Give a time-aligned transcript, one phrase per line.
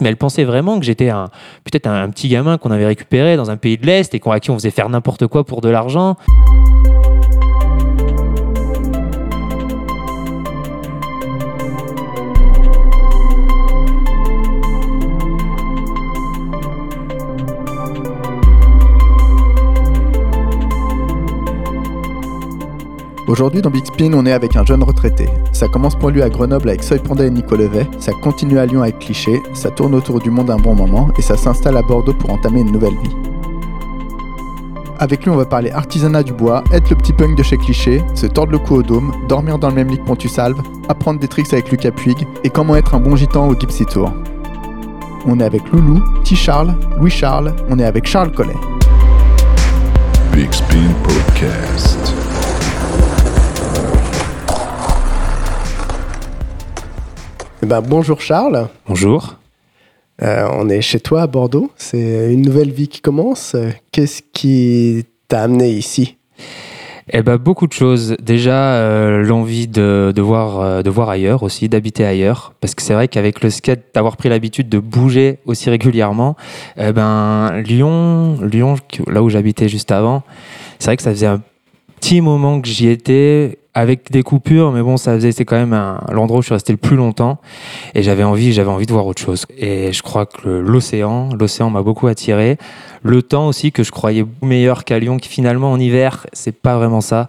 [0.00, 1.26] Mais elle pensait vraiment que j'étais un,
[1.64, 4.50] peut-être un, petit gamin qu'on avait récupéré dans un pays de l'Est et à qui
[4.50, 6.16] on faisait faire n'importe quoi pour de l'argent.
[23.28, 25.28] Aujourd'hui dans Big Spin, on est avec un jeune retraité.
[25.52, 28.64] Ça commence pour lui à Grenoble avec Soy Panda et Nico Levet, ça continue à
[28.64, 31.82] Lyon avec Cliché, ça tourne autour du monde un bon moment et ça s'installe à
[31.82, 33.14] Bordeaux pour entamer une nouvelle vie.
[34.98, 38.02] Avec lui, on va parler artisanat du bois, être le petit punk de chez Cliché,
[38.14, 41.28] se tordre le cou au dôme, dormir dans le même lit que Pontus-Salve, apprendre des
[41.28, 44.10] tricks avec Lucas Puig et comment être un bon gitan au Gypsy Tour.
[45.26, 46.34] On est avec Loulou, T.
[46.34, 48.56] Charles, Louis Charles, on est avec Charles Collet.
[50.32, 52.07] Big Spin Podcast.
[57.60, 58.68] Eh ben, bonjour Charles.
[58.86, 59.34] Bonjour.
[60.22, 61.72] Euh, on est chez toi à Bordeaux.
[61.76, 63.56] C'est une nouvelle vie qui commence.
[63.90, 66.16] Qu'est-ce qui t'a amené ici?
[67.10, 68.16] Eh ben, beaucoup de choses.
[68.22, 72.54] Déjà, euh, l'envie de, voir, euh, de voir ailleurs aussi, d'habiter ailleurs.
[72.60, 76.36] Parce que c'est vrai qu'avec le skate, d'avoir pris l'habitude de bouger aussi régulièrement,
[76.76, 78.76] eh ben, Lyon, Lyon,
[79.08, 80.22] là où j'habitais juste avant,
[80.78, 81.42] c'est vrai que ça faisait un
[82.00, 85.98] petit moment que j'y étais avec des coupures, mais bon, ça faisait, c'était quand même
[86.10, 87.38] l'endroit où je suis resté le plus longtemps
[87.94, 89.46] et j'avais envie, j'avais envie de voir autre chose.
[89.56, 92.58] Et je crois que l'océan, l'océan m'a beaucoup attiré.
[93.04, 96.76] Le temps aussi que je croyais meilleur qu'à Lyon, qui finalement en hiver, c'est pas
[96.76, 97.28] vraiment ça.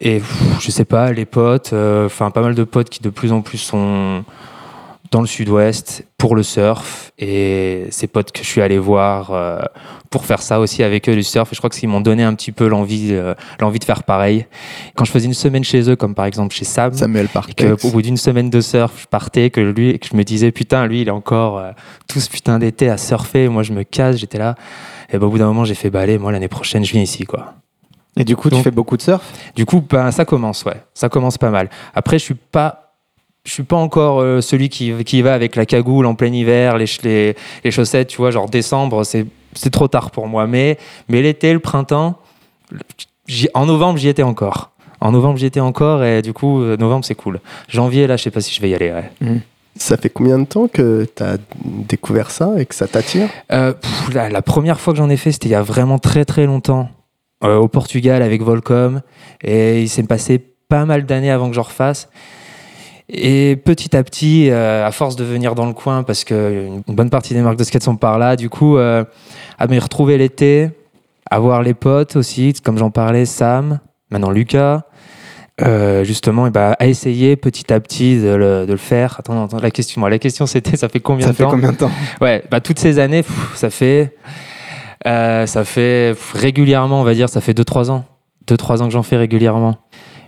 [0.00, 0.22] Et
[0.60, 3.42] je sais pas, les potes, euh, enfin pas mal de potes qui de plus en
[3.42, 4.24] plus sont
[5.10, 9.60] dans le sud-ouest pour le surf et ces potes que je suis allé voir euh,
[10.10, 11.52] pour faire ça aussi avec eux du surf.
[11.52, 14.02] Et je crois que qu'ils m'ont donné un petit peu l'envie euh, l'envie de faire
[14.02, 14.46] pareil.
[14.94, 17.28] Quand je faisais une semaine chez eux comme par exemple chez Sam Samuel
[17.82, 20.86] au bout d'une semaine de surf je partais que lui que je me disais putain
[20.86, 21.72] lui il est encore euh,
[22.08, 24.54] tout ce putain d'été à surfer moi je me casse j'étais là.
[25.12, 27.24] Et bah, au bout d'un moment j'ai fait allez moi l'année prochaine je viens ici
[27.24, 27.54] quoi.
[28.18, 29.22] Et du coup tu fais beaucoup de surf?
[29.54, 30.82] Du coup ben, ça commence ouais.
[30.94, 31.68] Ça commence pas mal.
[31.94, 32.85] Après je suis pas
[33.46, 36.76] je suis pas encore euh, celui qui, qui va avec la cagoule en plein hiver,
[36.76, 40.46] les, les, les chaussettes, tu vois, genre décembre, c'est trop tard pour moi.
[40.46, 42.18] Mais, mais l'été, le printemps,
[43.54, 44.72] en novembre, j'y étais encore.
[45.00, 47.40] En novembre, j'y étais encore et du coup, euh, novembre, c'est cool.
[47.68, 48.92] Janvier, là, je sais pas si je vais y aller.
[49.20, 49.36] Mmh.
[49.76, 53.28] Ça fait combien de temps que tu as découvert ça et que ça t'attire?
[53.52, 53.74] Euh,
[54.12, 56.88] la, première fois que j'en ai fait, c'était il y a vraiment très très longtemps,
[57.42, 59.02] au Portugal avec Volcom.
[59.44, 62.08] Et il s'est passé pas mal d'années avant que j'en refasse.
[63.08, 67.10] Et petit à petit, euh, à force de venir dans le coin, parce qu'une bonne
[67.10, 69.04] partie des marques de skate sont par là, du coup, euh,
[69.58, 70.70] à me retrouver l'été,
[71.30, 73.78] à voir les potes aussi, comme j'en parlais, Sam,
[74.10, 74.82] maintenant Lucas,
[75.62, 79.16] euh, justement, et bah, à essayer petit à petit de le, de le faire.
[79.20, 81.50] Attends, attends, la question, moi, la question c'était, ça fait combien de temps Ça fait
[81.50, 81.90] combien de temps
[82.20, 83.22] Ouais, bah, toutes ces années,
[83.54, 84.16] ça fait,
[85.04, 88.04] ça fait régulièrement, on va dire, ça fait 2-3 ans.
[88.48, 89.76] 2-3 ans que j'en fais régulièrement.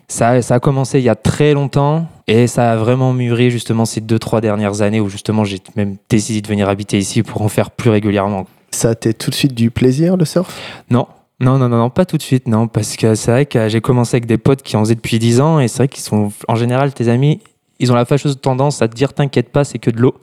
[0.06, 3.86] Ça, ça a commencé il y a très longtemps et ça a vraiment mûri justement
[3.86, 7.42] ces deux, trois dernières années où justement j'ai même décidé de venir habiter ici pour
[7.42, 8.46] en faire plus régulièrement.
[8.70, 10.54] Ça a tout de suite du plaisir le surf?
[10.90, 11.08] Non,
[11.40, 14.16] non, non, non, pas tout de suite, non, parce que c'est vrai que j'ai commencé
[14.16, 16.54] avec des potes qui en faisaient depuis 10 ans et c'est vrai qu'ils sont en
[16.54, 17.40] général tes amis,
[17.78, 20.14] ils ont la fâcheuse tendance à te dire t'inquiète pas, c'est que de l'eau.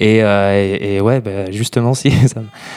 [0.00, 2.10] Et, euh, ouais, bah, justement, si,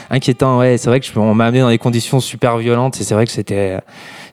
[0.09, 3.13] inquiétant, ouais, c'est vrai que on m'a amené dans des conditions super violentes et c'est
[3.13, 3.79] vrai que c'était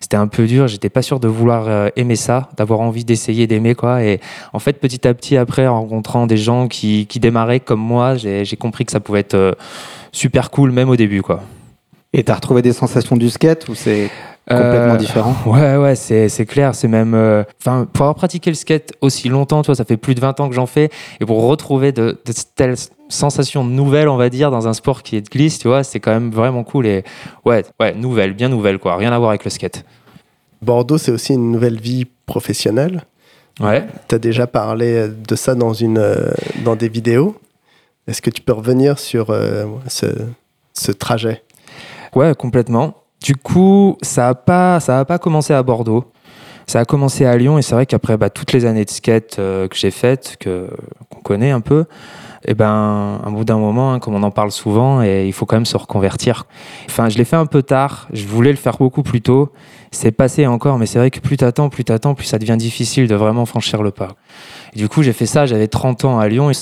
[0.00, 0.66] c'était un peu dur.
[0.66, 4.02] J'étais pas sûr de vouloir euh, aimer ça, d'avoir envie d'essayer d'aimer quoi.
[4.02, 4.20] Et
[4.52, 8.16] en fait, petit à petit, après, en rencontrant des gens qui, qui démarraient comme moi,
[8.16, 9.52] j'ai compris que ça pouvait être euh,
[10.10, 11.42] super cool, même au début quoi.
[12.12, 14.10] Et t'as retrouvé des sensations du skate ou c'est
[14.56, 16.74] complètement euh, différent Ouais, ouais, c'est clair.
[16.74, 17.14] C'est même.
[17.60, 20.40] Enfin, pour avoir pratiqué le skate aussi longtemps, tu vois, ça fait plus de 20
[20.40, 20.90] ans que j'en fais,
[21.20, 22.76] et pour retrouver de, de telles
[23.08, 26.00] sensations nouvelles, on va dire, dans un sport qui est de glisse, tu vois, c'est
[26.00, 26.86] quand même vraiment cool.
[26.86, 27.04] Et
[27.44, 28.96] ouais, ouais, nouvelle, bien nouvelle, quoi.
[28.96, 29.84] Rien à voir avec le skate.
[30.62, 33.04] Bordeaux, c'est aussi une nouvelle vie professionnelle.
[33.60, 33.86] Ouais.
[34.08, 36.30] Tu as déjà parlé de ça dans, une, euh,
[36.64, 37.36] dans des vidéos.
[38.06, 40.06] Est-ce que tu peux revenir sur euh, ce,
[40.72, 41.42] ce, trajet?
[42.14, 42.94] Ouais, complètement.
[43.22, 46.10] Du coup, ça n'a pas, a pas commencé à Bordeaux.
[46.66, 49.38] Ça a commencé à Lyon et c'est vrai qu'après bah, toutes les années de skate
[49.38, 51.86] euh, que j'ai faites, qu'on connaît un peu,
[52.44, 55.32] et eh ben, un bout d'un moment, hein, comme on en parle souvent, et il
[55.32, 56.46] faut quand même se reconvertir.
[56.88, 58.08] Enfin, je l'ai fait un peu tard.
[58.12, 59.52] Je voulais le faire beaucoup plus tôt.
[59.90, 63.08] C'est passé encore, mais c'est vrai que plus t'attends, plus t'attends, plus ça devient difficile
[63.08, 64.08] de vraiment franchir le pas.
[64.74, 65.44] du coup, j'ai fait ça.
[65.44, 66.50] J'avais 30 ans à Lyon.
[66.50, 66.54] Et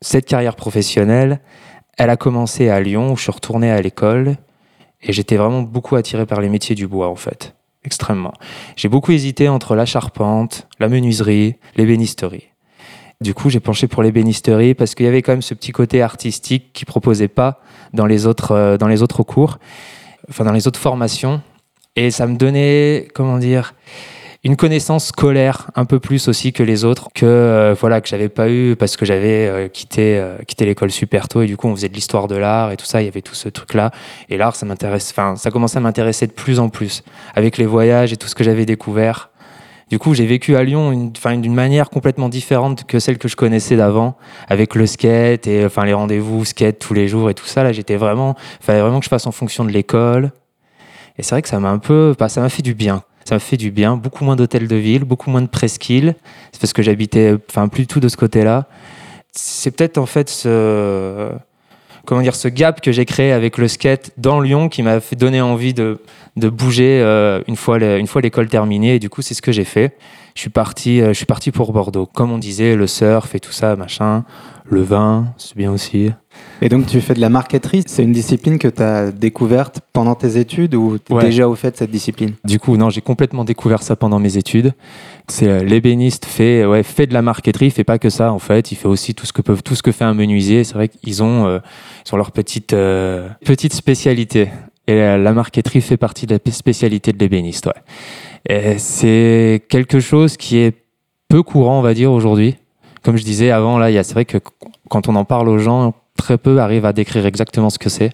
[0.00, 1.40] cette carrière professionnelle,
[1.96, 4.36] elle a commencé à Lyon, où je suis retourné à l'école.
[5.02, 7.54] Et j'étais vraiment beaucoup attiré par les métiers du bois, en fait.
[7.84, 8.34] Extrêmement.
[8.76, 12.48] J'ai beaucoup hésité entre la charpente, la menuiserie, l'ébénisterie.
[13.22, 16.02] Du coup, j'ai penché pour l'ébénisterie parce qu'il y avait quand même ce petit côté
[16.02, 17.60] artistique qui proposait pas
[17.92, 19.58] dans les autres, euh, dans les autres cours,
[20.28, 21.42] enfin dans les autres formations.
[21.96, 23.74] Et ça me donnait, comment dire,
[24.42, 28.30] une connaissance scolaire un peu plus aussi que les autres que euh, voilà que j'avais
[28.30, 31.68] pas eu parce que j'avais euh, quitté euh, quitté l'école super tôt et du coup
[31.68, 33.74] on faisait de l'histoire de l'art et tout ça il y avait tout ce truc
[33.74, 33.90] là
[34.30, 37.02] et l'art ça m'intéresse enfin ça commençait à m'intéresser de plus en plus
[37.34, 39.30] avec les voyages et tout ce que j'avais découvert
[39.90, 41.10] du coup, j'ai vécu à Lyon une,
[41.40, 44.16] d'une manière complètement différente que celle que je connaissais d'avant,
[44.48, 47.64] avec le skate et enfin les rendez-vous skate tous les jours et tout ça.
[47.64, 50.30] Là, j'étais vraiment, fallait vraiment que je fasse en fonction de l'école.
[51.18, 53.02] Et c'est vrai que ça m'a un peu, bah, ça m'a fait du bien.
[53.24, 53.96] Ça m'a fait du bien.
[53.96, 56.14] Beaucoup moins d'hôtels de ville, beaucoup moins de presqu'île.
[56.52, 58.66] C'est parce que j'habitais, enfin, plus du tout de ce côté-là.
[59.32, 61.30] C'est peut-être en fait ce,
[62.04, 65.40] comment dire, ce gap que j'ai créé avec le skate dans Lyon qui m'a donner
[65.40, 65.98] envie de,
[66.36, 68.96] bouger euh, une fois une fois l'école terminée.
[68.96, 69.96] Et du coup, c'est ce que j'ai fait.
[70.34, 72.06] Je suis parti, euh, je suis parti pour Bordeaux.
[72.06, 74.24] Comme on disait, le surf et tout ça, machin.
[74.68, 76.10] Le vin, c'est bien aussi.
[76.62, 77.82] Et donc, tu fais de la marqueterie.
[77.86, 81.24] C'est une discipline que tu as découverte pendant tes études ou tu es Ouais.
[81.24, 82.34] déjà au fait de cette discipline?
[82.44, 84.74] Du coup, non, j'ai complètement découvert ça pendant mes études.
[85.28, 88.38] C'est euh, l'ébéniste fait, ouais, fait de la marqueterie, il fait pas que ça en
[88.38, 88.72] fait.
[88.72, 90.64] Il fait aussi tout ce que peuvent, tout ce que fait un menuisier.
[90.64, 91.60] C'est vrai qu'ils ont, euh,
[92.12, 94.48] leur petite, euh, petite spécialité.
[94.86, 97.66] Et la marqueterie fait partie de la spécialité de l'ébéniste.
[98.48, 98.76] Ouais.
[98.78, 100.74] C'est quelque chose qui est
[101.28, 102.56] peu courant, on va dire aujourd'hui.
[103.02, 104.38] Comme je disais avant, là, il y a- c'est vrai que
[104.88, 108.10] quand on en parle aux gens, très peu arrivent à décrire exactement ce que c'est.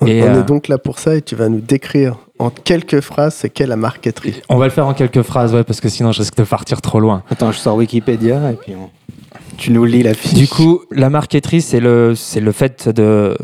[0.00, 2.50] On, Et, on euh, est donc là pour ça et tu vas nous décrire en
[2.50, 4.42] quelques phrases ce qu'est la marqueterie.
[4.48, 6.80] On va le faire en quelques phrases, ouais, parce que sinon je risque de partir
[6.82, 7.22] trop loin.
[7.30, 8.90] Attends, je sors Wikipédia et puis on-
[9.56, 10.34] tu nous lis la fiche.
[10.34, 13.36] Du coup, la marqueterie, c'est le, c'est le fait de.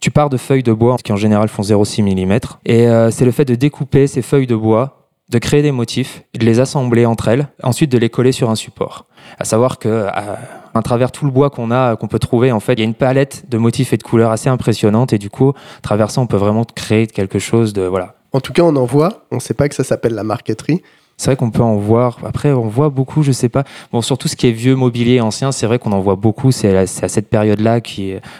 [0.00, 2.38] Tu pars de feuilles de bois qui en général font 0,6 mm.
[2.66, 6.24] Et euh, c'est le fait de découper ces feuilles de bois, de créer des motifs,
[6.36, 9.06] de les assembler entre elles, ensuite de les coller sur un support.
[9.38, 10.38] À savoir que à,
[10.74, 12.84] à travers tout le bois qu'on a, qu'on peut trouver, en fait, il y a
[12.84, 15.12] une palette de motifs et de couleurs assez impressionnante.
[15.12, 17.82] Et du coup, à travers ça, on peut vraiment créer quelque chose de.
[17.82, 18.14] Voilà.
[18.32, 19.24] En tout cas, on en voit.
[19.30, 20.82] On ne sait pas que ça s'appelle la marqueterie.
[21.16, 22.18] C'est vrai qu'on peut en voir.
[22.24, 23.64] Après, on voit beaucoup, je sais pas.
[23.92, 26.50] Bon, surtout ce qui est vieux mobilier ancien, c'est vrai qu'on en voit beaucoup.
[26.50, 27.80] C'est à, cette période-là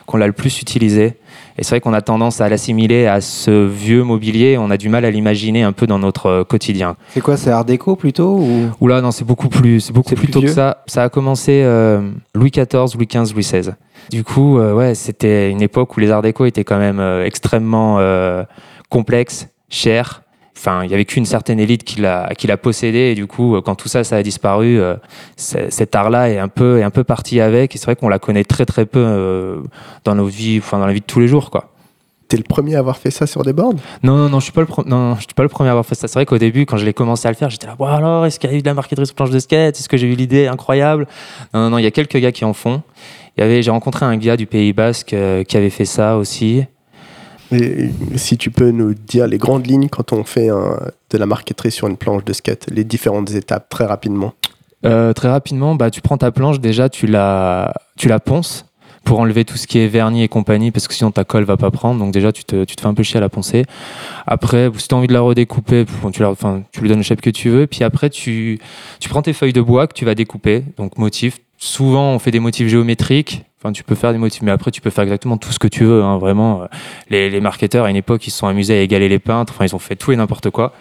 [0.06, 1.15] qu'on l'a le plus utilisé.
[1.56, 4.59] Et c'est vrai qu'on a tendance à l'assimiler à ce vieux mobilier.
[4.59, 6.97] On a du mal à l'imaginer un peu dans notre euh, quotidien.
[7.11, 8.71] C'est quoi C'est Art déco plutôt ou...
[8.81, 10.82] Oula, non, c'est beaucoup plus, c'est beaucoup plus tôt que ça.
[10.87, 13.71] Ça a commencé euh, Louis XIV, Louis XV, Louis XVI.
[14.11, 17.25] Du coup, euh, ouais, c'était une époque où les arts déco étaient quand même euh,
[17.25, 18.00] extrêmement
[18.88, 20.24] complexes, chers.
[20.56, 23.56] Enfin, il y avait qu'une certaine élite qui l'a qui l'a possédé et du coup,
[23.56, 24.96] euh, quand tout ça, ça a disparu, euh,
[25.36, 27.74] cet art-là est un peu est un peu parti avec.
[27.74, 29.60] Et c'est vrai qu'on la connaît très très peu euh,
[30.04, 31.70] dans nos vies, enfin dans la vie de tous les jours, quoi.
[32.28, 34.52] T'es le premier à avoir fait ça sur des boards Non, non, non, je suis
[34.52, 36.08] pas le, non, non, je suis pas le premier à avoir fait ça.
[36.08, 38.24] C'est vrai qu'au début, quand je l'ai commencé à le faire, j'étais là, bon alors,
[38.24, 39.78] est-ce qu'il y a eu de la marqueterie sur planche de skate?
[39.78, 41.06] Est-ce que j'ai eu l'idée incroyable?
[41.52, 42.82] Non, non, non, il y a quelques gars qui en font.
[43.36, 46.16] Il y avait, j'ai rencontré un gars du Pays Basque euh, qui avait fait ça
[46.16, 46.64] aussi.
[47.54, 51.70] Et si tu peux nous dire les grandes lignes quand on fait de la marqueterie
[51.70, 54.34] sur une planche de skate, les différentes étapes très rapidement.
[54.84, 58.66] Euh, très rapidement, bah, tu prends ta planche, déjà, tu la, tu la ponces
[59.04, 61.56] pour enlever tout ce qui est vernis et compagnie, parce que sinon ta colle va
[61.56, 62.00] pas prendre.
[62.00, 63.64] Donc déjà, tu te, tu te fais un peu chier à la poncer.
[64.26, 67.04] Après, si tu as envie de la redécouper, tu, la, enfin, tu lui donnes le
[67.04, 67.66] shape que tu veux.
[67.66, 68.58] Puis après, tu,
[69.00, 70.64] tu prends tes feuilles de bois que tu vas découper.
[70.78, 71.38] Donc motifs.
[71.58, 73.44] Souvent, on fait des motifs géométriques.
[73.72, 75.84] Tu peux faire des motifs, mais après, tu peux faire exactement tout ce que tu
[75.84, 76.02] veux.
[76.02, 76.19] hein.
[76.19, 76.66] Vraiment, euh,
[77.08, 79.52] les, marketeurs, à une époque, ils se sont amusés à égaler les peintres.
[79.54, 80.73] Enfin, ils ont fait tout et n'importe quoi.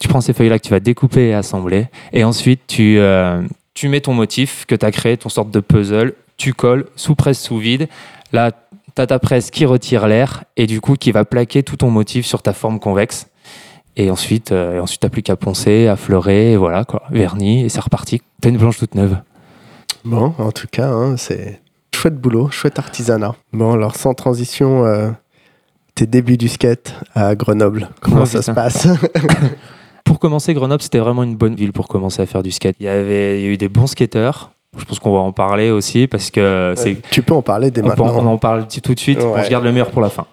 [0.00, 1.86] Tu prends ces feuilles-là que tu vas découper et assembler.
[2.12, 3.42] Et ensuite, tu, euh,
[3.74, 6.14] tu mets ton motif que tu as créé, ton sorte de puzzle.
[6.36, 7.88] Tu colles sous presse, sous vide.
[8.32, 8.50] Là,
[8.96, 11.90] tu as ta presse qui retire l'air et du coup, qui va plaquer tout ton
[11.90, 13.28] motif sur ta forme convexe.
[13.96, 17.04] Et ensuite, euh, ensuite t'as plus qu'à poncer, à fleurer, et voilà, quoi.
[17.10, 18.22] Vernis, et c'est reparti.
[18.40, 19.18] T'as une planche toute neuve.
[20.04, 21.60] Bon, en tout cas, hein, c'est
[22.04, 23.34] chouette boulot, chouette artisanat.
[23.54, 25.08] Bon, alors sans transition, euh,
[25.94, 28.86] tes débuts du skate à Grenoble, comment Oh, ça se passe
[30.04, 32.76] Pour commencer, Grenoble, c'était vraiment une bonne ville pour commencer à faire du skate.
[32.78, 34.50] Il y avait il y a eu des bons skateurs.
[34.76, 37.80] Je pense qu'on va en parler aussi parce que c'est Tu peux en parler dès
[37.80, 38.18] On, peut- maintenant.
[38.22, 39.20] on en parle tout de suite.
[39.20, 39.32] Ouais.
[39.38, 40.26] On se garde le meilleur pour la fin.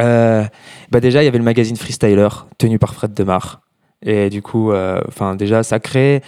[0.00, 0.42] Euh,
[0.90, 3.60] bah déjà, il y avait le magazine Freestyler, tenu par Fred Demar.
[4.04, 5.00] Et du coup, euh,
[5.36, 6.22] déjà, ça crée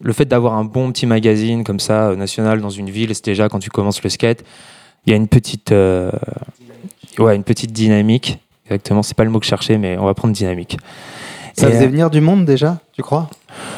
[0.00, 3.14] le fait d'avoir un bon petit magazine comme ça, euh, national, dans une ville.
[3.14, 4.44] C'est déjà quand tu commences le skate,
[5.06, 6.10] il y a une petite, euh,
[7.18, 8.38] ouais, une petite dynamique.
[8.66, 10.78] Exactement, c'est pas le mot que je cherchais, mais on va prendre dynamique.
[11.54, 13.28] Ça Et, faisait venir du monde déjà, tu crois?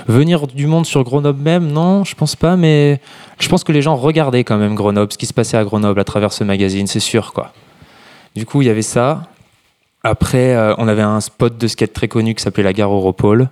[0.07, 3.01] Venir du monde sur Grenoble même, non, je pense pas, mais
[3.41, 5.99] je pense que les gens regardaient quand même Grenoble, ce qui se passait à Grenoble
[5.99, 7.53] à travers ce magazine, c'est sûr, quoi.
[8.37, 9.23] Du coup, il y avait ça.
[10.05, 13.49] Après, euh, on avait un spot de skate très connu qui s'appelait la gare Europole.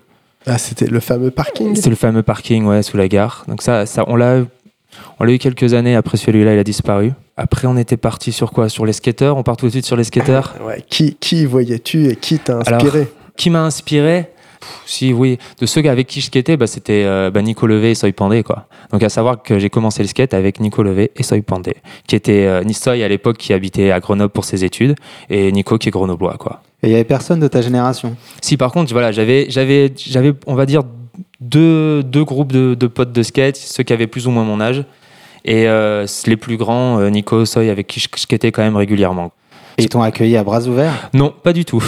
[0.47, 3.45] Ah, c'était le fameux parking C'est le fameux parking, ouais, sous la gare.
[3.49, 4.43] Donc ça, ça on l'a
[5.19, 7.13] On l'a eu quelques années, après celui-là, il a disparu.
[7.37, 8.69] Après, on était parti sur quoi?
[8.69, 9.37] Sur les skateurs?
[9.37, 10.55] On part tout de suite sur les skateurs?
[10.63, 13.09] Ouais, qui, qui voyais-tu et qui t'a inspiré?
[13.37, 14.29] Qui m'a inspiré?
[14.63, 15.39] Pff, Si, oui.
[15.61, 18.43] De ceux avec qui je skatais, bah, c'était euh, bah, Nico Levé et Soy Pandé.
[18.43, 18.67] Quoi.
[18.93, 21.75] Donc, à savoir que j'ai commencé le skate avec Nico Levé et Soy Pandé,
[22.07, 24.95] qui était euh, Nisoy à l'époque qui habitait à Grenoble pour ses études,
[25.29, 26.37] et Nico qui est grenoblois.
[26.39, 26.63] Quoi.
[26.83, 28.17] Et il y avait personne de ta génération?
[28.41, 30.83] Si par contre, voilà, j'avais, j'avais, j'avais, on va dire
[31.41, 34.61] deux, deux groupes de, de potes de skate, ceux qui avaient plus ou moins mon
[34.61, 34.85] âge,
[35.45, 39.33] et euh, les plus grands, euh, Nico, Soy, avec qui je skatais quand même régulièrement.
[39.79, 41.83] Ils t'ont accueilli à bras ouverts Non, pas du tout.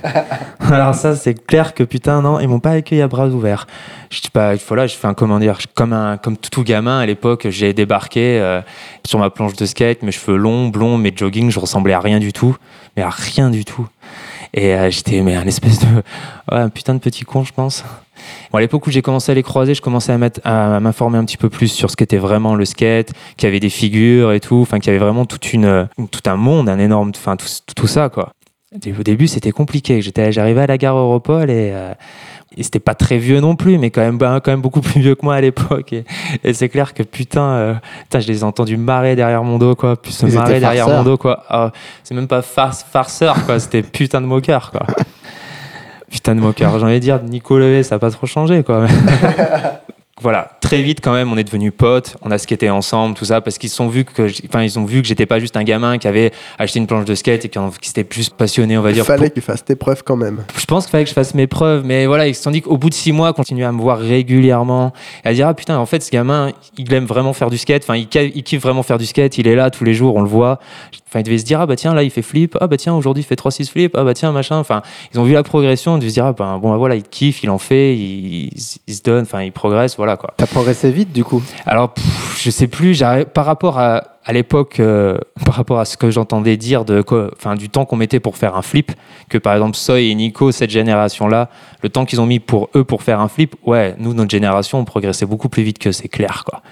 [0.60, 3.66] Alors ça, c'est clair que putain, non, ils m'ont pas accueilli à bras ouverts.
[4.10, 7.06] Je sais pas, voilà, je fais un comment dire, comme un, comme tout gamin à
[7.06, 8.60] l'époque, j'ai débarqué euh,
[9.04, 12.18] sur ma planche de skate, mes cheveux longs, blonds, mes jogging, je ressemblais à rien
[12.18, 12.56] du tout,
[12.96, 13.86] mais à rien du tout.
[14.52, 17.84] Et euh, j'étais mais un espèce de ouais, un putain de petit con, je pense.
[18.50, 21.36] Bon, à l'époque où j'ai commencé à les croiser, je commençais à m'informer un petit
[21.36, 24.60] peu plus sur ce qu'était vraiment le skate, qu'il y avait des figures et tout,
[24.60, 27.86] enfin qu'il y avait vraiment toute une, tout un monde, un énorme, enfin tout, tout
[27.86, 28.32] ça quoi.
[28.86, 30.00] Et Au début, c'était compliqué.
[30.00, 31.92] J'étais, j'arrivais à la gare Europol et, euh,
[32.56, 35.00] et c'était pas très vieux non plus, mais quand même, ben, quand même beaucoup plus
[35.00, 35.92] vieux que moi à l'époque.
[35.92, 36.04] Et,
[36.44, 39.74] et c'est clair que putain, euh, putain, je les ai entendus marrer derrière mon dos,
[39.74, 39.96] quoi.
[39.96, 41.42] Puis se Ils marrer derrière mon dos, quoi.
[41.48, 41.72] Ah,
[42.04, 43.58] c'est même pas farce, farceur, quoi.
[43.58, 44.86] C'était putain de moqueur, quoi.
[46.10, 46.78] Putain de moqueur.
[46.78, 48.86] J'ai envie de dire, Nico Levé, ça a pas trop changé, quoi.
[50.22, 53.40] voilà, très vite quand même, on est devenus potes, on a skaté ensemble, tout ça,
[53.40, 55.56] parce qu'ils se sont vus que, j'- enfin, ils ont vu que j'étais pas juste
[55.56, 58.76] un gamin qui avait acheté une planche de skate et qui, qui s'était plus passionné,
[58.76, 59.06] on va Il dire.
[59.06, 60.44] fallait que tu fasses tes preuves quand même.
[60.58, 62.60] Je pense qu'il fallait que je fasse mes preuves, mais voilà, ils se sont dit
[62.60, 64.92] qu'au bout de six mois, continuer à me voir régulièrement
[65.24, 67.84] et à dire ah putain, en fait, ce gamin, il aime vraiment faire du skate,
[67.84, 70.22] enfin, il, il kiffe vraiment faire du skate, il est là tous les jours, on
[70.22, 70.58] le voit.
[71.10, 72.94] Enfin, il devait se dire ah bah tiens, là, il fait flip, ah bah tiens,
[72.94, 74.58] aujourd'hui, il fait 3-6 flip, ah bah tiens, machin.
[74.58, 74.80] Enfin,
[75.12, 77.02] ils ont vu la progression, ils devaient se dire ah bah, bon, bah, voilà, il
[77.02, 78.50] kiffe, il en fait, il,
[78.86, 80.34] il se donne, enfin, il progresse, voilà quoi.
[80.36, 81.42] T'as progressé vite du coup?
[81.66, 83.02] Alors, pff, je sais plus,
[83.34, 87.30] par rapport à, à l'époque, euh, par rapport à ce que j'entendais dire de quoi,
[87.36, 88.92] enfin, du temps qu'on mettait pour faire un flip,
[89.28, 91.50] que par exemple Soy et Nico, cette génération-là,
[91.82, 94.78] le temps qu'ils ont mis pour eux pour faire un flip, ouais, nous, notre génération,
[94.78, 96.62] on progressait beaucoup plus vite que c'est clair, quoi.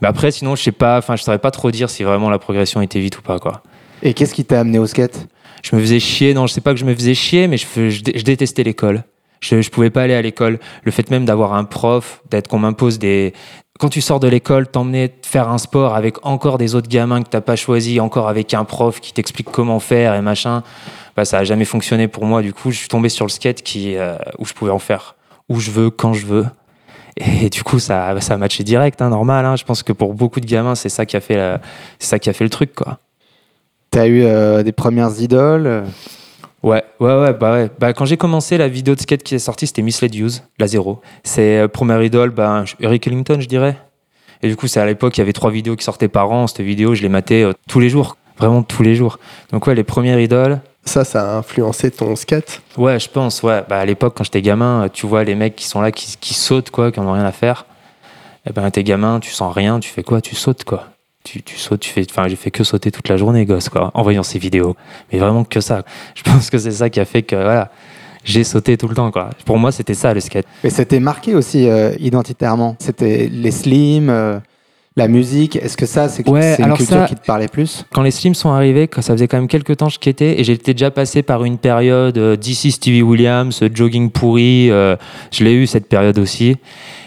[0.00, 2.38] Mais après, sinon, je sais pas, enfin, je saurais pas trop dire si vraiment la
[2.38, 3.62] progression était vite ou pas, quoi.
[4.02, 5.28] Et qu'est-ce qui t'a amené au skate?
[5.62, 8.22] Je me faisais chier, non, je sais pas que je me faisais chier, mais je,
[8.22, 9.02] détestais l'école.
[9.40, 10.58] Je, je pouvais pas aller à l'école.
[10.84, 13.32] Le fait même d'avoir un prof, d'être qu'on m'impose des.
[13.78, 17.28] Quand tu sors de l'école, t'emmener faire un sport avec encore des autres gamins que
[17.28, 20.64] t'as pas choisi, encore avec un prof qui t'explique comment faire et machin,
[21.16, 22.42] bah ça a jamais fonctionné pour moi.
[22.42, 25.14] Du coup, je suis tombé sur le skate qui, euh, où je pouvais en faire
[25.48, 26.46] où je veux, quand je veux.
[27.16, 29.44] Et du coup, ça, a matché direct, hein, normal.
[29.46, 29.56] hein.
[29.56, 31.58] Je pense que pour beaucoup de gamins, c'est ça qui a fait,
[31.98, 32.98] ça qui a fait le truc, quoi.
[33.90, 35.82] T'as eu euh, des premières idoles euh,
[36.62, 37.70] Ouais, ouais, ouais, bah ouais.
[37.78, 40.66] Bah, quand j'ai commencé, la vidéo de skate qui est sortie, c'était Misled Use, la
[40.66, 41.00] zéro.
[41.22, 43.78] C'est euh, première idole, bah, Eric Ellington, je dirais.
[44.42, 46.46] Et du coup, c'est à l'époque, il y avait trois vidéos qui sortaient par an.
[46.48, 49.18] Cette vidéo, je les matais euh, tous les jours, vraiment tous les jours.
[49.52, 50.60] Donc ouais, les premières idoles.
[50.84, 52.62] Ça, ça a influencé ton skate?
[52.76, 53.62] Ouais, je pense, ouais.
[53.68, 56.34] Bah, à l'époque, quand j'étais gamin, tu vois les mecs qui sont là, qui, qui
[56.34, 57.66] sautent, quoi, qui n'ont rien à faire.
[58.48, 60.20] Et ben, t'es gamin, tu sens rien, tu fais quoi?
[60.20, 60.86] Tu sautes, quoi.
[61.24, 62.06] Tu, tu sautes, tu fais.
[62.08, 64.76] Enfin, j'ai fait que sauter toute la journée, gosse, quoi, en voyant ces vidéos.
[65.12, 65.82] Mais vraiment que ça.
[66.14, 67.70] Je pense que c'est ça qui a fait que, voilà,
[68.24, 69.30] j'ai sauté tout le temps, quoi.
[69.44, 70.46] Pour moi, c'était ça, le skate.
[70.64, 72.76] Et c'était marqué aussi euh, identitairement?
[72.78, 74.38] C'était les slims, euh,
[74.96, 75.56] la musique?
[75.56, 77.84] Est-ce que ça, c'est Ouais, une culture ça- qui te parlait plus?
[77.92, 80.40] Quand les Slims sont arrivés, quand ça faisait quand même quelques temps que je skatais,
[80.40, 84.96] et j'étais déjà passé par une période euh, d'ici Stevie Williams, euh, jogging pourri, euh,
[85.30, 86.56] je l'ai eu cette période aussi.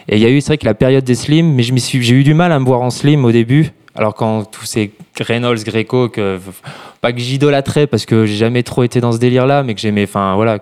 [0.10, 2.24] Et il y a eu, c'est vrai que la période des Slims, mais j'ai eu
[2.24, 3.72] du mal à me voir en Slim au début.
[3.96, 6.40] Alors quand tous ces Reynolds, Greco, que,
[7.02, 10.04] pas que j'idolâtrais parce que j'ai jamais trop été dans ce délire-là, mais que j'aimais,
[10.04, 10.60] enfin voilà,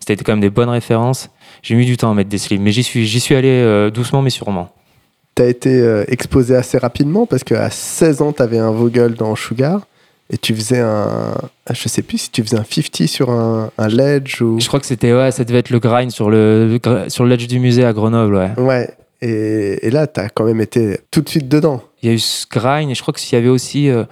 [0.00, 1.30] c'était quand même des bonnes références.
[1.62, 3.90] J'ai mis du temps à mettre des Slims, mais j'y suis, j'y suis allé euh,
[3.90, 4.70] doucement mais sûrement.
[5.34, 9.80] T'as été euh, exposé assez rapidement parce qu'à 16 ans, t'avais un Vogel dans Sugar
[10.28, 11.34] et tu faisais un.
[11.70, 14.58] Je sais plus si tu faisais un 50 sur un, un ledge ou.
[14.60, 17.46] Je crois que c'était, ouais, ça devait être le grind sur le, sur le ledge
[17.46, 18.50] du musée à Grenoble, ouais.
[18.58, 18.90] Ouais.
[19.20, 21.82] Et, et là, t'as quand même été tout de suite dedans.
[22.02, 24.04] Il y a eu ce grind et je crois qu'il y avait aussi euh,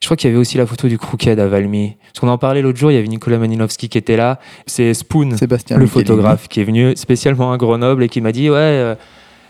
[0.00, 1.96] je crois qu'il y avait aussi la photo du Crooked à Valmy.
[2.12, 4.38] Parce qu'on en parlait l'autre jour, il y avait Nicolas Manilovski qui était là.
[4.66, 6.04] C'est Spoon, Sébastien le Michelini.
[6.06, 8.94] photographe, qui est venu spécialement à Grenoble et qui m'a dit Ouais, euh,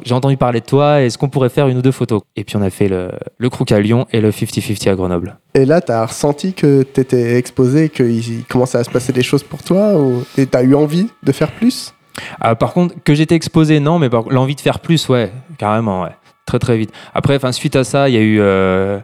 [0.04, 2.20] j'ai entendu parler de toi, est-ce qu'on pourrait faire une ou deux photos?
[2.36, 5.38] Et puis on a fait le, le Crook à Lyon et le 50-50 à Grenoble.
[5.54, 9.62] Et là, t'as ressenti que t'étais exposé, qu'il commençait à se passer des choses pour
[9.62, 10.24] toi ou...
[10.38, 11.94] Et t'as eu envie de faire plus?
[12.40, 16.02] Ah, par contre, que j'étais exposé, non, mais par- l'envie de faire plus, ouais, carrément,
[16.02, 16.10] ouais.
[16.54, 16.92] Très très vite.
[17.14, 18.38] Après, enfin, suite à ça, il y a eu.
[18.40, 18.98] euh,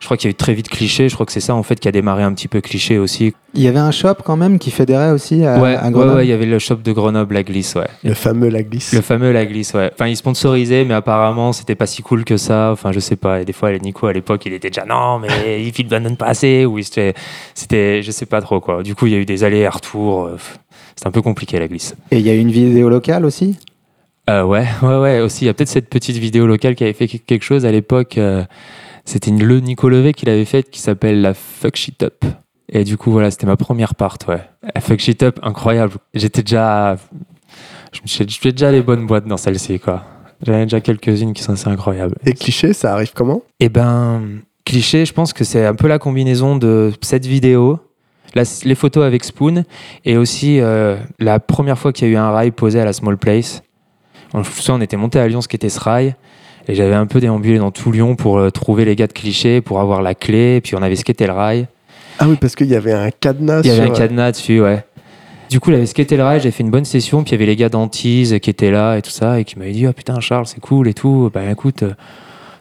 [0.00, 1.08] Je crois qu'il y a eu très vite cliché.
[1.08, 3.32] Je crois que c'est ça en fait qui a démarré un petit peu cliché aussi.
[3.54, 6.16] Il y avait un shop quand même qui fédérait aussi à, ouais, à ouais, Grenoble.
[6.16, 7.86] ouais, il y avait le shop de Grenoble, la glisse, ouais.
[8.02, 8.92] Le fameux La Glisse.
[8.92, 9.90] Le fameux la glisse, ouais.
[9.94, 12.70] Enfin, il sponsorisait, mais apparemment, c'était pas si cool que ça.
[12.72, 13.40] Enfin, je sais pas.
[13.40, 16.16] Et des fois, les Nico à l'époque, il était déjà non, mais il filme donne
[16.16, 16.66] pas assez.
[16.66, 17.14] Ou c'était,
[17.54, 18.82] c'était, je sais pas trop quoi.
[18.82, 20.24] Du coup, il y a eu des allers et retours.
[20.26, 20.36] euh,
[20.96, 21.94] C'était un peu compliqué la glisse.
[22.10, 23.56] Et il y a une vidéo locale aussi?
[24.28, 25.20] Euh, ouais, ouais, ouais.
[25.20, 27.72] Aussi, il y a peut-être cette petite vidéo locale qui avait fait quelque chose à
[27.72, 28.18] l'époque.
[28.18, 28.44] euh,
[29.04, 32.24] c'était une- le Nico Levet qui l'avait faite qui s'appelle la Fuck Shit Up.
[32.68, 34.40] Et du coup, voilà, c'était ma première part, ouais.
[34.74, 35.94] La Fuck Shit Up, incroyable.
[36.14, 36.96] J'étais déjà.
[37.92, 40.02] Je me suis déjà les bonnes boîtes dans celle-ci, quoi.
[40.44, 42.16] J'en ai déjà quelques-unes qui sont assez incroyables.
[42.26, 43.42] Et cliché, ça arrive comment?
[43.60, 47.78] Eh ben, cliché, je pense que c'est un peu la combinaison de cette vidéo,
[48.34, 49.62] la- les photos avec Spoon,
[50.04, 52.92] et aussi euh, la première fois qu'il y a eu un rail posé à la
[52.92, 53.62] Small Place.
[54.36, 56.14] On, ça, on était monté à Lyon, ce qui était ce rail,
[56.68, 59.62] et j'avais un peu déambulé dans tout Lyon pour euh, trouver les gars de cliché,
[59.62, 61.66] pour avoir la clé, puis on avait skaté le rail.
[62.18, 64.84] Ah oui, parce qu'il y avait un cadenas Il y avait un cadenas dessus, ouais.
[65.48, 67.36] Du coup, il avait skaté le rail, j'ai fait une bonne session, puis il y
[67.36, 69.92] avait les gars d'Antise qui étaient là et tout ça, et qui m'avaient dit Ah
[69.92, 71.30] putain, Charles, c'est cool et tout.
[71.32, 71.94] Bah écoute, euh,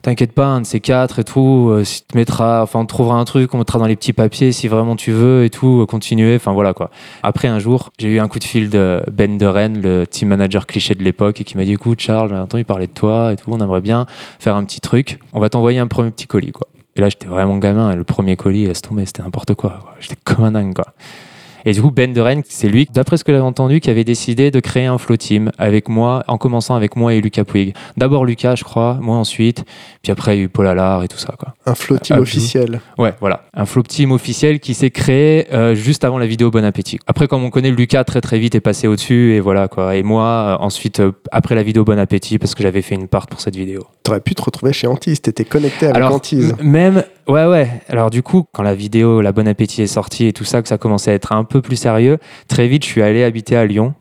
[0.06, 3.16] t'inquiète pas, un de ces quatre et tout, euh, si te mettras, enfin, on trouvera
[3.16, 5.88] un truc, on mettra dans les petits papiers si vraiment tu veux et tout, euh,
[5.88, 6.92] continuer, enfin voilà quoi.
[7.24, 9.46] Après, un jour, j'ai eu un coup de fil de Ben de
[9.82, 12.86] le team manager cliché de l'époque, et qui m'a dit Écoute, Charles, j'ai entendu parler
[12.86, 14.06] de toi et tout, on aimerait bien
[14.38, 16.68] faire un petit truc, on va t'envoyer un premier petit colis quoi.
[16.96, 19.80] Et là, j'étais vraiment gamin, et le premier colis, laisse tomber, c'était n'importe quoi.
[19.82, 19.96] quoi.
[20.00, 20.94] J'étais comme un dingue quoi.
[21.66, 24.04] Et du coup, Ben de Rennes, c'est lui, d'après ce que j'avais entendu, qui avait
[24.04, 27.74] décidé de créer un flow team avec moi, en commençant avec moi et Lucas Puig.
[27.98, 29.64] D'abord Lucas, je crois, moi ensuite,
[30.04, 31.54] puis après il y a eu Paul Allard et tout ça, quoi.
[31.66, 32.82] Un flow team Ah, officiel.
[32.98, 33.46] Ouais, voilà.
[33.54, 37.00] Un flow team officiel qui s'est créé euh, juste avant la vidéo Bon Appétit.
[37.08, 39.96] Après, comme on connaît, Lucas très très vite est passé au-dessus, et voilà, quoi.
[39.96, 43.08] Et moi, euh, ensuite, euh, après la vidéo Bon Appétit, parce que j'avais fait une
[43.08, 43.86] part pour cette vidéo.
[44.04, 46.54] T'aurais pu te retrouver chez Antise, t'étais connecté avec Alors, Antise.
[46.62, 47.68] même, ouais, ouais.
[47.90, 50.68] Alors, du coup, quand la vidéo La Bonne Appétit est sortie et tout ça, que
[50.68, 53.66] ça commençait à être un peu plus sérieux, très vite, je suis allé habiter à
[53.66, 53.94] Lyon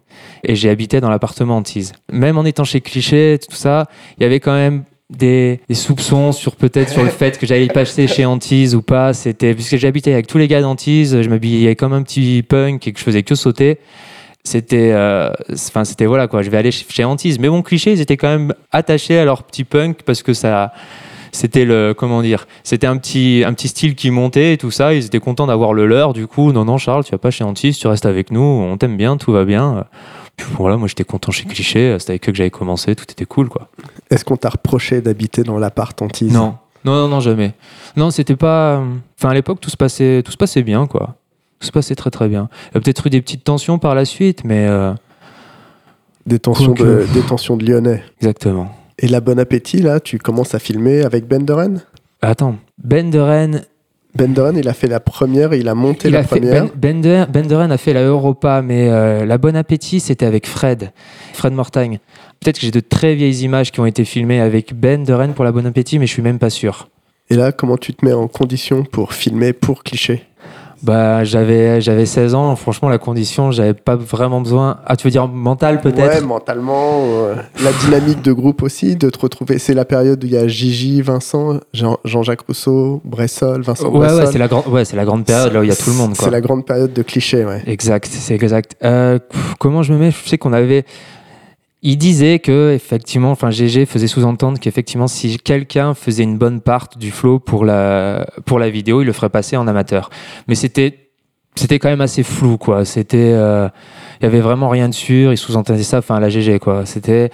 [0.43, 1.93] et j'ai habité dans l'appartement Antise.
[2.13, 3.87] Même en étant chez Cliché, tout ça,
[4.19, 7.69] il y avait quand même des, des soupçons sur peut-être sur le fait que j'allais
[7.69, 9.13] passer chez Antise ou pas.
[9.13, 12.93] C'était puisque j'habitais avec tous les gars d'Antise, je m'habillais comme un petit punk et
[12.93, 13.79] que je faisais que sauter.
[14.47, 16.43] C'était, euh, enfin, c'était voilà quoi.
[16.43, 19.25] Je vais aller chez, chez Antise, mais bon, cliché, ils étaient quand même attachés à
[19.25, 20.73] leur petit punk parce que ça,
[21.35, 24.95] c'était le comment dire c'était un petit un petit style qui montait et tout ça.
[24.95, 26.53] Ils étaient contents d'avoir le leur du coup.
[26.53, 28.41] Non non Charles tu vas pas chez Antise tu restes avec nous.
[28.41, 29.85] On t'aime bien tout va bien.
[30.37, 32.95] Puis voilà moi j'étais content chez Cliché c'était avec eux que j'avais commencé.
[32.95, 33.69] Tout était cool quoi.
[34.11, 36.55] Est-ce qu'on t'a reproché d'habiter dans l'appart Antise non.
[36.85, 37.53] Non non non jamais.
[37.97, 38.81] Non c'était pas
[39.19, 41.17] enfin à l'époque tout se passait tout se passait bien quoi.
[41.59, 42.49] Tout se passait très très bien.
[42.71, 44.93] Il y a peut-être eu des petites tensions par la suite mais euh,
[46.27, 46.83] Détention Quoique.
[46.83, 48.03] de, détention de Lyonnais.
[48.21, 51.83] exactement Et la Bon Appétit, là, tu commences à filmer avec Ben de Rennes
[52.23, 53.65] attends Ben de Rennes
[54.15, 56.67] Ben il a fait la première, il a monté Il la a première.
[56.67, 60.93] ben, Bender, Benderen a fait la Europa, mais euh, la Bon Appétit, c'était avec Fred,
[61.33, 61.99] Fred Mortagne.
[62.41, 65.35] Peut-être que j'ai de très vieilles images qui ont été filmées avec Ben de Rennes
[65.35, 66.89] pour la Bon Appétit, mais je suis même pas sûr.
[67.31, 70.23] Et là, comment tu te mets en condition pour filmer pour cliché?
[70.85, 74.77] Bah, j'avais, j'avais 16 ans, franchement, la condition, j'avais pas vraiment besoin.
[74.85, 79.09] Ah, tu veux dire mental Ouais, peut-être mentalement, euh, la dynamique de groupe aussi, de
[79.09, 79.59] te retrouver.
[79.59, 83.99] C'est la période où il y a Gigi, Vincent, Jean- Jean-Jacques Rousseau, Bressol, Vincent Ouais,
[84.01, 84.19] Bressol.
[84.25, 85.89] ouais, c'est la, grande ouais, c'est la grande période là où il y a tout
[85.91, 86.13] le monde.
[86.15, 87.63] C'est la grande période de cliché, ouais.
[87.67, 88.77] Exact, c'est exact.
[88.85, 89.19] Euh,
[89.59, 90.11] comment je me mets?
[90.11, 90.85] Je sais qu'on avait.
[91.87, 96.89] Il disait que effectivement, enfin GG faisait sous-entendre qu'effectivement, si quelqu'un faisait une bonne part
[96.97, 100.09] du flow pour la pour la vidéo, il le ferait passer en amateur.
[100.49, 101.11] Mais c'était
[101.57, 102.87] c'était quand même assez flou, quoi.
[102.87, 103.69] C'était euh,
[104.21, 105.31] il y avait vraiment rien de sûr.
[105.31, 106.87] Il sous-entendait ça, enfin la GG, quoi.
[106.87, 107.31] C'était.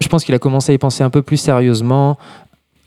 [0.00, 2.18] Je pense qu'il a commencé à y penser un peu plus sérieusement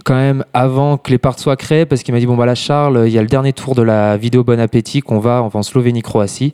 [0.04, 2.54] quand même avant que les parts soient créées parce qu'il m'a dit bon bah là
[2.54, 5.48] Charles il y a le dernier tour de la vidéo Bon Appétit qu'on va on
[5.48, 6.54] va en Slovénie Croatie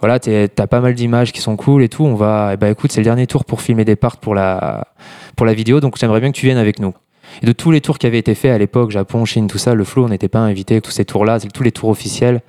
[0.00, 2.04] voilà, t'as pas mal d'images qui sont cool et tout.
[2.04, 4.88] On va, eh ben écoute, c'est le dernier tour pour filmer des parts pour la,
[5.36, 6.94] pour la vidéo, donc j'aimerais bien que tu viennes avec nous.
[7.42, 9.74] Et de tous les tours qui avaient été faits à l'époque, Japon, Chine, tout ça,
[9.74, 12.40] le flow, on n'était pas invité avec tous ces tours-là, c'est tous les tours officiels.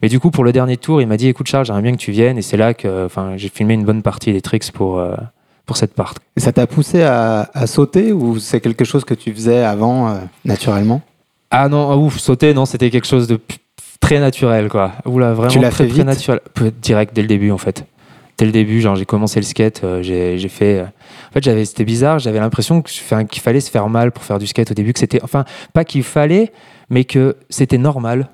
[0.00, 1.96] Mais du coup, pour le dernier tour, il m'a dit, écoute Charles, j'aimerais bien que
[1.96, 5.14] tu viennes, et c'est là que, j'ai filmé une bonne partie des tricks pour, euh,
[5.66, 6.14] pour cette part.
[6.36, 10.08] Et ça t'a poussé à, à sauter ou c'est quelque chose que tu faisais avant
[10.08, 11.02] euh, naturellement?
[11.50, 13.38] Ah non, ah, ouf, sauter, non, c'était quelque chose de
[14.02, 14.92] très naturel, quoi.
[15.06, 16.40] Oula, vraiment Tu l'as très, fait très naturel.
[16.82, 17.86] Direct, dès le début, en fait.
[18.36, 20.80] Dès le début, genre, j'ai commencé le skate, euh, j'ai j'ai fait.
[20.80, 24.10] euh, En fait, j'avais, c'était bizarre, j'avais l'impression que- enfin, qu'il fallait se faire mal
[24.12, 25.22] pour faire du skate au début, que c'était.
[25.22, 26.52] Enfin, pas qu'il fallait,
[26.90, 28.28] mais que c'était normal.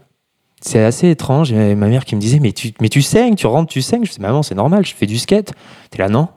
[0.61, 1.53] C'est assez étrange.
[1.53, 4.05] Et ma mère qui me disait, mais tu, mais tu saignes, tu rentres, tu saignes.
[4.05, 5.53] Je dis, maman, c'est normal, je fais du skate.
[5.91, 6.29] T'es là, non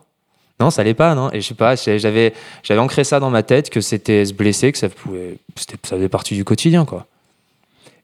[0.59, 1.31] non, ça allait pas, non.
[1.33, 4.71] Et je sais pas, j'avais, j'avais ancré ça dans ma tête que c'était se blesser,
[4.71, 7.07] que ça pouvait, c'était, ça faisait partie du quotidien, quoi.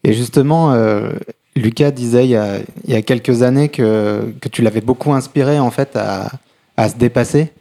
[0.03, 1.11] Et justement, euh,
[1.55, 5.95] Lucas disait il y, a, quelques années que, que tu l'avais beaucoup inspiré en fait
[5.95, 6.29] à,
[6.77, 7.51] à se dépasser.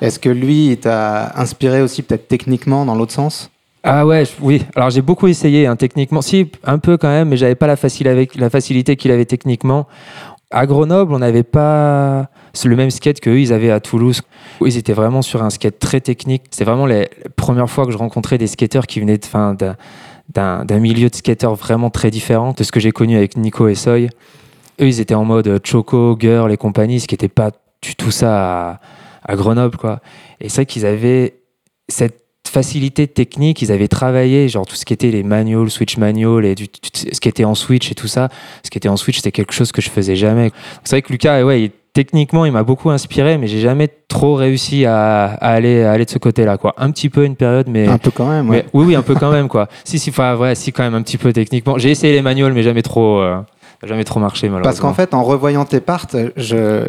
[0.00, 3.50] Est-ce que lui, il t'a inspiré aussi peut-être techniquement dans l'autre sens?
[3.84, 4.64] Ah ouais, oui.
[4.76, 7.76] Alors j'ai beaucoup essayé hein, techniquement, si un peu quand même, mais j'avais pas la,
[7.76, 9.88] facilité qu'il avait techniquement.
[10.50, 12.28] À Grenoble, on n'avait pas
[12.64, 14.22] le même skate qu'eux, ils avaient à Toulouse.
[14.64, 16.42] Ils étaient vraiment sur un skate très technique.
[16.50, 19.54] C'est vraiment les, les premières fois que je rencontrais des skateurs qui venaient de, fin,
[19.54, 19.76] d'un,
[20.34, 23.74] d'un, milieu de skateurs vraiment très différent de ce que j'ai connu avec Nico et
[23.74, 24.06] Soy.
[24.80, 27.50] Eux, ils étaient en mode euh, Choco, Girl et compagnie, ce qui n'était pas
[27.82, 28.80] du tout ça à,
[29.24, 29.76] à Grenoble.
[29.76, 30.00] Quoi.
[30.40, 31.34] Et c'est vrai qu'ils avaient
[31.88, 32.18] cette
[32.48, 36.54] facilité technique, ils avaient travaillé, genre tout ce qui était les manuals, switch manual, et
[36.54, 38.28] du- tout ce qui était en switch et tout ça.
[38.64, 40.50] Ce qui était en switch, c'était quelque chose que je faisais jamais.
[40.84, 44.34] C'est vrai que Lucas, ouais, il- techniquement, il m'a beaucoup inspiré, mais j'ai jamais trop
[44.34, 46.56] réussi à, à aller, à aller de ce côté-là.
[46.56, 46.74] Quoi.
[46.78, 47.86] Un petit peu une période, mais.
[47.88, 48.64] Un peu quand même, ouais.
[48.64, 49.68] mais oui, oui, un peu quand même, quoi.
[49.84, 51.78] si, si, enfin, ouais, si, quand même, un petit peu techniquement.
[51.78, 53.40] J'ai essayé les manuals, mais jamais trop, euh,
[53.82, 54.68] jamais trop marché, malheureusement.
[54.68, 56.86] Parce qu'en fait, en revoyant tes parts, je,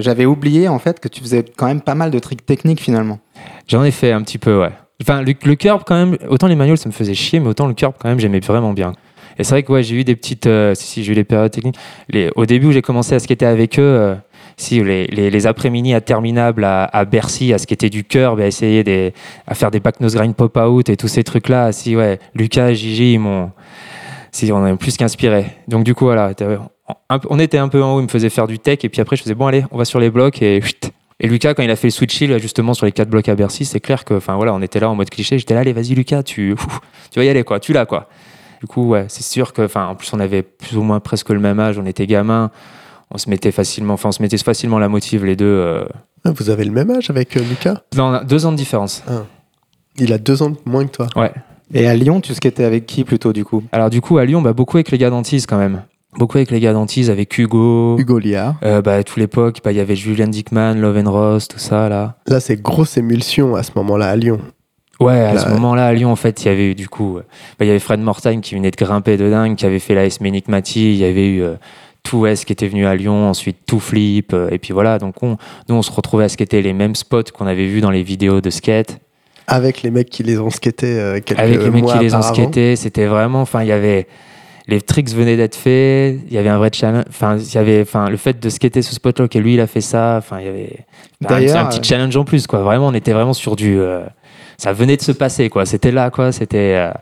[0.00, 3.18] j'avais oublié en fait que tu faisais quand même pas mal de tricks techniques finalement.
[3.66, 4.72] J'en ai fait un petit peu, ouais.
[5.00, 7.68] Enfin, le, le curb, quand même, autant les manuals, ça me faisait chier, mais autant
[7.68, 8.94] le curb, quand même, j'aimais vraiment bien.
[9.38, 10.46] Et c'est vrai que ouais, j'ai eu des petites.
[10.46, 11.76] euh, si, j'ai eu des périodes techniques.
[12.08, 14.14] Les, au début où j'ai commencé à skater avec eux, euh,
[14.56, 18.82] si, les, les, les après-midi interminables à, à Bercy, à skater du curb, à essayer
[18.82, 19.14] des,
[19.46, 23.14] à faire des back nose grind pop-out et tous ces trucs-là, si, ouais, Lucas, Gigi,
[23.14, 23.50] ils m'ont.
[24.32, 25.46] Si, on a plus qu'inspiré.
[25.68, 26.32] Donc, du coup, voilà,
[27.30, 29.16] on était un peu en haut, il me faisait faire du tech, et puis après,
[29.16, 30.60] je faisais, bon, allez, on va sur les blocs, et.
[31.20, 33.34] Et Lucas, quand il a fait le switch hill, justement, sur les quatre blocs à
[33.34, 35.72] Bercy, c'est clair que, enfin, voilà, on était là en mode cliché, j'étais là, allez,
[35.72, 36.54] vas-y, Lucas, tu,
[37.10, 38.08] tu vas y aller, quoi, tu l'as, quoi.
[38.60, 41.30] Du coup, ouais, c'est sûr que, enfin, en plus, on avait plus ou moins presque
[41.30, 42.50] le même âge, on était gamins,
[43.10, 45.44] on se mettait facilement, enfin, on se mettait facilement la motive, les deux.
[45.46, 45.84] euh,
[46.24, 47.82] Ah, Vous avez le même âge avec euh, Lucas?
[47.96, 49.04] Non, on a deux ans de différence.
[49.96, 51.06] Il a deux ans de moins que toi.
[51.16, 51.32] Ouais.
[51.72, 53.62] Et à Lyon, tu skatais avec qui plutôt du coup?
[53.72, 55.82] Alors, du coup, à Lyon, bah, beaucoup avec les gars d'Antise, quand même.
[56.16, 57.96] Beaucoup avec les gars d'Antise, avec Hugo.
[57.98, 58.56] Hugo Liard.
[58.64, 61.58] Euh, bah, à toute l'époque, bah, il y avait Julian Dickman, Love and Ross, tout
[61.58, 62.16] ça, là.
[62.26, 64.40] Là, c'est grosse émulsion à ce moment-là à Lyon.
[65.00, 67.18] Ouais, à Là, ce moment-là, à Lyon, en fait, il y avait eu du coup,
[67.18, 67.24] euh,
[67.58, 69.94] bah, il y avait Fred Mortagne qui venait de grimper de dingue, qui avait fait
[69.94, 71.54] la S Mati, il y avait eu euh,
[72.02, 75.22] Tout S qui était venu à Lyon, ensuite Tout Flip, euh, et puis voilà, donc
[75.22, 75.36] on,
[75.68, 78.40] nous on se retrouvait à skater les mêmes spots qu'on avait vus dans les vidéos
[78.40, 78.98] de skate,
[79.46, 82.14] Avec les mecs qui les ont skatés euh, quelques avec les mecs mois qui les
[82.16, 84.08] ont skatés, c'était vraiment, enfin, il y avait,
[84.66, 87.82] les tricks venaient d'être faits, il y avait un vrai challenge, enfin, il y avait,
[87.82, 90.46] enfin, le fait de skater ce spot-là, que lui il a fait ça, enfin, il
[90.46, 90.78] y avait
[91.20, 94.00] bah, D'ailleurs, un petit challenge en plus, quoi, vraiment, on était vraiment sur du, euh,
[94.58, 96.74] ça venait de se passer, quoi, c'était là, quoi, c'était.
[96.76, 96.92] euh,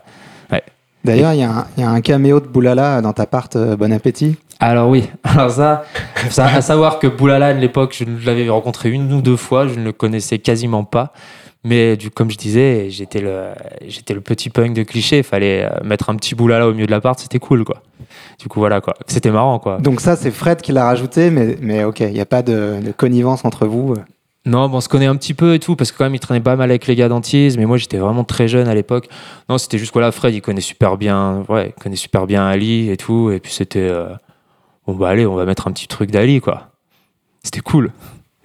[1.03, 3.47] D'ailleurs, il y, a un- il y a un caméo de Boulala dans ta part,
[3.55, 4.35] euh, bon appétit.
[4.59, 5.85] Alors oui, alors ça,
[6.29, 9.75] ça à savoir que Boulala, à l'époque, je l'avais rencontré une ou deux fois, je
[9.79, 11.13] ne le connaissais quasiment pas.
[11.63, 13.49] Mais du, comme je disais, j'étais le,
[13.87, 16.85] j'étais le petit punk de cliché, il fallait euh, mettre un petit Boulala au milieu
[16.87, 17.81] de l'appart, c'était cool quoi.
[18.39, 19.77] Du coup voilà quoi, c'était marrant quoi.
[19.77, 22.79] Donc ça, c'est Fred qui l'a rajouté, mais, mais ok, il n'y a pas de,
[22.85, 23.93] de connivence entre vous.
[24.47, 26.19] Non, bon, on se connaît un petit peu et tout, parce que quand même, il
[26.19, 29.09] traînait pas mal avec les gars d'Antise, mais moi, j'étais vraiment très jeune à l'époque.
[29.49, 32.89] Non, c'était juste, voilà, Fred, il connaît super bien, ouais, il connaît super bien Ali
[32.89, 34.07] et tout, et puis c'était, euh,
[34.87, 36.69] bon, bah, allez, on va mettre un petit truc d'Ali, quoi.
[37.43, 37.91] C'était cool.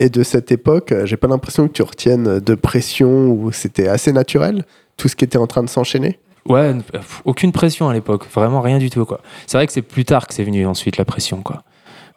[0.01, 3.87] Et de cette époque, euh, j'ai pas l'impression que tu retiennes de pression ou c'était
[3.87, 4.65] assez naturel,
[4.97, 6.19] tout ce qui était en train de s'enchaîner?
[6.49, 6.75] Ouais,
[7.25, 9.21] aucune pression à l'époque, vraiment rien du tout, quoi.
[9.47, 11.63] C'est vrai que c'est plus tard que c'est venu ensuite, la pression, quoi.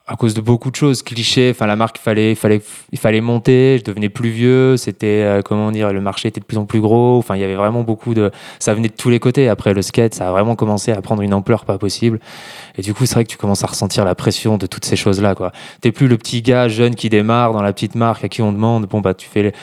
[0.08, 3.78] À cause de beaucoup de choses, clichés, enfin, la marque, fallait, fallait, il fallait monter,
[3.80, 6.80] je devenais plus vieux, c'était, euh, comment dire, le marché était de plus en plus
[6.80, 8.30] gros, enfin, il y avait vraiment beaucoup de.
[8.60, 9.50] Ça venait de tous les côtés.
[9.50, 12.20] Après, le skate, ça a vraiment commencé à prendre une ampleur pas possible.
[12.78, 14.96] Et du coup, c'est vrai que tu commences à ressentir la pression de toutes ces
[14.96, 15.52] choses-là, quoi.
[15.82, 18.52] T'es plus le petit gars jeune qui démarre dans la petite marque à qui on
[18.52, 19.54] demande, bon, bah, tu fais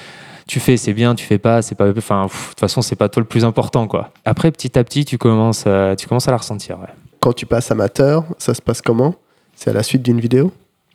[0.49, 1.89] tu fais, c'est bien, tu fais pas, c'est pas.
[1.97, 4.11] Enfin, de toute façon, c'est pas toi le plus important, quoi.
[4.25, 6.81] Après, petit à petit, tu commences, euh, tu commences à la ressentir.
[6.81, 6.89] Ouais.
[7.21, 9.15] Quand tu passes amateur, ça se passe comment?
[9.62, 10.51] C'est à la suite d'une vidéo?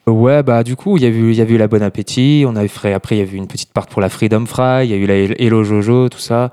[0.07, 2.43] Ouais, bah du coup, il y a eu, il y a eu la Bon Appétit,
[2.45, 4.85] on a fait, après il y a eu une petite part pour la Freedom Fry,
[4.85, 6.51] il y a eu la Hello Jojo, tout ça.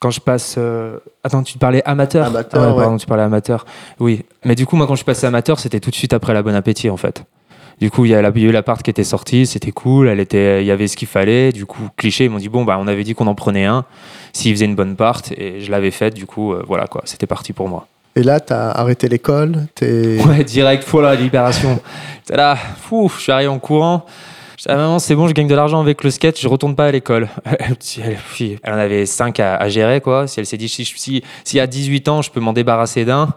[0.00, 2.26] Quand je passe, euh, attends, tu parlais amateur?
[2.26, 2.82] Amateur, Ah ouais, ouais.
[2.82, 3.64] pardon, tu parlais amateur.
[4.00, 6.42] Oui, mais du coup, moi quand je passé amateur, c'était tout de suite après la
[6.42, 7.24] Bon Appétit en fait.
[7.80, 9.46] Du coup, il y, a la- il y a eu la part qui était sortie,
[9.46, 11.52] c'était cool, elle était, il y avait ce qu'il fallait.
[11.52, 13.86] Du coup, cliché, ils m'ont dit bon bah on avait dit qu'on en prenait un,
[14.34, 16.12] s'il faisait une bonne part, et je l'avais faite.
[16.14, 17.86] Du coup, euh, voilà quoi, c'était parti pour moi.
[18.16, 20.18] Et là, t'as arrêté l'école, t'es...
[20.24, 21.80] Ouais, direct, voilà, libération.
[22.20, 24.06] J'étais là, fou, je suis arrivé en courant.
[24.56, 26.86] J'étais ah, maman, c'est bon, je gagne de l'argent avec le skate, je retourne pas
[26.86, 27.28] à l'école.
[27.44, 30.28] Elle, elle, elle en avait 5 à, à gérer, quoi.
[30.28, 33.34] Si elle s'est dit, si, si, si à 18 ans, je peux m'en débarrasser d'un.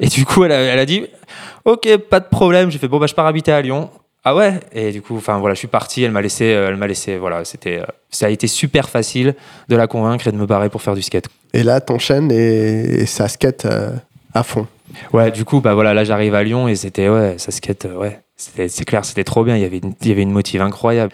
[0.00, 1.06] Et du coup, elle a, elle a dit,
[1.64, 2.70] ok, pas de problème.
[2.70, 3.90] J'ai fait, bon, bah, je pars habiter à Lyon.
[4.28, 6.76] Ah ouais Et du coup, enfin voilà, je suis parti, elle m'a laissé, euh, elle
[6.76, 9.36] m'a laissé, voilà, c'était, euh, ça a été super facile
[9.68, 11.28] de la convaincre et de me barrer pour faire du skate.
[11.54, 13.92] Et là, t'enchaînes et, et ça skate euh,
[14.34, 14.66] à fond.
[15.12, 18.18] Ouais, du coup, bah voilà, là j'arrive à Lyon et c'était, ouais, ça skate, ouais,
[18.36, 20.60] c'était- c'est clair, c'était trop bien, il y avait une, il y avait une motive
[20.60, 21.12] incroyable.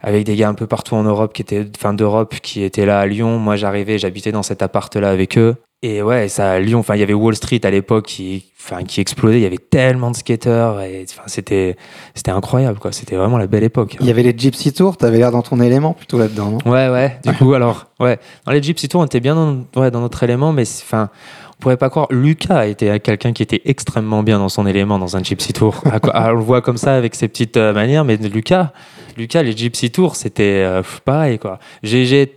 [0.00, 3.00] Avec des gars un peu partout en Europe qui étaient, enfin d'Europe, qui étaient là
[3.00, 3.38] à Lyon.
[3.38, 5.56] Moi j'arrivais, j'habitais dans cet appart-là avec eux.
[5.82, 8.82] Et ouais, ça, à Lyon, enfin il y avait Wall Street à l'époque qui, enfin,
[8.82, 11.76] qui explosait, il y avait tellement de skateurs et enfin, c'était,
[12.14, 13.98] c'était incroyable quoi, c'était vraiment la belle époque.
[14.00, 16.58] Il y avait les Gypsy Tours, t'avais l'air dans ton élément plutôt là-dedans, non?
[16.64, 17.18] Ouais, ouais.
[17.24, 18.18] Du coup, alors, ouais.
[18.46, 21.10] Dans les Gypsy Tours, on était bien dans, ouais, dans notre élément, mais enfin,
[21.58, 22.06] on pourrait pas croire.
[22.10, 25.82] Lucas était quelqu'un qui était extrêmement bien dans son élément dans un Gypsy Tour.
[26.14, 28.72] On le voit comme ça avec ses petites euh, manières, mais Lucas,
[29.16, 31.58] Lucas, les Gypsy Tours, c'était euh, pareil, quoi.
[31.82, 32.35] GG,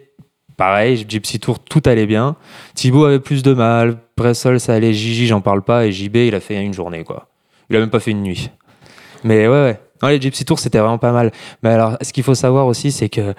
[0.60, 2.36] pareil, Gypsy Tour, tout allait bien.
[2.76, 3.98] Thibaut avait plus de mal.
[4.18, 4.94] Bressol, ça allait.
[4.94, 5.86] Gigi, j'en parle pas.
[5.88, 7.28] Et JB, il a fait une journée, quoi.
[7.70, 8.52] Il a même pas fait une nuit.
[9.24, 9.80] Mais ouais, ouais.
[10.02, 11.32] Dans les Gypsy Tours, c'était vraiment pas mal.
[11.64, 13.34] Mais alors, ce qu'il faut savoir aussi, c'est que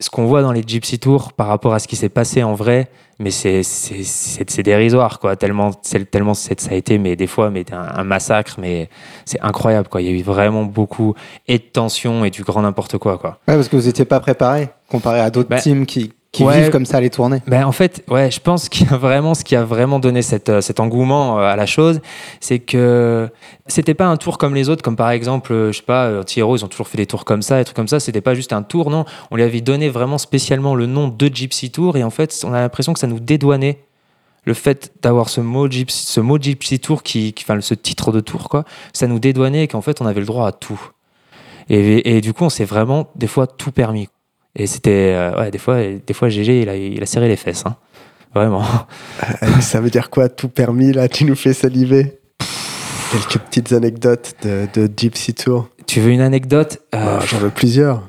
[0.00, 2.54] ce qu'on voit dans les Gypsy Tours par rapport à ce qui s'est passé en
[2.54, 5.36] vrai, mais c'est c'est- c'est c'est dérisoire, quoi.
[5.36, 5.70] Tellement,
[6.10, 8.88] tellement ça a été, mais des fois, mais un, un massacre, mais
[9.24, 10.00] c'est incroyable, quoi.
[10.02, 11.14] Il y a eu vraiment beaucoup
[11.48, 13.38] et de tension et du grand n'importe quoi, quoi.
[13.48, 16.60] Ouais, parce que vous n'étiez pas préparé comparé à d'autres Bah, teams qui, qui ouais.
[16.60, 17.40] vivent comme ça les tournées.
[17.46, 20.60] Ben, en fait, ouais, je pense a vraiment ce qui a vraiment donné cette, euh,
[20.60, 22.00] cet engouement euh, à la chose,
[22.40, 23.28] c'est que
[23.66, 26.56] c'était pas un tour comme les autres, comme par exemple, euh, je sais pas, Tiro,
[26.56, 28.00] ils ont toujours fait des tours comme ça, des trucs comme ça.
[28.00, 29.04] C'était pas juste un tour, non.
[29.30, 32.52] On lui avait donné vraiment spécialement le nom de Gypsy Tour, et en fait, on
[32.52, 33.78] a l'impression que ça nous dédouanait
[34.44, 38.12] le fait d'avoir ce mot Gypsy, ce mot Gypsy Tour, qui, qui- enfin, ce titre
[38.12, 40.80] de tour, quoi, ça nous dédouanait et qu'en fait, on avait le droit à tout.
[41.68, 44.08] Et, et du coup, on s'est vraiment des fois tout permis.
[44.56, 47.36] Et c'était, euh, ouais, des fois, des fois, GG, il a, il a serré les
[47.36, 47.76] fesses, hein.
[48.34, 48.64] Vraiment.
[49.60, 52.18] Ça veut dire quoi, tout permis là Tu nous fais saliver?
[53.12, 55.68] Quelques petites anecdotes de, de Gypsy Tour.
[55.86, 56.78] Tu veux une anecdote?
[56.94, 58.02] Euh, Bah, J'en veux plusieurs.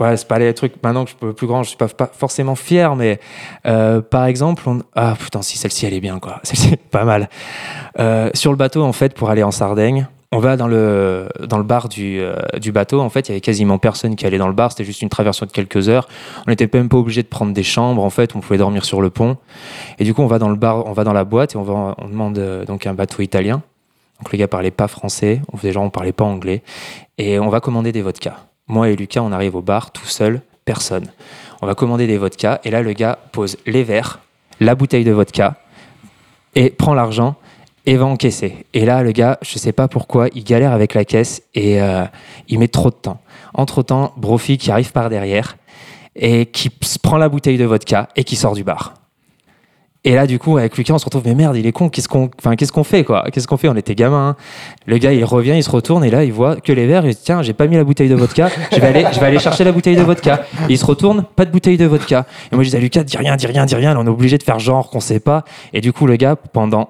[0.00, 2.10] Ouais, c'est pas les trucs maintenant que je peux plus grand, je suis pas, pas
[2.12, 3.20] forcément fier, mais
[3.66, 4.80] euh, par exemple, on...
[4.94, 7.28] ah putain, si celle-ci elle est bien quoi, celle-ci est pas mal.
[7.98, 11.58] Euh, sur le bateau en fait, pour aller en Sardaigne, on va dans le dans
[11.58, 13.00] le bar du euh, du bateau.
[13.00, 15.08] En fait, il y avait quasiment personne qui allait dans le bar, c'était juste une
[15.08, 16.08] traversée de quelques heures.
[16.46, 18.04] On n'était même pas obligé de prendre des chambres.
[18.04, 19.36] En fait, on pouvait dormir sur le pont.
[19.98, 21.62] Et du coup, on va dans le bar, on va dans la boîte et on
[21.62, 23.62] va on demande euh, donc un bateau italien.
[24.20, 26.62] Donc les gars parlaient pas français, on genre on parlait pas anglais,
[27.16, 28.36] et on va commander des vodkas.
[28.68, 31.06] Moi et Lucas, on arrive au bar tout seul, personne.
[31.62, 34.20] On va commander des vodkas et là le gars pose les verres,
[34.60, 35.56] la bouteille de vodka
[36.54, 37.36] et prend l'argent
[37.86, 38.66] et va encaisser.
[38.74, 42.04] Et là le gars, je sais pas pourquoi, il galère avec la caisse et euh,
[42.48, 43.20] il met trop de temps.
[43.54, 45.56] Entre temps, Brophy qui arrive par derrière
[46.16, 46.70] et qui
[47.02, 48.94] prend la bouteille de vodka et qui sort du bar.
[50.02, 52.08] Et là, du coup, avec Lucas, on se retrouve, mais merde, il est con, qu'est-ce
[52.08, 53.26] qu'on enfin, qu'est-ce fait, quoi?
[53.30, 53.68] Qu'est-ce qu'on fait?
[53.68, 54.30] On était gamins.
[54.30, 54.36] hein.
[54.86, 57.10] Le gars, il revient, il se retourne, et là, il voit que les verres, il
[57.10, 59.38] dit, tiens, j'ai pas mis la bouteille de vodka, je vais aller, je vais aller
[59.38, 60.46] chercher la bouteille de vodka.
[60.70, 62.24] Et il se retourne, pas de bouteille de vodka.
[62.50, 64.10] Et moi, je dis à Lucas, dis rien, dis rien, dis rien, Là, on est
[64.10, 65.44] obligé de faire genre qu'on sait pas.
[65.74, 66.88] Et du coup, le gars, pendant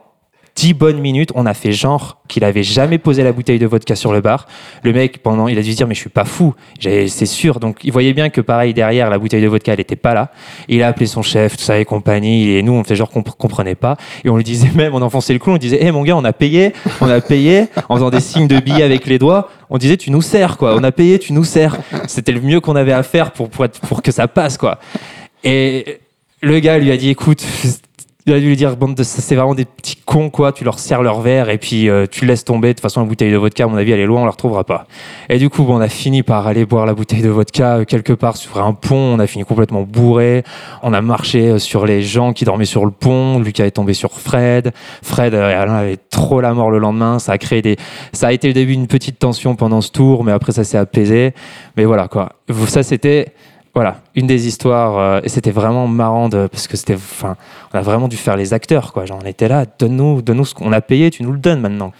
[0.60, 3.96] 10 bonnes minutes, on a fait genre qu'il avait jamais posé la bouteille de vodka
[3.96, 4.46] sur le bar.
[4.82, 7.60] Le mec, pendant, il a dû se dire, mais je suis pas fou, c'est sûr.
[7.60, 10.32] Donc, il voyait bien que pareil, derrière, la bouteille de vodka, elle était pas là.
[10.68, 13.22] Il a appelé son chef, tout ça et compagnie, et nous, on fait genre qu'on
[13.22, 13.96] comprenait pas.
[14.22, 16.24] Et on lui disait même, on enfonçait le clou, on disait, hé mon gars, on
[16.26, 19.48] a payé, on a payé, en faisant des signes de billets avec les doigts.
[19.70, 20.74] On disait, tu nous sers, quoi.
[20.76, 21.78] On a payé, tu nous sers.
[22.06, 24.78] C'était le mieux qu'on avait à faire pour, pour que ça passe, quoi.
[25.42, 26.00] Et
[26.42, 27.46] le gars lui a dit, écoute,
[28.30, 30.52] il a dû lui dire, c'est vraiment des petits cons, quoi.
[30.52, 32.68] Tu leur sers leur verre et puis euh, tu laisses tomber.
[32.68, 34.30] De toute façon, la bouteille de vodka, à mon avis, elle est loin, on la
[34.30, 34.86] retrouvera pas.
[35.28, 37.84] Et du coup, bon, on a fini par aller boire la bouteille de vodka euh,
[37.84, 39.14] quelque part sur un pont.
[39.14, 40.44] On a fini complètement bourré.
[40.82, 43.40] On a marché euh, sur les gens qui dormaient sur le pont.
[43.40, 44.72] Lucas est tombé sur Fred.
[45.02, 47.18] Fred, euh, Alain avait trop la mort le lendemain.
[47.18, 47.76] Ça a créé des,
[48.12, 50.78] ça a été le début d'une petite tension pendant ce tour, mais après ça s'est
[50.78, 51.34] apaisé.
[51.76, 52.30] Mais voilà, quoi.
[52.66, 53.32] Ça, c'était,
[53.74, 57.36] voilà, une des histoires, euh, et c'était vraiment marrant de, parce que c'était, enfin,
[57.72, 59.04] on a vraiment dû faire les acteurs, quoi.
[59.06, 61.92] Genre, on était là, donne-nous, donne-nous ce qu'on a payé, tu nous le donnes maintenant.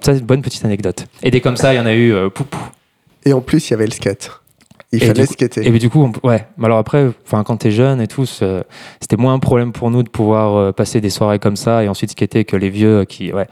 [0.00, 1.06] Ça, c'est une bonne petite anecdote.
[1.22, 2.58] Et des comme ça, il y en a eu, euh, poupou.
[3.24, 4.30] Et en plus, il y avait le skate.
[4.92, 5.66] Il Et fallait coup- skater.
[5.66, 6.46] Et puis, du coup, on- ouais.
[6.58, 10.04] Mais alors après, enfin, quand t'es jeune et tout, c'était moins un problème pour nous
[10.04, 13.32] de pouvoir euh, passer des soirées comme ça et ensuite skater que les vieux qui,
[13.32, 13.48] ouais,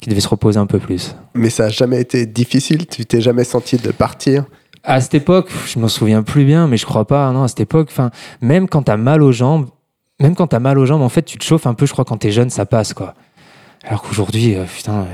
[0.00, 1.14] qui devaient se reposer un peu plus.
[1.34, 2.86] Mais ça a jamais été difficile.
[2.86, 4.44] Tu t'es jamais senti de partir.
[4.84, 7.30] À cette époque, je m'en souviens plus bien, mais je crois pas.
[7.32, 9.68] Non, à cette époque, enfin, même quand t'as mal aux jambes,
[10.20, 11.86] même quand t'as mal aux jambes, en fait, tu te chauffes un peu.
[11.86, 13.14] Je crois quand t'es jeune, ça passe, quoi.
[13.84, 15.06] Alors qu'aujourd'hui, euh, putain,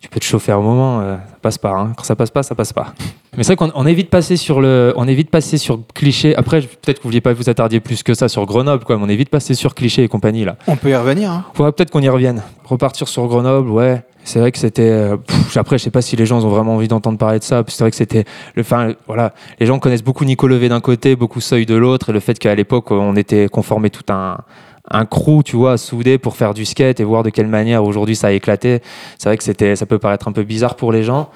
[0.00, 1.70] tu peux te chauffer un moment, euh, ça passe pas.
[1.72, 1.92] hein.
[1.96, 2.94] Quand ça passe pas, ça passe pas.
[3.36, 5.80] Mais c'est vrai qu'on on évite de passer sur le, on évite de passer sur
[5.94, 6.36] cliché.
[6.36, 8.96] Après, je- peut-être que vous vouliez pas vous attarder plus que ça sur Grenoble, quoi.
[8.96, 10.56] Mais on évite de passer sur cliché et compagnie là.
[10.68, 11.30] On peut y revenir.
[11.30, 11.44] hein.
[11.54, 12.42] Faudrait peut-être qu'on y revienne.
[12.64, 14.02] Repartir sur Grenoble, ouais.
[14.26, 14.82] C'est vrai que c'était.
[14.88, 17.44] euh, pff, après, je sais pas si les gens ont vraiment envie d'entendre parler de
[17.44, 17.62] ça.
[17.64, 18.24] puis C'est vrai que c'était.
[18.54, 19.34] Le, enfin, voilà.
[19.60, 22.38] Les gens connaissent beaucoup Nico Levé d'un côté, beaucoup Seuil de l'autre, et le fait
[22.38, 24.38] qu'à l'époque, on était conformé tout un
[24.90, 28.16] un crew, tu vois, soudé pour faire du skate et voir de quelle manière aujourd'hui
[28.16, 28.80] ça a éclaté.
[29.18, 31.30] C'est vrai que c'était, ça peut paraître un peu bizarre pour les gens.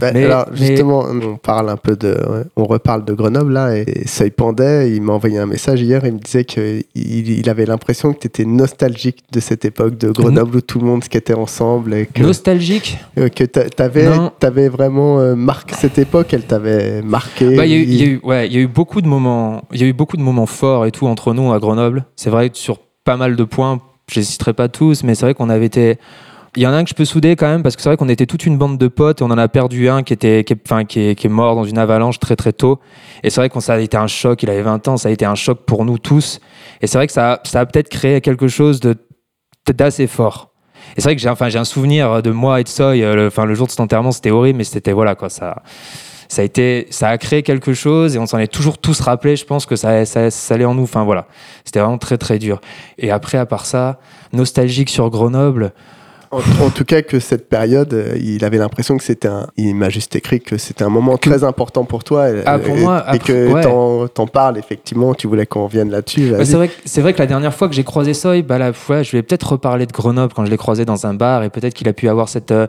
[0.00, 3.52] Bah, Mais- alors mais- justement, on parle un peu de, ouais, on reparle de Grenoble
[3.52, 3.84] là, et
[4.36, 8.18] Pandet, il m'a envoyé un message hier, il me disait qu'il il avait l'impression que
[8.18, 12.06] tu étais nostalgique de cette époque de Grenoble où tout le monde skatait ensemble et
[12.06, 12.98] que, Nostalgique.
[13.18, 14.32] euh, que t'a- t'avais Non.
[14.42, 17.54] avais vraiment euh, marqué cette époque, elle t'avait marqué.
[17.54, 19.00] Bah, il y, a eu- il y a eu, ouais, il y a eu beaucoup
[19.00, 21.60] de moments, il y a eu beaucoup de moments forts et tout entre nous à
[21.60, 22.04] Grenoble.
[22.16, 25.50] C'est vrai que sur pas mal de points, citerai pas tous, mais c'est vrai qu'on
[25.50, 25.98] avait été.
[26.56, 27.96] Il y en a un que je peux souder quand même parce que c'est vrai
[27.96, 30.44] qu'on était toute une bande de potes et on en a perdu un qui était,
[30.64, 32.78] enfin, qui est, mort dans une avalanche très très tôt.
[33.24, 34.40] Et c'est vrai qu'on ça a été un choc.
[34.44, 36.38] Il avait 20 ans, ça a été un choc pour nous tous.
[36.80, 38.80] Et c'est vrai que ça, a- peut-être créé quelque chose
[39.66, 40.50] d'assez fort.
[40.96, 43.02] Et c'est vrai que j'ai enfin un souvenir de moi et de Soy.
[43.02, 45.62] euh, Le, enfin le jour de cet enterrement, c'était horrible, mais c'était voilà quoi ça
[46.28, 49.36] ça a été ça a créé quelque chose et on s'en est toujours tous rappelé
[49.36, 51.26] je pense que ça ça, ça allait en nous enfin voilà
[51.64, 52.60] c'était vraiment très très dur
[52.98, 53.98] et après à part ça
[54.32, 55.72] nostalgique sur Grenoble
[56.30, 59.46] En, en tout cas, que cette période, euh, il avait l'impression que c'était un.
[59.56, 62.28] Il m'a juste écrit que c'était un moment très important pour toi.
[62.28, 64.08] et- Ah, pour et, moi, et après, que ouais.
[64.08, 65.14] t'en parles, effectivement.
[65.14, 66.32] Tu voulais qu'on revienne là-dessus.
[66.32, 69.04] Bah, c'est vrai vrai que la dernière fois que j'ai croisé Soy bah là ouais,
[69.04, 71.74] je vais peut-être reparler de Grenoble quand je l'ai croisé dans un bar et peut-être
[71.74, 72.66] qu'il a pu avoir cette euh,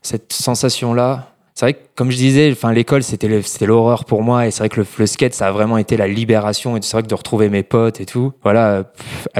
[0.00, 3.28] cette sensation là c'est vrai que comme je disais enfin l'école c'était
[3.66, 6.08] l'horreur pour moi et c'est vrai que le, le skate ça a vraiment été la
[6.08, 8.32] libération et c'est vrai que de retrouver mes potes et tout.
[8.42, 8.84] Voilà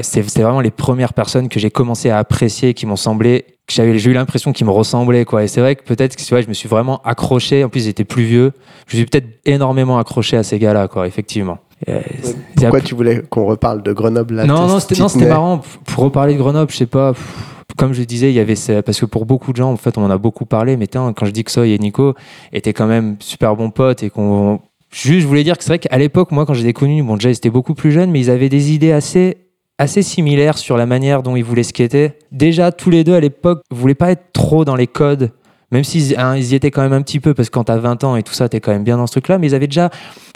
[0.03, 3.73] c'est- c'était vraiment les premières personnes que j'ai commencé à apprécier qui m'ont semblé que
[3.75, 5.45] j'avais j'ai eu l'impression qu'ils me ressemblaient quoi.
[5.45, 7.65] Et c'est vrai que peut-être que tu vois je me suis vraiment accroché.
[7.65, 8.53] En plus j'étais plus vieux.
[8.89, 11.59] Je me suis peut-être énormément accroché à ces gars là quoi effectivement.
[11.87, 14.95] Et, euh, c'est- Pourquoi tu voulais qu'on reparle de Grenoble là non, non, c'était,
[15.27, 15.61] marrant.
[15.87, 17.13] Pour reparler de Grenoble, je sais pas.
[17.13, 19.77] pff, Comme je disais, il y avait ce- parce que pour beaucoup de gens, en
[19.77, 20.77] fait, on en a beaucoup parlé.
[20.77, 22.15] Mais quand je dis que Soy et Nico
[22.53, 24.61] étaient quand même super bons potes et qu'on.
[24.91, 27.03] Juste, je voulais dire que c'est vrai qu'à l'époque, moi, quand je les ai connus,
[27.03, 29.39] bon, déjà, ils étaient beaucoup plus jeunes, mais ils avaient des idées assez
[29.79, 32.13] assez similaires sur la manière dont ils voulaient skater.
[32.31, 35.33] Déjà, tous les deux à l'époque, voulaient pas être trop dans les codes.
[35.73, 37.79] Même s'ils hein, ils y étaient quand même un petit peu, parce que quand t'as
[37.79, 39.67] 20 ans et tout ça, t'es quand même bien dans ce truc-là, mais ils avaient
[39.67, 39.89] déjà,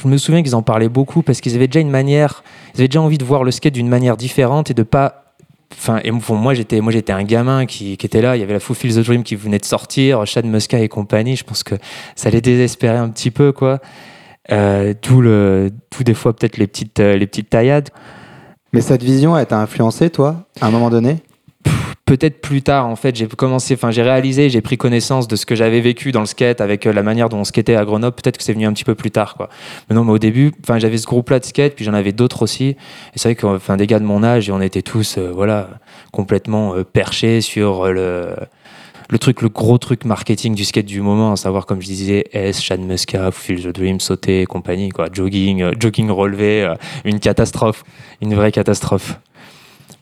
[0.03, 2.42] je me souviens qu'ils en parlaient beaucoup, parce qu'ils avaient déjà une manière,
[2.75, 5.26] ils avaient déjà envie de voir le skate d'une manière différente et de pas
[5.72, 6.00] Enfin,
[6.31, 8.37] moi j'étais, moi j'étais un gamin qui, était là.
[8.37, 11.37] Il y avait la Feel the Dream qui venait de sortir, Chad Muska et compagnie.
[11.37, 11.74] Je pense que
[12.14, 13.81] ça les désespérait un petit peu, quoi.
[14.52, 17.90] Euh, tout le, tout des fois peut-être les petites, euh, les petites taillades.
[18.72, 21.16] Mais cette vision, elle t'a influencé, toi, à un moment donné?
[22.07, 25.45] Peut-être plus tard, en fait, j'ai commencé, enfin, j'ai réalisé, j'ai pris connaissance de ce
[25.45, 28.14] que j'avais vécu dans le skate avec euh, la manière dont on skatait à Grenoble.
[28.14, 29.49] Peut-être que c'est venu un petit peu plus tard, quoi.
[29.90, 32.42] Mais non, mais au début, enfin, j'avais ce groupe-là de skate, puis j'en avais d'autres
[32.42, 32.64] aussi.
[32.69, 32.77] Et
[33.16, 35.69] c'est vrai que, enfin, des gars de mon âge, et on était tous, euh, voilà,
[36.12, 38.37] complètement euh, perchés sur le,
[39.19, 42.62] truc, le gros truc marketing du skate du moment, à savoir, comme je disais, S,
[42.62, 45.09] Chad Muska, Feel the Dream, sauter compagnie, quoi.
[45.12, 46.73] Jogging, jogging relevé,
[47.05, 47.83] une catastrophe,
[48.21, 49.19] une vraie catastrophe.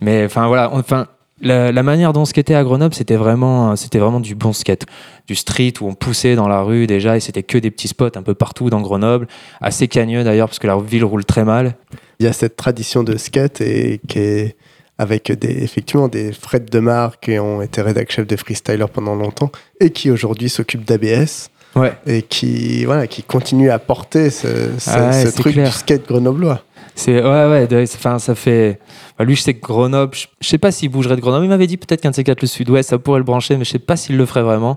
[0.03, 1.07] Mais enfin voilà, enfin
[1.41, 4.87] la, manière dont on skatait à Grenoble, c'était vraiment, c'était vraiment du bon skate,
[5.27, 8.17] du street où on poussait dans la rue déjà et c'était que des petits spots
[8.17, 9.27] un peu partout dans Grenoble,
[9.61, 11.77] assez cagneux d'ailleurs parce que la ville roule très mal.
[12.21, 14.55] Il y a cette tradition de skate et qui
[14.97, 19.51] avec des, effectivement des Fred Demar qui ont été rédac chef de freestyler pendant longtemps
[19.81, 21.93] et qui aujourd'hui s'occupent d'ABS Ouais.
[22.07, 24.47] et qui voilà qui continue à porter ce,
[24.79, 25.69] ce- Ah ouais, ce c'est truc clair.
[25.69, 26.63] du skate grenoblois.
[26.97, 28.79] C'est ouais ouais, enfin ça fait.
[29.19, 31.45] bah, lui je sais que Grenoble, je, je sais pas s'il bougerait de Grenoble.
[31.45, 33.65] Il m'avait dit peut-être qu'un de ces quatre le Sud-Ouest, ça pourrait le brancher, mais
[33.65, 34.77] je sais pas s'il le ferait vraiment.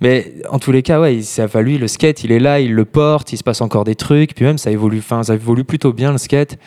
[0.00, 2.58] Mais en tous les cas, ouais, il, ça, enfin, lui le skate, il est là,
[2.58, 5.34] il le porte, il se passe encore des trucs, puis même ça évolue, enfin ça
[5.34, 6.58] évolue plutôt bien le skate.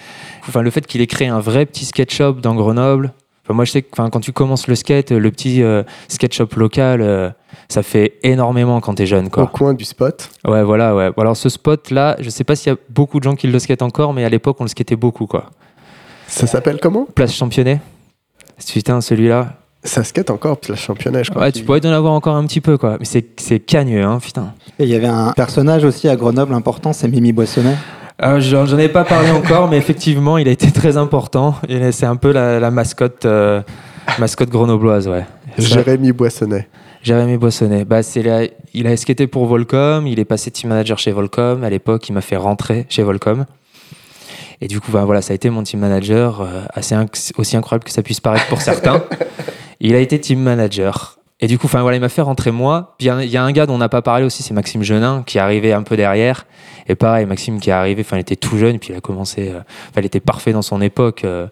[0.48, 3.12] Enfin le fait qu'il ait créé un vrai petit skate shop dans Grenoble.
[3.46, 6.48] Enfin, moi je sais que quand tu commences le skate, le petit euh, skate shop
[6.58, 7.30] local, euh,
[7.70, 9.48] ça fait énormément quand t'es jeune Au quoi.
[9.48, 10.30] coin du spot.
[10.48, 11.12] Ouais voilà ouais.
[11.12, 13.48] Bon, Alors ce spot là, je sais pas s'il y a beaucoup de gens qui
[13.48, 15.52] le skatent encore, mais à l'époque on le skatait beaucoup quoi.
[16.28, 17.08] Ça s'appelle comment?
[17.14, 17.80] Place championnet.
[18.68, 19.54] Putain, celui-là.
[19.84, 21.44] Ça skate encore la championnet je crois.
[21.44, 22.98] Ouais, tu pourrais en avoir encore un petit peu, quoi.
[23.00, 24.54] Mais c'est, c'est cagneux, hein, putain.
[24.80, 27.76] Et il y avait un personnage aussi à Grenoble important, c'est Mimi Boissonnet.
[28.24, 31.56] Euh, j'en, ai pas parlé encore, mais effectivement, il a été très important.
[31.92, 33.62] C'est un peu la, la mascotte, euh,
[34.20, 35.26] mascotte grenobloise, ouais.
[35.58, 36.68] Jérémy Boissonnet.
[37.04, 37.84] Jérémy Boissonnet.
[37.86, 41.64] Bah, c'est la- il a skaté pour Volcom, il est passé team manager chez Volcom.
[41.64, 43.46] À l'époque, il m'a fait rentrer chez Volcom.
[44.62, 47.58] Et du coup, bah, voilà, ça a été mon team manager, euh, assez inc- aussi
[47.58, 49.04] incroyable que ça puisse paraître pour certains.
[49.82, 51.15] il a été team manager.
[51.42, 52.96] Et du coup, enfin voilà, il m'a fait rentrer moi.
[52.98, 54.42] Puis il y a- il y, a un gars dont on n'a pas parlé aussi,
[54.42, 56.46] c'est Maxime Genin, qui est arrivé un peu derrière.
[56.88, 59.50] Et pareil, Maxime qui est arrivé, enfin il était tout jeune, puis il a commencé,
[59.50, 59.60] euh,
[59.98, 61.48] il était parfait dans son époque euh,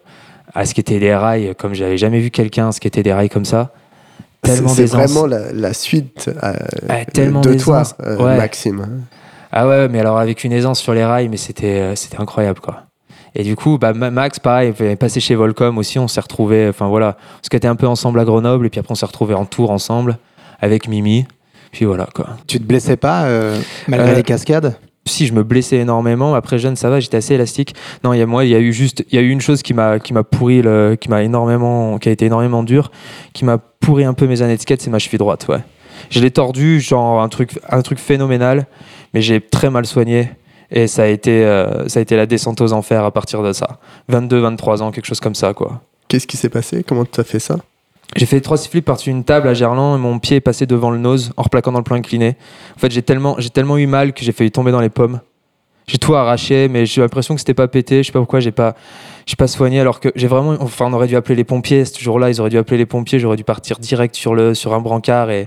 [0.54, 3.72] à skater des rails, comme j'avais jamais vu quelqu'un skater des rails comme ça.
[4.44, 6.52] C'est Tellement c'est vraiment la, la suite euh,
[7.12, 8.36] tellement de toi, euh, Ouais.
[8.36, 9.04] Maxime.
[9.52, 12.60] Ah ouais, mais alors avec une aisance sur les rails, mais c'était euh, c'était incroyable
[12.60, 12.82] quoi.
[13.34, 16.20] Et du coup, bah, Ma- Max, pareil, il est passé chez Volcom aussi, on s'est
[16.20, 19.06] retrouvés, enfin voilà, on skatait un peu ensemble à Grenoble, et puis après on s'est
[19.06, 20.18] retrouvés en tour ensemble
[20.60, 21.26] avec Mimi.
[21.72, 22.28] Puis voilà quoi.
[22.46, 24.76] Tu te blessais pas euh, malgré Euh, les cascades?
[25.06, 27.74] Si je me blessais énormément, après jeune ça va, j'étais assez élastique.
[28.04, 29.40] Non, il y a moi, il y a eu juste, il y a eu une
[29.40, 32.90] chose qui m'a qui m'a pourri, le, qui m'a énormément, qui a été énormément dure,
[33.32, 35.58] qui m'a pourri un peu mes années de skate, c'est ma cheville droite, ouais.
[36.10, 38.66] Je l'ai tordu, genre un truc, un truc phénoménal,
[39.12, 40.30] mais j'ai très mal soigné
[40.74, 43.52] et ça a été, euh, ça a été la descente aux enfers à partir de
[43.52, 43.78] ça.
[44.08, 45.80] 22, 23 ans, quelque chose comme ça, quoi.
[46.08, 46.84] Qu'est-ce qui s'est passé?
[46.86, 47.56] Comment tu as fait ça?
[48.16, 50.90] J'ai fait trois flips par-dessus une table à Gerland et mon pied est passé devant
[50.90, 52.36] le nose en replaquant dans le plan incliné.
[52.76, 55.20] En fait, j'ai tellement, j'ai tellement eu mal que j'ai failli tomber dans les pommes.
[55.86, 58.02] J'ai tout arraché, mais j'ai l'impression que c'était pas pété.
[58.02, 58.74] Je sais pas pourquoi j'ai pas,
[59.26, 62.00] j'ai pas soigné alors que j'ai vraiment, enfin, on aurait dû appeler les pompiers ce
[62.00, 62.30] jour-là.
[62.30, 63.20] Ils auraient dû appeler les pompiers.
[63.20, 65.46] J'aurais dû partir direct sur le, sur un brancard et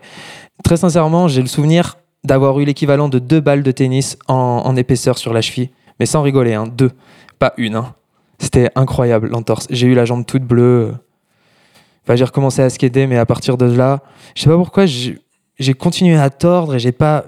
[0.64, 1.98] très sincèrement, j'ai le souvenir
[2.28, 5.70] d'avoir eu l'équivalent de deux balles de tennis en, épaisseur sur la cheville,
[6.00, 6.92] mais sans rigoler, hein, deux,
[7.40, 7.76] pas une.
[7.76, 7.96] hein.
[8.38, 9.66] C'était incroyable l'entorse.
[9.72, 10.94] J'ai eu la jambe toute bleue.
[12.04, 14.02] Enfin, j'ai recommencé à skater, mais à partir de là,
[14.36, 17.26] je sais pas pourquoi, j'ai continué à tordre et j'ai pas.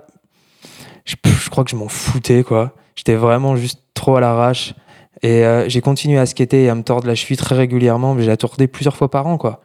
[1.05, 1.15] Je,
[1.49, 2.73] crois que je m'en foutais, quoi.
[2.95, 4.75] J'étais vraiment juste trop à l'arrache.
[5.23, 8.21] Et euh, j'ai continué à skater et à me tordre la cheville très régulièrement, mais
[8.21, 9.61] j'ai la tordé plusieurs fois par an, quoi.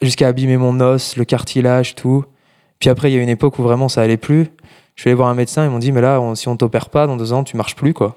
[0.00, 2.24] Jusqu'à abîmer mon os, le cartilage, tout.
[2.80, 4.48] Puis après, il y a une époque où vraiment ça allait plus.
[4.94, 6.90] Je suis allé voir un médecin, ils m'ont dit, mais là, on- si on t'opère
[6.90, 8.16] pas, dans deux ans, tu marches plus, quoi.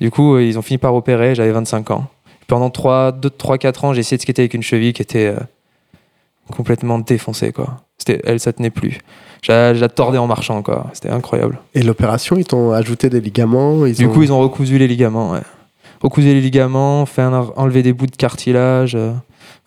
[0.00, 2.06] Du coup, euh, ils ont fini par opérer, j'avais 25 ans.
[2.48, 5.26] Pendant 3, 2, 3, 4 ans, j'ai essayé de skater avec une cheville qui était
[5.26, 5.38] euh,
[6.50, 7.78] complètement défoncée, quoi.
[8.24, 8.98] Elle, ça tenait plus.
[9.42, 10.86] Je la, tordais en marchant, quoi.
[10.92, 11.58] C'était incroyable.
[11.74, 14.88] Et l'opération, ils t'ont ajouté des ligaments ils Du ont- coup, ils ont recousu les
[14.88, 15.40] ligaments, ouais.
[16.02, 18.94] Recousu les ligaments, fait un, enlever des bouts de cartilage.
[18.96, 19.12] euh.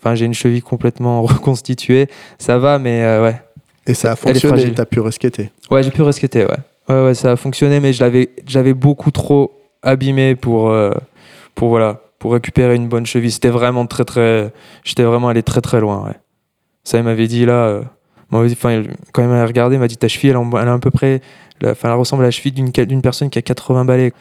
[0.02, 2.08] Enfin, j'ai une cheville complètement reconstituée.
[2.40, 3.42] Ça va, mais euh, ouais.
[3.88, 5.52] Et ça a fonctionné, t'as pu reskater.
[5.70, 6.58] Ouais, j'ai pu reskater, ouais.
[6.90, 10.92] Ouais, ouais, ça a fonctionné, mais je l'avais, j'avais beaucoup trop abîmé pour, euh,
[11.56, 13.32] pour, voilà, pour récupérer une bonne cheville.
[13.32, 14.52] C'était vraiment très, très.
[14.84, 16.14] J'étais vraiment allé très, très loin, ouais.
[16.84, 17.54] Ça, il m'avait dit là.
[17.68, 17.84] euh,
[18.32, 20.92] enfin, quand il m'a regardé, il m'a dit ta cheville, elle, elle est à peu
[20.92, 21.22] près.
[21.62, 22.72] la- Enfin, elle ressemble à la cheville d'une,
[23.02, 24.14] personne qui a 80 balais.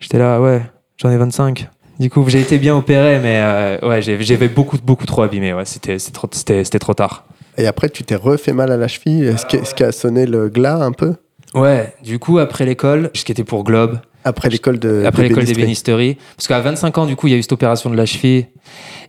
[0.00, 0.62] J'étais là, ouais,
[0.96, 1.68] j'en ai 25.
[1.98, 5.52] Du coup, j'ai été bien opéré, mais euh, ouais, j'avais beaucoup, beaucoup trop abîmé.
[5.52, 7.24] Ouais, c'était, trop, c'était trop tard.
[7.58, 9.24] Et après, tu t'es refait mal à la cheville.
[9.24, 11.14] Est-ce que- est-ce qui a sonné le glas un peu?
[11.54, 15.44] Ouais, du coup, après l'école, ce qui était pour Globe, Après l'école de après l'école
[15.44, 16.18] des bénisteries.
[16.36, 18.46] Parce qu'à 25 ans, du coup, il y a eu cette opération de la cheville.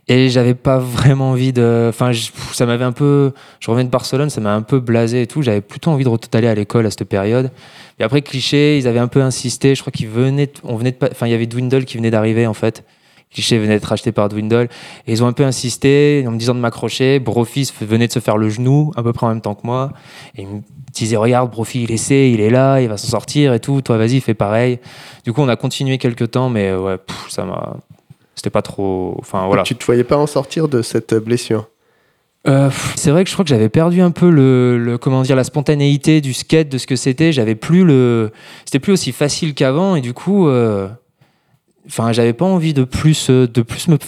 [0.08, 1.86] Et j'avais pas vraiment envie de.
[1.90, 3.32] Enfin, je- ça m'avait un peu.
[3.58, 5.42] Je revenais de Barcelone, ça m'a un peu blasé et tout.
[5.42, 7.50] J'avais plutôt envie de retourner à l'école à cette période.
[7.98, 9.74] Et après, cliché, ils avaient un peu insisté.
[9.74, 10.50] Je crois qu'ils venaient.
[10.64, 10.96] On venait de.
[11.10, 12.82] Enfin, il y avait Dwindle qui venait d'arriver, en fait.
[13.32, 14.68] Cliché venait d'être acheté par Dwindle.
[15.06, 17.20] Et ils ont un peu insisté en me disant de m'accrocher.
[17.20, 19.92] Brofist venait de se faire le genou à peu près en même temps que moi.
[20.36, 20.60] Et ils me
[20.92, 23.82] disaient Regarde, Brofi, il essaie, il est là, il va s'en sortir et tout.
[23.82, 24.80] Toi, vas-y, fais pareil.
[25.24, 27.76] Du coup, on a continué quelques temps, mais ouais, pff, ça m'a.
[28.34, 29.16] C'était pas trop.
[29.20, 29.62] Enfin, voilà.
[29.62, 31.68] Tu te voyais pas en sortir de cette blessure?
[32.48, 35.36] Euh, c'est vrai que je crois que j'avais perdu un peu le, le- comment dire
[35.36, 38.30] la spontanéité du skate de ce que c'était j'avais plus le
[38.64, 40.88] c'était plus aussi facile qu'avant et du coup euh,
[41.90, 43.98] enfin j'avais pas envie de plus euh, de plus me,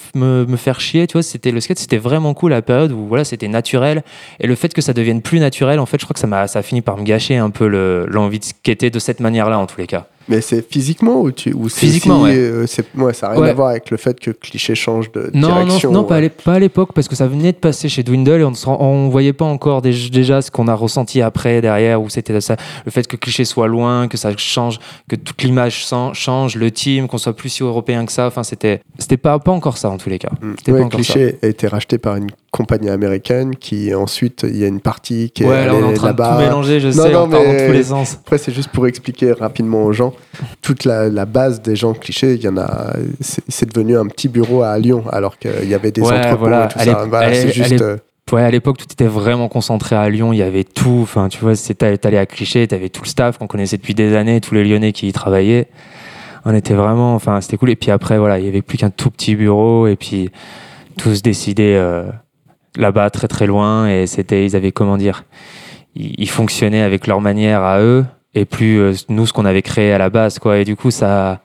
[0.46, 1.22] me, faire chier tu vois.
[1.22, 4.02] C'était le skate c'était vraiment cool la période où voilà c'était naturel.
[4.40, 6.46] Et le fait que ça devienne plus naturel en fait je crois que ça m'a
[6.46, 9.50] ça a fini par me gâcher un peu le- l'envie de skater de cette manière
[9.50, 12.34] là en tous les cas Mais c'est physiquement ou, tu, ou Physiquement, ouais.
[12.36, 12.66] euh,
[12.96, 13.50] ouais, ça n'a rien Ouais.
[13.50, 15.90] à voir avec le fait que Cliché change de Non, non, direction.
[15.92, 16.22] non, pas à ouais.
[16.22, 19.10] l'ép- pas à l'époque, parce que ça venait de passer chez Dwindle et on ne
[19.10, 22.90] voyait pas encore dé- déjà ce qu'on a ressenti après, derrière, où c'était ça, le
[22.90, 27.18] fait que Cliché soit loin, que ça change, que toute l'image change, le team, qu'on
[27.18, 28.26] soit plus si européen que ça.
[28.26, 30.30] Enfin, c'était, c'était pas, pas encore ça en tous les cas.
[30.40, 30.52] Mm.
[30.58, 34.62] C'était Ouais, pas Cliché a été racheté par une compagnie américaine qui ensuite il y
[34.64, 36.88] a une partie qui est Ouais, là, on est en train de tout mélanger, je
[36.88, 38.18] Non, sais, non, on part dans tous les sens.
[38.22, 40.12] Après, c'est juste pour expliquer rapidement aux gens.
[40.60, 42.92] Toute la, la base des gens clichés, il y en a.
[43.20, 46.36] C'est c'est devenu un petit bureau à Lyon, alors qu'il y avait des Ouais, entrepôts
[46.40, 46.66] voilà.
[46.66, 47.04] et tout ça.
[47.08, 47.80] Voilà, c'est juste.
[47.80, 47.96] euh,
[48.30, 50.32] Ouais, à l'époque, tout était vraiment concentré à Lyon.
[50.32, 51.00] Il y avait tout.
[51.02, 54.14] Enfin, tu vois, c'était t'allais à Cliché, t'avais tout le staff qu'on connaissait depuis des
[54.14, 55.68] années, tous les Lyonnais qui y travaillaient.
[56.44, 57.70] On était vraiment, enfin, c'était cool.
[57.70, 60.30] Et puis après, voilà, il y avait plus qu'un tout petit bureau et puis
[60.96, 62.04] tous décidaient euh,
[62.76, 63.88] là-bas, très très loin.
[63.88, 65.24] Et c'était, ils avaient comment dire,
[65.94, 68.04] ils, ils fonctionnaient avec leur manière à eux
[68.34, 70.58] et plus euh, nous ce qu'on avait créé à la base, quoi.
[70.58, 71.40] Et du coup, ça.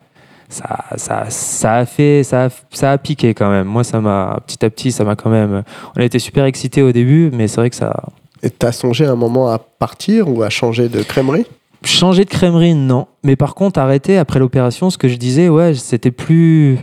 [0.50, 3.68] Ça, ça, ça a fait, ça a, ça a piqué quand même.
[3.68, 5.64] Moi, ça m'a, petit à petit, ça m'a quand même.
[5.94, 7.94] On a été super excités au début, mais c'est vrai que ça,
[8.42, 11.46] Et t'as songé un moment à partir ou à changer de crèmerie?
[11.84, 13.08] Changer de crèmerie, non.
[13.24, 16.80] Mais par contre, arrêter après l'opération, ce que je disais, ouais, c'était plus.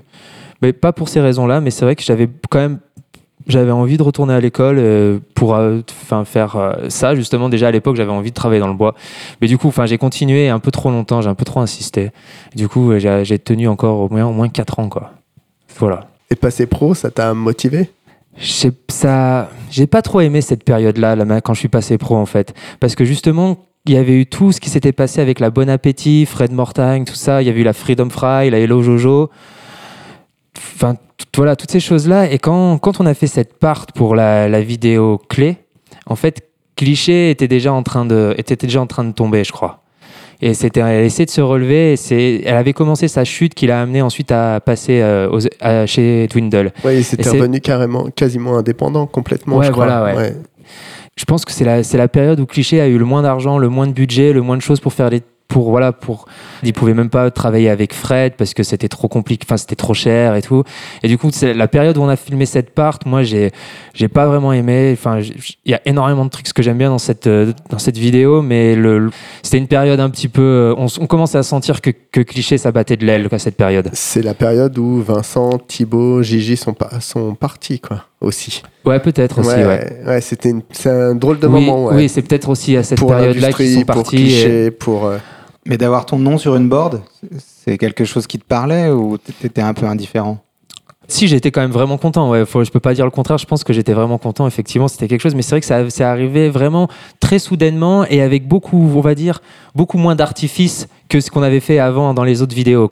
[0.60, 2.80] Mais pas pour ces raisons-là, mais c'est vrai que j'avais quand même.
[3.46, 7.14] J'avais envie de retourner à l'école euh, pour euh, enfin, faire euh, ça.
[7.14, 8.94] Justement, déjà à l'époque, j'avais envie de travailler dans le bois.
[9.40, 12.10] Mais du coup, enfin, j'ai continué un peu trop longtemps, j'ai un peu trop insisté.
[12.54, 15.12] Du coup, j'ai tenu encore au moins, au moins 4 ans, quoi.
[15.78, 16.08] Voilà.
[16.30, 17.90] Et passer pro, ça t'a motivé?
[18.36, 22.26] J'ai ça, j'ai pas trop aimé cette période-là, là, quand je suis passé pro en
[22.26, 25.50] fait, parce que justement, il y avait eu tout ce qui s'était passé avec la
[25.50, 27.42] Bon Appétit, Fred Mortagne, tout ça.
[27.42, 29.30] Il y avait eu la Freedom Fry, la Hello Jojo.
[30.56, 30.96] Enfin,
[31.36, 32.30] voilà, toutes ces choses-là.
[32.30, 35.56] Et quand, quand on a fait cette part pour la, la vidéo clé,
[36.06, 39.52] en fait, Cliché était déjà en train de, était déjà en train de tomber, je
[39.52, 39.80] crois.
[40.42, 41.94] Et c'était, elle essayait de se relever.
[42.10, 45.86] Et elle avait commencé sa chute qui l'a amené ensuite à passer euh, aux- à-
[45.86, 46.72] chez Dwindle.
[46.84, 49.56] Oui, c'était revenu carrément, quasiment indépendant, complètement.
[49.58, 49.86] Ouais, je crois.
[49.86, 50.34] voilà, ouais.
[51.16, 53.56] je pense que c'est la, c'est la période où Cliché a eu le moins d'argent,
[53.58, 55.22] le moins de budget, le moins de choses pour faire les.
[55.46, 56.24] Pour, voilà, pour.
[56.62, 59.94] Ils pouvaient même pas travailler avec Fred parce que c'était trop compliqué, enfin, c'était trop
[59.94, 60.64] cher et tout.
[61.02, 63.52] Et du coup, c'est la période où on a filmé cette part, moi, j'ai,
[63.92, 64.90] j'ai pas vraiment aimé.
[64.92, 67.98] Enfin, il y a énormément de trucs que j'aime bien dans cette, euh, dans cette
[67.98, 69.10] vidéo, mais le,
[69.42, 70.42] c'était une période un petit peu.
[70.42, 73.56] euh, On, on commençait à sentir que, que Cliché, ça battait de l'aile, quoi, cette
[73.56, 73.90] période.
[73.92, 78.62] C'est la période où Vincent, Thibaut, Gigi sont, pas, sont partis, quoi, aussi.
[78.84, 79.64] Ouais, peut-être aussi, ouais.
[79.64, 81.94] ouais, ouais, c'était une- c'est un drôle de oui, moment, ouais.
[81.96, 84.32] oui, c'est peut-être aussi à cette pour période-là qu'ils sont pour partis.
[84.40, 85.06] et- pour...
[85.06, 85.18] euh,
[85.66, 87.00] Mais d'avoir ton nom sur une board,
[87.38, 90.38] c'est quelque chose qui te parlait ou t'étais un peu indifférent?
[91.06, 92.30] Si, j'étais quand même vraiment content.
[92.30, 93.36] Ouais, faut, je peux pas dire le contraire.
[93.36, 94.46] Je pense que j'étais vraiment content.
[94.46, 95.34] Effectivement, c'était quelque chose.
[95.34, 96.88] Mais c'est vrai que ça, c'est arrivé vraiment
[97.20, 99.42] très soudainement et avec beaucoup, on va dire,
[99.74, 102.90] beaucoup moins d'artifice que ce qu'on avait fait avant dans les autres vidéos.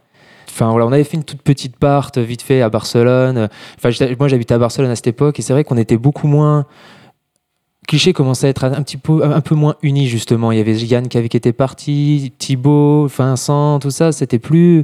[0.53, 3.49] Enfin voilà, on avait fait une toute petite part euh, vite fait à Barcelone.
[3.79, 6.67] Enfin, moi j'habitais à Barcelone à cette époque et c'est vrai qu'on était beaucoup moins.
[7.89, 10.53] Cliché commençait à être un petit peu, un peu moins uni justement.
[10.53, 14.13] Il y avait Yann qui avait qui était parti, Thibaut, Vincent, tout ça.
[14.13, 14.83] C'était plus.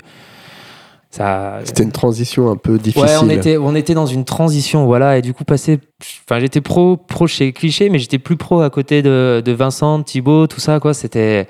[1.11, 3.09] Ça, C'était une transition un peu difficile.
[3.09, 5.81] Ouais, on était, on était dans une transition, voilà, et du coup, passé.
[6.29, 10.03] Enfin, j'étais pro, pro chez Cliché, mais j'étais plus pro à côté de, de Vincent,
[10.03, 10.93] Thibaut, tout ça, quoi.
[10.93, 11.49] C'était.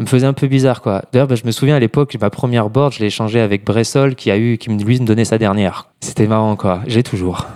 [0.00, 1.02] Me faisait un peu bizarre, quoi.
[1.12, 4.14] D'ailleurs, bah, je me souviens à l'époque, ma première board, je l'ai échangée avec Bressol,
[4.14, 5.88] qui a eu, qui lui me donnait sa dernière.
[6.00, 6.80] C'était marrant, quoi.
[6.86, 7.46] J'ai toujours.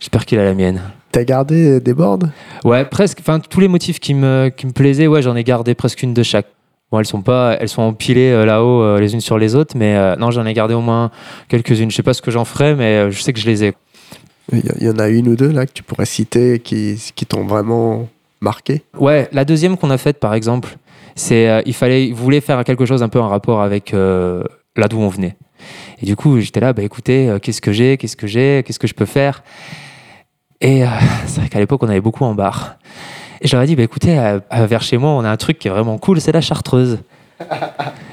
[0.00, 0.82] J'espère qu'il a la mienne.
[1.12, 2.18] T'as gardé des boards?
[2.62, 3.20] Ouais, presque.
[3.20, 6.12] Enfin, tous les motifs qui me, qui me plaisaient, ouais, j'en ai gardé presque une
[6.12, 6.46] de chaque.
[6.92, 9.74] Bon, elles sont pas, elles sont empilées euh, là-haut euh, les unes sur les autres,
[9.74, 11.10] mais euh, non, j'en ai gardé au moins
[11.48, 11.90] quelques-unes.
[11.90, 13.74] Je sais pas ce que j'en ferai, mais je sais que je les ai.
[14.52, 17.00] Il y, il y en a une ou deux là que tu pourrais citer qui,
[17.14, 18.08] qui t'ont vraiment
[18.42, 18.82] marqué?
[18.98, 20.76] Ouais, la deuxième qu'on a faite, par exemple,
[21.14, 24.44] c'est euh, il fallait, il voulait faire quelque chose un peu en rapport avec euh,
[24.76, 25.36] là d'où on venait.
[26.02, 28.78] Et du coup, j'étais là, bah écoutez, euh, qu'est-ce que j'ai, qu'est-ce que j'ai, qu'est-ce
[28.78, 29.42] que je peux faire?
[30.60, 30.84] Et
[31.26, 32.76] c'est vrai qu'à l'époque, on avait beaucoup en bar.
[33.40, 35.58] Et je leur ai dit, bah écoutez, euh, vers chez moi, on a un truc
[35.58, 36.98] qui est vraiment cool, c'est la chartreuse.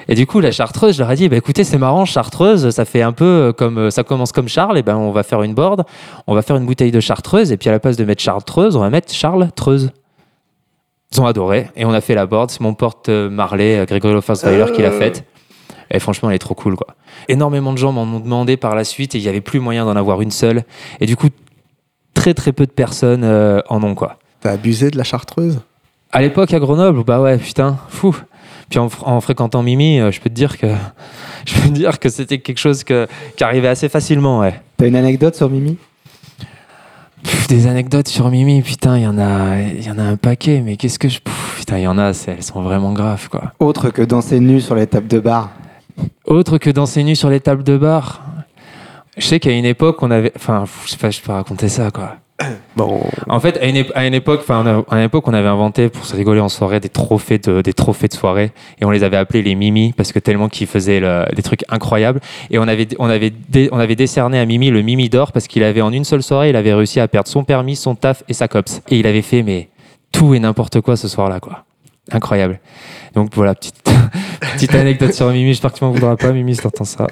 [0.08, 2.86] Et du coup, la chartreuse, je leur ai dit, bah écoutez, c'est marrant, chartreuse, ça
[2.86, 5.86] fait un peu comme ça commence comme Charles, et ben on va faire une board,
[6.28, 8.76] on va faire une bouteille de chartreuse, et puis à la place de mettre chartreuse,
[8.76, 9.92] on va mettre Charles Treuse.
[11.14, 12.52] Ils ont adoré, et on a fait la board.
[12.52, 15.26] C'est mon porte euh, Marley, euh, Grégory Lofansweiler, qui l'a faite.
[15.94, 16.88] Et franchement, elle est trop cool, quoi.
[17.28, 19.84] Énormément de gens m'en ont demandé par la suite, et il n'y avait plus moyen
[19.86, 20.64] d'en avoir une seule.
[21.02, 21.28] Et du coup,
[22.14, 24.20] très très peu de personnes euh, en ont, quoi.
[24.40, 25.60] T'as abusé de la chartreuse?
[26.14, 28.16] À l'époque, à Grenoble, bah ouais, putain, fou.
[28.70, 30.68] Puis en, fr- en fréquentant Mimi, euh, je peux te dire que
[31.46, 34.62] je peux te dire que c'était quelque chose que, qui arrivait assez facilement, ouais.
[34.78, 35.78] T'as une anecdote sur Mimi?
[37.24, 40.18] Pff, des anecdotes sur Mimi, putain, il y en a, il y en a un
[40.18, 43.30] paquet, mais qu'est-ce que je, pff, putain, il y en a, elles sont vraiment graves,
[43.30, 43.54] quoi.
[43.60, 45.52] Autre que danser nu sur les tables de bar
[46.26, 48.22] Autre que danser nu sur les tables de bar.
[49.18, 51.92] Je sais qu'à une époque, on avait, enfin, je sais pas, je peux raconter ça,
[51.92, 52.18] quoi.
[53.30, 56.40] En fait, à une, époque, enfin, à une époque, on avait inventé pour se rigoler
[56.40, 59.56] en soirée des trophées de, des trophées de soirée et on les avait appelés les
[59.56, 61.02] Mimi parce que tellement qu'ils faisaient
[61.34, 62.20] des trucs incroyables.
[62.50, 63.34] Et on avait, on avait,
[63.72, 66.50] on avait décerné à Mimi le Mimi d'or parce qu'il avait en une seule soirée,
[66.50, 68.82] il avait réussi à perdre son permis, son taf et sa cops.
[68.90, 69.70] Et il avait fait mais
[70.12, 71.64] tout et n'importe quoi ce soir-là, quoi.
[72.12, 72.60] Incroyable.
[73.14, 73.84] Donc voilà, petite,
[74.54, 75.50] petite anecdote sur Mimi.
[75.50, 77.08] J'espère que tu m'en voudras pas, Mimi, si t'entends ça.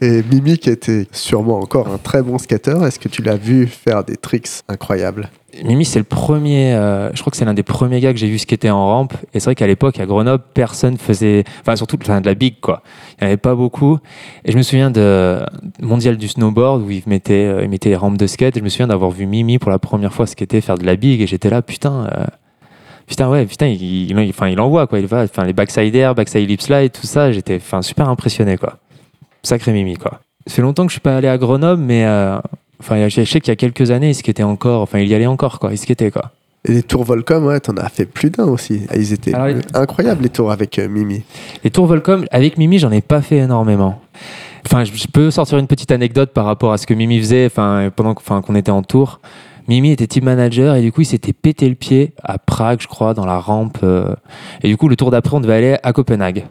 [0.00, 3.66] Et Mimi qui était sûrement encore un très bon skater, est-ce que tu l'as vu
[3.66, 5.28] faire des tricks incroyables?
[5.64, 8.28] Mimi, c'est le premier, euh, je crois que c'est l'un des premiers gars que j'ai
[8.28, 9.14] vu skater en rampe.
[9.34, 12.60] Et c'est vrai qu'à l'époque, à Grenoble, personne faisait, enfin, surtout enfin, de la big,
[12.60, 12.82] quoi.
[13.18, 13.98] Il n'y en avait pas beaucoup.
[14.44, 15.40] Et je me souviens de
[15.82, 18.56] mondial du snowboard où il mettait, euh, il mettait les rampes de skate.
[18.56, 20.94] Et je me souviens d'avoir vu Mimi pour la première fois skater, faire de la
[20.94, 21.20] big.
[21.20, 22.26] Et j'étais là, putain, euh,
[23.08, 25.00] putain, ouais, putain, il, il, il envoie, quoi.
[25.00, 27.32] Il va, enfin, les backside air, backside lip slide, tout ça.
[27.32, 28.78] J'étais, enfin, super impressionné, quoi.
[29.42, 30.20] Sacré Mimi, quoi.
[30.46, 32.38] Ça fait longtemps que je suis pas allé à Grenoble, mais, euh,
[32.82, 34.80] Enfin, je sais qu'il y a quelques années, il skatait encore.
[34.80, 35.70] Enfin, il y allait encore, quoi.
[35.72, 36.30] Il skatait, quoi.
[36.66, 38.86] Et les tours Volcom, ouais, t'en as fait plus d'un aussi.
[38.88, 41.22] Ah, Ils étaient Alors, les- incroyables les tours avec euh, Mimi.
[41.62, 44.00] Les tours Volcom, avec Mimi, j'en ai pas fait énormément.
[44.64, 47.90] Enfin, je, peux sortir une petite anecdote par rapport à ce que Mimi faisait enfin,
[47.94, 49.20] pendant qu'on était en tour.
[49.68, 52.88] Mimi était team manager et du coup, il s'était pété le pied à Prague, je
[52.88, 53.78] crois, dans la rampe.
[53.82, 54.14] euh,
[54.62, 56.46] et du coup, le tour d'après, on devait aller à Copenhague.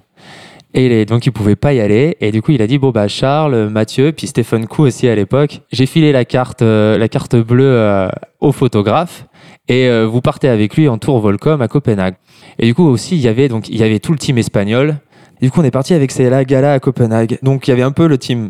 [0.74, 2.16] Et donc, il pouvait pas y aller.
[2.22, 5.16] Et du coup, il a dit bon bah Charles, Mathieu, puis Stephen Kou aussi à
[5.16, 5.62] l'époque.
[5.72, 8.08] J'ai filé la carte, euh, la carte bleue euh,
[8.40, 9.26] au photographe
[9.68, 12.16] et euh, vous partez avec lui en tour Volcom à Copenhague.
[12.60, 14.98] Et du coup aussi, il y avait donc il y avait tout le team espagnol.
[15.42, 17.40] Du coup, on est parti avec la gala à Copenhague.
[17.44, 18.50] Donc, il y avait un peu le team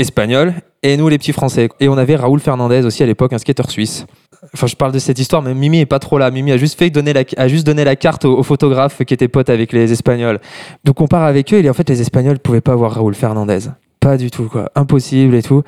[0.00, 1.68] espagnol et nous les petits français.
[1.78, 4.06] Et on avait Raoul Fernandez aussi à l'époque, un skateur suisse.
[4.54, 6.30] Enfin, je parle de cette histoire, mais Mimi est pas trop là.
[6.30, 9.12] Mimi a juste fait donner la, a juste donné la carte au, au photographe qui
[9.12, 10.40] était pote avec les Espagnols.
[10.84, 13.70] Donc on part avec eux et en fait les Espagnols pouvaient pas voir Raoul Fernandez.
[14.00, 15.62] Pas du tout quoi, impossible et tout.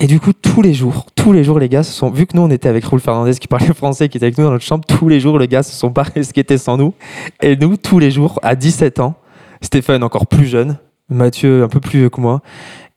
[0.00, 2.36] Et du coup tous les jours, tous les jours les gars se sont vu que
[2.36, 4.64] nous on était avec Raoul Fernandez qui parlait français, qui était avec nous dans notre
[4.64, 6.94] chambre, tous les jours les gars se sont pas skater sans nous.
[7.40, 9.14] Et nous tous les jours à 17 ans,
[9.62, 10.78] Stéphane encore plus jeune,
[11.08, 12.42] Mathieu un peu plus vieux que moi,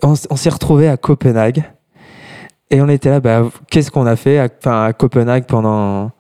[0.04, 1.64] on, s'est retrouvés à Copenhague.
[2.70, 6.12] Et on était là, bah, qu'est-ce qu'on a fait à, enfin, à Copenhague pendant,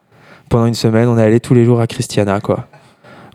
[0.50, 1.08] pendant une semaine?
[1.08, 2.68] On est allé tous les jours à Christiana, quoi.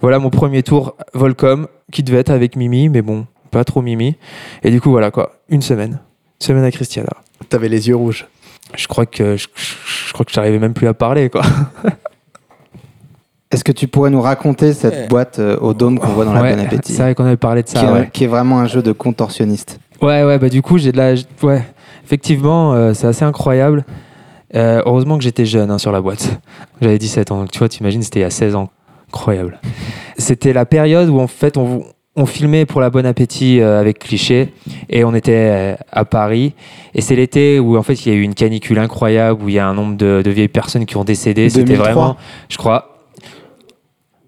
[0.02, 4.16] Voilà mon premier tour Volcom, qui devait être avec Mimi, mais bon, pas trop Mimi.
[4.62, 6.00] Et du coup, voilà, quoi, une semaine.
[6.40, 7.12] Une semaine à Christiana.
[7.48, 8.26] T'avais les yeux rouges.
[8.74, 11.42] Je crois que je, je crois que j'arrivais même plus à parler, quoi.
[13.50, 16.42] Est-ce que tu pourrais nous raconter cette boîte euh, au dôme qu'on voit dans la
[16.42, 18.10] Ouais, Bon Appétit C'est vrai qu'on avait parlé de qui, ça, est, ouais.
[18.12, 19.78] qui est vraiment un jeu de contorsionniste.
[20.02, 21.14] Ouais, ouais, bah du coup, j'ai de la.
[21.42, 21.64] Ouais,
[22.04, 23.84] effectivement, euh, c'est assez incroyable.
[24.54, 26.40] Euh, heureusement que j'étais jeune hein, sur la boîte.
[26.80, 28.70] J'avais 17 ans, donc tu vois, t'imagines, c'était il y a 16 ans.
[29.08, 29.60] Incroyable.
[30.18, 31.84] C'était la période où en fait on,
[32.16, 34.52] on filmait pour la Bon Appétit euh, avec Cliché
[34.88, 36.54] et on était euh, à Paris.
[36.94, 39.54] Et c'est l'été où en fait il y a eu une canicule incroyable, où il
[39.54, 41.48] y a un nombre de, de vieilles personnes qui ont décédé.
[41.50, 41.92] C'était 2003.
[41.92, 42.16] vraiment,
[42.48, 42.98] je crois,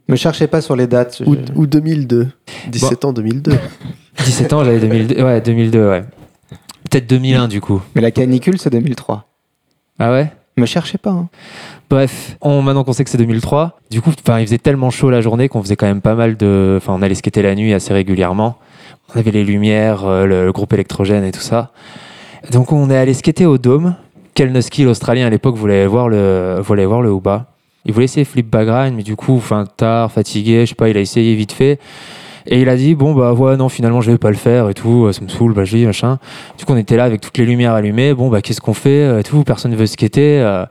[0.08, 1.22] Me cherchez pas sur les dates.
[1.26, 2.28] Ou, je- ou 2002.
[2.70, 3.52] 17 ans 2002.
[4.24, 6.04] 17 ans, j'avais 2002, ouais, 2002, ouais.
[6.90, 7.82] Peut-être 2001 du coup.
[7.94, 9.24] Mais la canicule, c'est 2003.
[9.98, 10.30] Ah ouais?
[10.56, 11.10] Me cherchez pas.
[11.10, 11.28] hein.
[11.90, 15.20] Bref, on, maintenant qu'on sait que c'est 2003, du coup, il faisait tellement chaud la
[15.20, 16.74] journée qu'on faisait quand même pas mal de.
[16.78, 18.56] Enfin, on allait skater la nuit assez régulièrement.
[19.14, 21.70] On avait les lumières, euh, le, le groupe électrogène et tout ça.
[22.50, 23.94] Donc, on est allé skater au Dôme.
[24.34, 27.16] Kelnoski, l'Australien à l'époque, voulait voir le, voulait voir le.
[27.84, 30.96] Il voulait essayer flip background, mais du coup, enfin, tard, fatigué, je sais pas, il
[30.96, 31.78] a essayé vite fait.
[32.50, 34.74] Et il a dit, bon, bah, ouais, non, finalement, je vais pas le faire et
[34.74, 36.18] tout, ça me saoule, bah, je machin.
[36.58, 39.02] Du coup, on était là avec toutes les lumières allumées, bon, bah, qu'est-ce qu'on fait
[39.02, 40.40] euh, et tout, personne ne veut skater.
[40.40, 40.64] euh,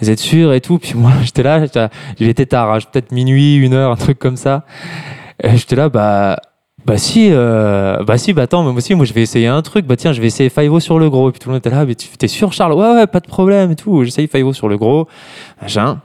[0.00, 1.88] vous êtes sûr et tout Puis moi, j'étais là, j'étais-
[2.18, 4.64] il était tard, hein, peut-être minuit, une heure, un truc comme ça.
[5.42, 6.36] J'étais là, bah.
[6.84, 9.86] Bah si, euh, bah si, bah attends, moi aussi, moi je vais essayer un truc,
[9.86, 11.28] bah tiens, je vais essayer Five sur le gros.
[11.28, 12.72] Et puis tout le monde était là, mais tu t'es sûr, Charles?
[12.72, 14.02] Ouais, ouais, pas de problème et tout.
[14.02, 15.06] J'essaye Five sur le gros,
[15.60, 16.00] machin.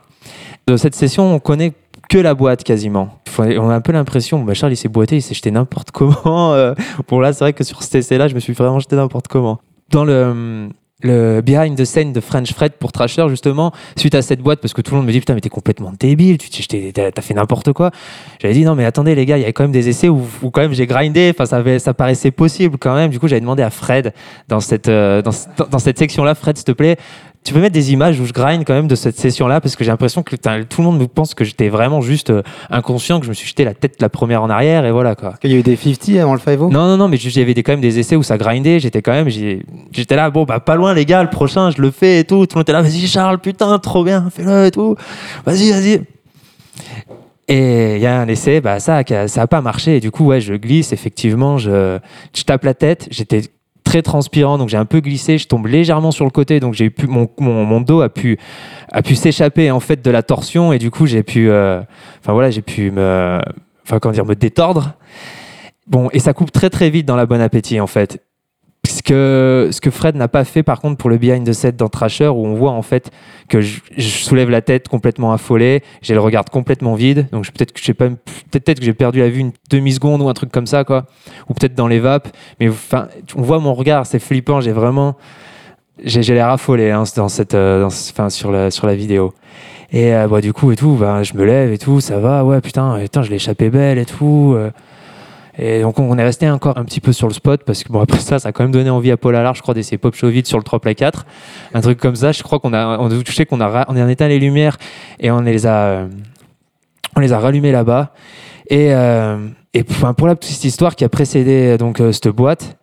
[0.67, 1.73] De cette session, on connaît
[2.09, 3.19] que la boîte quasiment.
[3.39, 6.15] On a un peu l'impression, bah Charles il s'est boité, il s'est jeté n'importe comment.
[6.53, 6.73] euh.
[7.07, 9.59] Bon là, c'est vrai que sur cet essai-là, je me suis vraiment jeté n'importe comment.
[9.91, 10.69] Dans le,
[11.03, 14.81] behind the scene de French Fred pour Trasher, justement, suite à cette boîte, parce que
[14.81, 17.91] tout le monde me dit putain, mais t'es complètement débile, tu t'as fait n'importe quoi.
[18.41, 20.25] J'avais dit non, mais attendez les gars, il y avait quand même des essais où,
[20.51, 23.11] quand même j'ai grindé, enfin ça, avait- ça paraissait possible quand même.
[23.11, 24.13] Du coup, j'avais demandé à Fred
[24.47, 25.31] dans cette, euh, dans,
[25.69, 26.97] dans cette section-là, Fred, s'il te plaît,
[27.47, 29.83] tu peux mettre des images où je grind quand même de cette session-là parce que
[29.83, 33.25] j'ai l'impression que tout le monde me pense que j'étais vraiment juste euh, inconscient, que
[33.25, 35.35] je me suis jeté la tête la première en arrière et voilà quoi.
[35.43, 37.41] Il y a eu des 50 avant le 5 Non, non, non, mais il y
[37.41, 38.79] avait des, quand même des essais où ça grindait.
[38.79, 41.89] J'étais quand même, j'étais là, bon, bah, pas loin, les gars, le prochain, je le
[41.91, 42.45] fais et tout.
[42.45, 44.95] Tout le monde était là, vas-y, Charles, putain, trop bien, fais-le et tout.
[45.45, 46.01] Vas-y, vas-y.
[47.49, 49.97] Et il y a un essai, bah, ça, a- ça a pas marché.
[49.97, 51.97] Et du coup, ouais, je glisse, effectivement, je,
[52.35, 53.07] je tape la tête.
[53.09, 53.41] J'étais
[53.87, 55.37] très transpirant, donc j'ai un peu glissé.
[55.37, 58.37] Je tombe légèrement sur le côté, donc j'ai pu, mon, dos a pu,
[58.91, 60.73] a pu s'échapper, en fait, de la torsion.
[60.73, 61.81] Et du coup, j'ai pu, euh,
[62.19, 63.39] enfin, voilà, j'ai pu me,
[63.83, 64.93] enfin, comment dire, me détordre.
[65.87, 68.21] Bon, et ça coupe très très vite dans la bonne appétit en fait.
[68.87, 69.01] Ce
[69.81, 72.45] que, Fred n'a pas fait par contre pour le behind the set dans Trasher où
[72.45, 73.11] on voit en fait
[73.49, 77.79] que je, soulève la tête complètement affolé, j'ai le regard complètement vide, donc peut-être que
[77.79, 78.09] je sais pas,
[78.81, 81.05] j'ai perdu la vue une demi seconde ou un truc comme ça quoi,
[81.49, 82.29] ou peut-être dans les vapes,
[82.59, 85.15] mais enfin on voit mon regard, c'est flippant, j'ai vraiment,
[86.03, 89.33] j'ai j'ai l'air affolé hein, dans cette, euh, enfin sur la sur la vidéo.
[89.91, 92.43] Et euh, bah, du coup et tout, ben, je me lève et tout, ça va,
[92.43, 94.53] ouais putain, putain je l'ai échappé belle et tout.
[94.55, 94.71] euh.
[95.59, 97.99] Et donc on est resté encore un petit peu sur le spot parce que bon
[97.99, 100.13] après ça ça a quand même donné envie à Paul Allard je crois d'essayer Pop
[100.13, 101.25] Show vite sur le 3 play 4
[101.73, 104.11] un truc comme ça je crois qu'on a on a touché qu'on a on a
[104.11, 104.77] éteint les lumières
[105.19, 106.07] et on les a euh,
[107.15, 108.13] on les a rallumés là-bas
[108.69, 112.77] et euh, et enfin, pour la petite histoire qui a précédé donc euh, cette boîte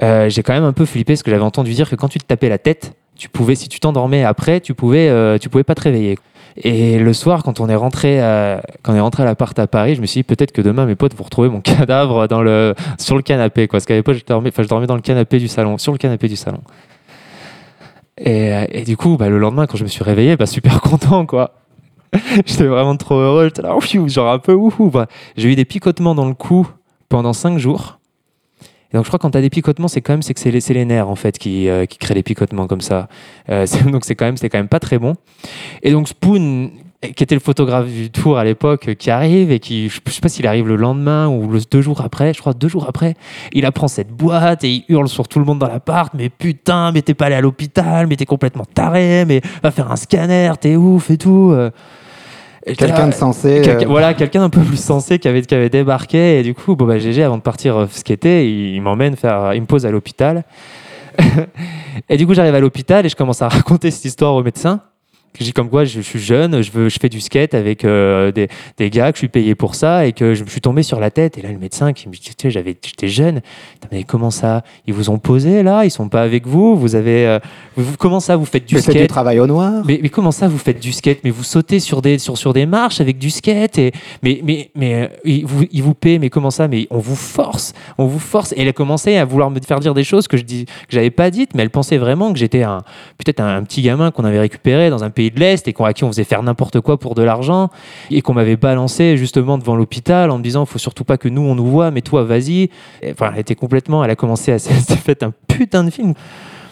[0.00, 2.24] j'ai quand même un peu flippé parce que j'avais entendu dire que quand tu te
[2.24, 5.80] tapais la tête tu pouvais, si tu t'endormais après, tu pouvais, tu pouvais pas te
[5.80, 6.16] réveiller.
[6.56, 9.66] Et le soir, quand on est rentré, à, quand on est rentré à l'appart à
[9.66, 12.42] Paris, je me suis dit peut-être que demain mes potes vont retrouver mon cadavre dans
[12.42, 13.66] le, sur le canapé.
[13.66, 16.28] Parce qu'à l'époque, je dormais, je dormais dans le canapé du salon, sur le canapé
[16.28, 16.60] du salon.
[18.18, 21.26] Et, euh, du coup, bah, le lendemain, quand je me suis réveillé, bah, super content,
[21.26, 21.54] quoi.
[22.46, 23.44] J'étais vraiment trop heureux.
[23.46, 23.76] J'étais là,
[24.06, 24.90] genre un peu ouh.
[24.92, 26.66] Bah, j'ai eu des picotements dans le cou
[27.08, 27.97] pendant 5 jours.
[28.92, 30.40] Et donc je crois que quand tu as des picotements, c'est quand même c'est que
[30.40, 33.08] c'est les, les nerfs en fait qui, euh, qui créent les picotements comme ça.
[33.50, 35.14] Euh, donc c'est quand même quand même pas très bon.
[35.82, 36.70] Et donc Spoon,
[37.14, 40.20] qui était le photographe du tour à l'époque, euh, qui arrive et qui je sais
[40.22, 43.14] pas s'il arrive le lendemain ou deux jours après, je crois deux jours après,
[43.52, 46.14] il apprend cette boîte et il hurle sur tout le monde dans l'appart.
[46.14, 49.92] Mais putain, mais t'es pas allé à l'hôpital, mais t'es complètement taré, mais va faire
[49.92, 51.54] un scanner, t'es ouf et tout.
[52.68, 52.74] Euh.
[52.76, 53.62] Quelqu'un de sensé.
[53.68, 56.38] Euh, Voilà, quelqu'un d'un peu plus sensé qui avait, qui avait débarqué.
[56.38, 59.54] Et du coup, bon, bah, GG, avant de partir euh, skater, il, il m'emmène faire.
[59.54, 60.44] Il me pose à l'hôpital.
[62.08, 64.80] et du coup, j'arrive à l'hôpital et je commence à raconter cette histoire au médecin.
[65.38, 67.84] Que j'ai comme quoi je, je suis jeune, je, veux, je fais du skate avec
[67.84, 70.60] euh, des, des gars, que je suis payé pour ça et que je me suis
[70.60, 71.38] tombé sur la tête.
[71.38, 73.40] Et là, le médecin qui me dit Tu sais, j'avais- j'étais jeune.
[73.92, 74.64] Mais comment ça?
[74.88, 75.84] Ils vous ont posé là?
[75.84, 76.76] Ils sont pas avec vous?
[76.76, 77.26] Vous avez.
[77.26, 77.38] euh,
[77.76, 79.02] vous- comment ça Vous faites du mais c'est skate?
[79.02, 79.84] du travail au noir.
[79.86, 81.20] mais, mais comment ça, vous faites du skate?
[81.22, 83.92] Mais vous sautez sur des, sur, sur des marches avec du skate et,
[84.24, 86.66] Mais, mais, mais euh, il, vous, il vous paie, mais comment ça?
[86.66, 88.52] Mais on vous force, on vous force.
[88.56, 90.72] Et elle a commencé à vouloir me faire dire des choses que je dis, que
[90.90, 92.78] j'avais pas dites, mais elle pensait vraiment que j'étais un,
[93.18, 95.92] peut-être un, un petit gamin qu'on avait récupéré dans un pays de l'Est et à
[95.92, 97.70] qui on faisait faire n'importe quoi pour de l'argent
[98.10, 101.42] et qu'on m'avait balancé justement devant l'hôpital en me disant, faut surtout pas que nous
[101.42, 102.70] on nous voit, mais toi vas-y.
[103.10, 106.14] Enfin, elle était complètement, elle a commencé à s'est fait un putain de film.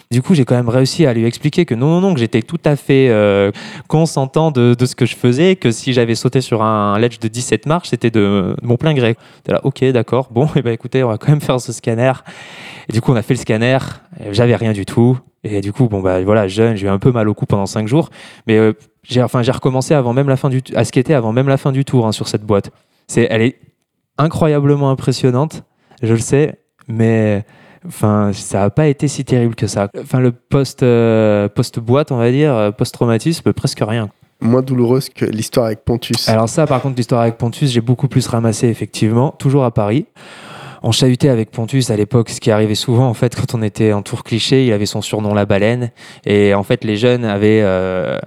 [0.09, 2.41] Du coup, j'ai quand même réussi à lui expliquer que non, non, non, que j'étais
[2.41, 3.51] tout à fait euh,
[3.89, 7.65] consentant de, ce que je faisais, que si j'avais sauté sur un ledge de 17
[7.65, 9.17] marches, c'était de, mon plein gré.
[9.47, 12.13] Là, ok, d'accord, bon, et ben écoutez, on va quand même faire ce scanner.
[12.87, 13.79] Et du coup, on a fait le scanner,
[14.31, 15.19] j'avais rien du tout.
[15.51, 17.65] Et du coup, bon, bah voilà, jeune, j'ai eu un peu mal au cou pendant
[17.65, 18.09] 5 jours,
[18.47, 18.73] mais euh,
[19.03, 21.85] j'ai enfin, recommencé avant même la fin du, à skater avant même la fin du
[21.85, 22.71] tour hein, sur cette boîte.
[23.07, 23.59] C'est, elle est
[24.17, 25.63] incroyablement impressionnante,
[26.01, 27.45] je le sais, mais
[27.87, 29.89] Enfin, ça n'a pas été si terrible que ça.
[29.99, 34.09] Enfin, le post, euh, post-boîte, on va dire, euh, post-traumatisme, presque rien.
[34.41, 36.27] Moins douloureuse que l'histoire avec Pontus.
[36.29, 40.05] Alors ça, par contre, l'histoire avec Pontus, j'ai beaucoup plus ramassé, effectivement, toujours à Paris.
[40.83, 43.93] On chahutait avec Pontus à l'époque, ce qui arrivait souvent, en fait, quand on était
[43.93, 45.91] en tour cliché, il avait son surnom La Baleine.
[46.25, 47.61] Et en fait, les jeunes avaient...
[47.63, 48.17] euh,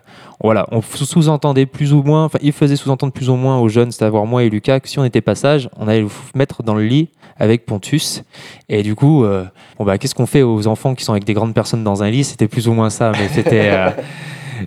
[0.42, 3.92] voilà, on sous-entendait plus ou moins, enfin, ils faisaient sous-entendre plus ou moins aux jeunes,
[3.92, 6.74] c'est-à-dire moi et Lucas, que si on était pas sage, on allait vous mettre dans
[6.74, 8.24] le lit avec Pontus.
[8.70, 9.44] Et du coup, euh,
[9.78, 12.10] bon bah, qu'est-ce qu'on fait aux enfants qui sont avec des grandes personnes dans un
[12.10, 12.24] lit?
[12.24, 13.70] C'était plus ou moins ça, mais c'était...
[13.70, 13.90] euh,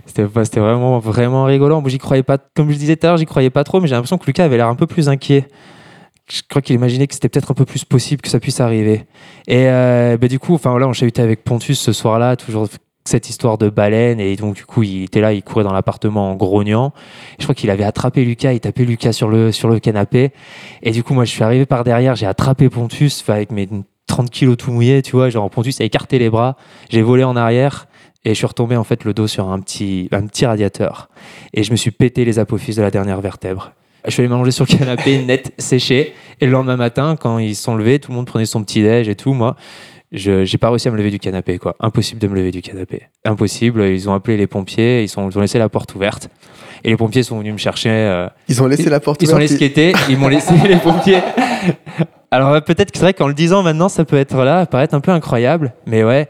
[0.06, 1.80] C'était vraiment, vraiment rigolant.
[1.86, 3.94] J'y croyais pas, comme je disais tout à l'heure, j'y croyais pas trop, mais j'ai
[3.94, 5.46] l'impression que Lucas avait l'air un peu plus inquiet.
[6.30, 9.06] Je crois qu'il imaginait que c'était peut-être un peu plus possible que ça puisse arriver.
[9.46, 12.68] Et euh, bah, du coup, enfin voilà, on chahutait avec Pontus ce soir-là, toujours
[13.04, 14.20] cette histoire de baleine.
[14.20, 16.92] Et donc, du coup, il était là, il courait dans l'appartement en grognant.
[17.38, 20.32] Je crois qu'il avait attrapé Lucas, il tapait Lucas sur le, sur le canapé.
[20.82, 23.68] Et du coup, moi, je suis arrivé par derrière, j'ai attrapé Pontus avec mes
[24.06, 25.28] 30 kilos tout mouillés, tu vois.
[25.28, 26.56] Genre, Pontus a écarté les bras,
[26.88, 27.86] j'ai volé en arrière.
[28.26, 31.10] Et je suis retombé en fait le dos sur un petit, un petit radiateur.
[31.52, 33.72] Et je me suis pété les apophyses de la dernière vertèbre.
[34.06, 36.14] Je suis allé m'allonger sur le canapé, net, séché.
[36.40, 38.82] Et le lendemain matin, quand ils se sont levés, tout le monde prenait son petit
[38.82, 39.32] déj et tout.
[39.32, 39.56] Moi,
[40.12, 41.58] je j'ai pas réussi à me lever du canapé.
[41.58, 41.74] quoi.
[41.80, 43.02] Impossible de me lever du canapé.
[43.24, 43.82] Impossible.
[43.84, 46.28] Ils ont appelé les pompiers, ils, sont, ils ont laissé la porte ouverte.
[46.84, 47.88] Et les pompiers sont venus me chercher.
[47.90, 49.52] euh, Ils ont laissé la porte ils ont ouverte.
[49.52, 51.20] skater, ils m'ont laissé les pompiers.
[52.30, 54.94] Alors euh, peut-être que c'est vrai qu'en le disant maintenant, ça peut être là, paraître
[54.94, 56.28] un peu incroyable, mais ouais.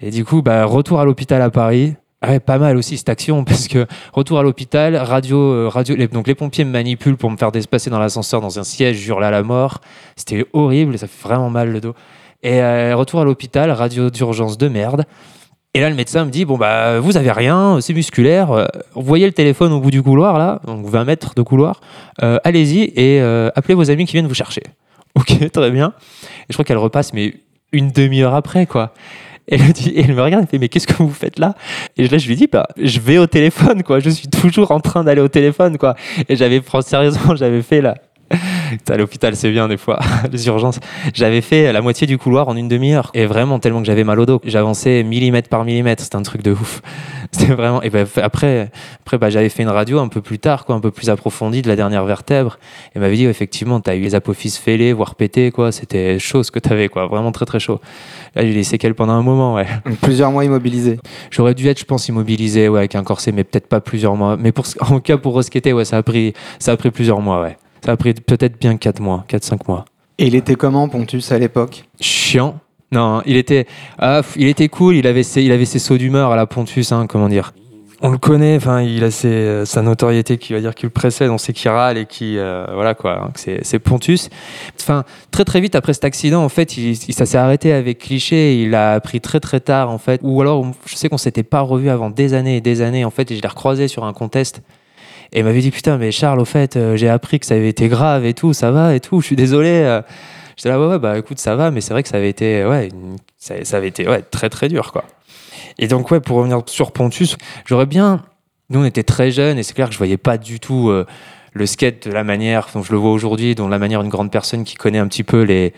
[0.00, 1.94] Et du coup, bah, retour à l'hôpital à Paris.
[2.26, 5.94] Ah Ouais, pas mal aussi cette action parce que retour à l'hôpital, radio, euh, radio,
[5.94, 8.96] les, donc les pompiers me manipulent pour me faire dépasser dans l'ascenseur dans un siège,
[8.96, 9.80] jure là la mort.
[10.16, 11.94] C'était horrible, ça fait vraiment mal le dos.
[12.42, 15.04] Et euh, retour à l'hôpital, radio d'urgence de merde.
[15.72, 18.50] Et là, le médecin me dit Bon, bah, vous avez rien, c'est musculaire.
[18.50, 21.80] euh, voyez le téléphone au bout du couloir, là, donc 20 mètres de couloir.
[22.18, 23.20] Allez-y et
[23.54, 24.62] appelez vos amis qui viennent vous chercher.
[25.18, 25.94] Ok, très bien.
[26.42, 27.36] Et je crois qu'elle repasse, mais
[27.72, 28.92] une demi-heure après, quoi.
[29.48, 31.54] Et elle, dit, et elle me regarde, elle fait Mais qu'est-ce que vous faites là?
[31.96, 34.00] Et là, je lui dis Bah, je vais au téléphone, quoi.
[34.00, 35.94] Je suis toujours en train d'aller au téléphone, quoi.
[36.28, 37.94] Et j'avais, sérieusement, j'avais fait là.
[38.90, 40.00] À l'hôpital, c'est bien des fois,
[40.32, 40.80] les urgences.
[41.14, 43.10] J'avais fait la moitié du couloir en une demi-heure.
[43.14, 44.40] Et vraiment, tellement que j'avais mal au dos.
[44.44, 46.02] J'avançais millimètre par millimètre.
[46.02, 46.82] C'était un truc de ouf.
[47.32, 47.82] C'était vraiment.
[47.82, 48.70] Et ben, après,
[49.04, 51.62] après bah, j'avais fait une radio un peu plus tard, quoi, un peu plus approfondie
[51.62, 52.58] de la dernière vertèbre.
[52.94, 55.72] Et m'avait dit, effectivement, tu as eu les apophyses fêlées, voire pétées, quoi.
[55.72, 57.06] C'était chaud ce que tu avais, quoi.
[57.06, 57.80] Vraiment très, très chaud.
[58.34, 59.66] Là, j'ai eu les séquelles pendant un moment, ouais.
[60.02, 60.98] Plusieurs mois immobilisé.
[61.30, 64.36] J'aurais dû être, je pense, immobilisé, ouais, avec un corset, mais peut-être pas plusieurs mois.
[64.36, 67.42] Mais pour, en cas, pour reskater, ouais, ça a pris, ça a pris plusieurs mois,
[67.42, 67.56] ouais.
[67.86, 69.84] Ça a pris peut-être bien 4 mois, 4-5 mois.
[70.18, 71.84] Et il était comment, Pontus, à l'époque?
[72.00, 72.58] Chiant,
[72.90, 73.66] Non, il était,
[73.98, 74.96] ah, il était cool.
[74.96, 77.52] Il avait ses, il avait ses sauts d'humeur à la Pontus, hein, comment dire.
[78.02, 80.90] On le connaît, enfin, il a ses, euh, sa notoriété qui va dire qu'il le
[80.90, 81.30] précède.
[81.30, 84.28] On sait qu'il râle et qui, euh, voilà quoi, hein, c'est, Pontus.
[84.80, 87.98] Enfin, très très vite après cet accident, en fait, il, il- ça s'est arrêté avec
[87.98, 88.60] Cliché.
[88.60, 90.20] Il a appris très très tard, en fait.
[90.24, 93.10] Ou alors, je sais qu'on s'était pas revu avant des années et des années, en
[93.10, 93.30] fait.
[93.30, 94.60] Et je l'ai recroisé sur un contest.
[95.32, 97.68] Et il m'avait dit putain, mais Charles, au fait, euh, j'ai appris que ça avait
[97.68, 99.20] été grave et tout, ça va et tout.
[99.20, 99.70] Je suis désolé.
[99.70, 100.02] euh.
[100.56, 102.64] J'étais là, ouais, ouais, bah écoute, ça va, mais c'est vrai que ça avait été,
[102.64, 102.88] ouais,
[103.38, 105.04] ça avait été ouais, très très dur, quoi.
[105.78, 108.22] Et donc, ouais, pour revenir sur Pontus, j'aurais bien.
[108.70, 111.06] Nous, on était très jeunes et c'est clair que je voyais pas du tout euh,
[111.52, 114.30] le skate de la manière dont je le vois aujourd'hui, dont la manière une grande
[114.30, 115.74] personne qui connaît un petit peu les,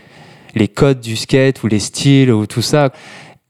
[0.55, 2.91] les codes du skate ou les styles ou tout ça.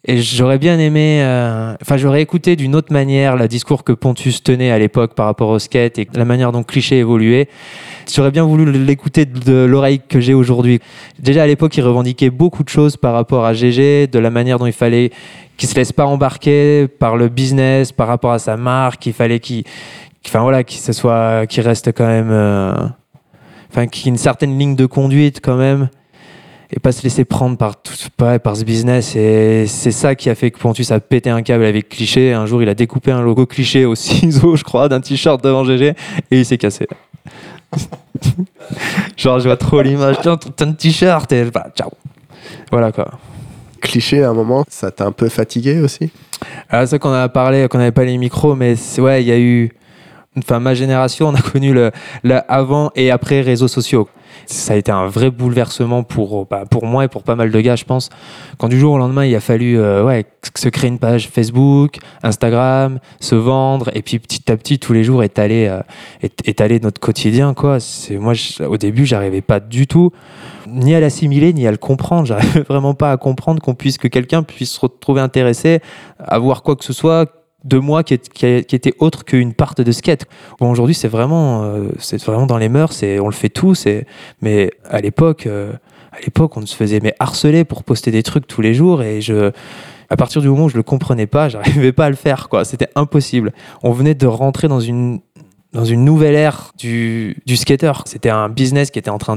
[0.04, 4.44] Et j'aurais bien aimé, euh, enfin, j'aurais écouté d'une autre manière le discours que Pontus
[4.44, 7.48] tenait à l'époque par rapport au skate et la manière dont Cliché évoluait.
[8.12, 10.78] J'aurais bien voulu l'écouter de l'oreille que j'ai aujourd'hui.
[11.18, 14.60] Déjà à l'époque, il revendiquait beaucoup de choses par rapport à GG, de la manière
[14.60, 15.10] dont il fallait
[15.56, 19.04] qu'il se laisse pas embarquer par le business, par rapport à sa marque.
[19.06, 19.64] Il fallait qu'il,
[20.24, 22.72] enfin voilà, qu'il se soit, qu'il reste quand même, euh,
[23.68, 25.88] enfin qu'il y ait une certaine ligne de conduite quand même
[26.70, 29.16] et pas se laisser prendre par tout par, par ce business.
[29.16, 32.32] Et c'est ça qui a fait que Pontus a pété un câble avec Cliché.
[32.32, 35.64] Un jour il a découpé un logo Cliché au ciseau je crois d'un t-shirt devant
[35.64, 35.94] GG
[36.30, 36.86] et il s'est cassé.
[39.16, 40.16] Genre je vois trop l'image.
[40.22, 41.90] Tiens t'as un t-shirt et bah, ciao.
[42.70, 43.10] Voilà quoi.
[43.80, 46.10] Cliché, à un moment, ça t'a un peu fatigué aussi?
[46.68, 49.32] Ah, c'est ça qu'on a parlé qu'on n'avait pas les micros mais ouais il y
[49.32, 49.70] a eu
[50.36, 51.90] enfin ma génération on a connu le,
[52.22, 54.08] le avant et après réseaux sociaux
[54.46, 57.60] ça a été un vrai bouleversement pour, bah, pour moi et pour pas mal de
[57.60, 58.08] gars, je pense.
[58.58, 60.26] Quand du jour au lendemain, il a fallu euh, ouais,
[60.56, 65.04] se créer une page Facebook, Instagram, se vendre, et puis petit à petit, tous les
[65.04, 65.80] jours, étaler, euh,
[66.22, 67.54] ét- étaler notre quotidien.
[67.54, 67.78] Quoi.
[68.18, 68.34] Moi,
[68.66, 70.10] au début, j'arrivais pas du tout
[70.66, 72.26] ni à l'assimiler, ni à le comprendre.
[72.26, 75.80] J'arrivais vraiment pas à comprendre qu'on puisse, que quelqu'un puisse se retrouver intéressé
[76.18, 77.26] à voir quoi que ce soit
[77.64, 80.26] de moi qui, était autre qu'une part de skate.
[80.60, 83.86] Bon, aujourd'hui, c'est vraiment, euh, c'est vraiment dans les mœurs, on le fait tous,
[84.40, 85.72] mais à l'époque, euh,
[86.12, 89.20] à l'époque, on se faisait mais harceler pour poster des trucs tous les jours, et
[89.20, 89.50] je,
[90.08, 92.48] à partir du moment où je le comprenais pas, j'arrivais pas à le faire.
[92.64, 93.52] C'était impossible.
[93.82, 95.20] On venait de rentrer dans une
[95.72, 97.92] dans une nouvelle ère du, du skater.
[98.06, 99.36] C'était un business qui était en train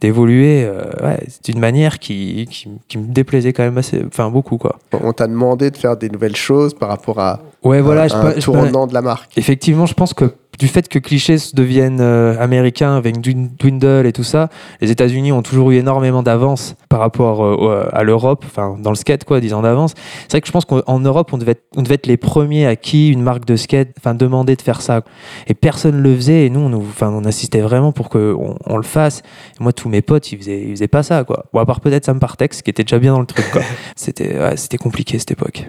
[0.00, 4.58] d'évoluer euh, ouais, d'une manière qui, qui, qui me déplaisait quand même assez, enfin beaucoup
[4.58, 4.78] quoi.
[4.92, 8.06] On t'a demandé de faire des nouvelles choses par rapport à Ouais, voilà, un,
[8.38, 9.38] je, un de la marque.
[9.38, 14.06] Effectivement, je pense que du fait que Cliché se devienne euh, américain avec Dwin- Dwindle
[14.06, 14.48] et tout ça,
[14.80, 18.96] les États-Unis ont toujours eu énormément d'avance par rapport euh, à l'Europe, enfin dans le
[18.96, 19.94] skate quoi, 10 ans d'avance.
[20.22, 22.66] C'est vrai que je pense qu'en Europe, on devait, être, on devait être les premiers
[22.66, 25.02] à qui une marque de skate, enfin demander de faire ça.
[25.48, 28.76] Et personne le faisait et nous, on, nous- enfin, on insistait vraiment pour qu'on on
[28.76, 29.22] le fasse.
[29.58, 31.46] Et moi, tous mes potes, ils faisaient, ils faisaient pas ça quoi.
[31.52, 33.62] Bon, à part peut-être Sam Partex qui était déjà bien dans le truc quoi.
[33.96, 35.66] C'était, ouais, c'était compliqué cette époque.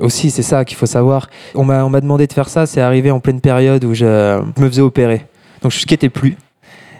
[0.00, 1.28] Aussi, c'est ça qu'il faut savoir.
[1.54, 4.40] On m'a, on m'a demandé de faire ça, c'est arrivé en pleine période où je,
[4.56, 5.26] je me faisais opérer.
[5.62, 6.36] Donc je skatais plus.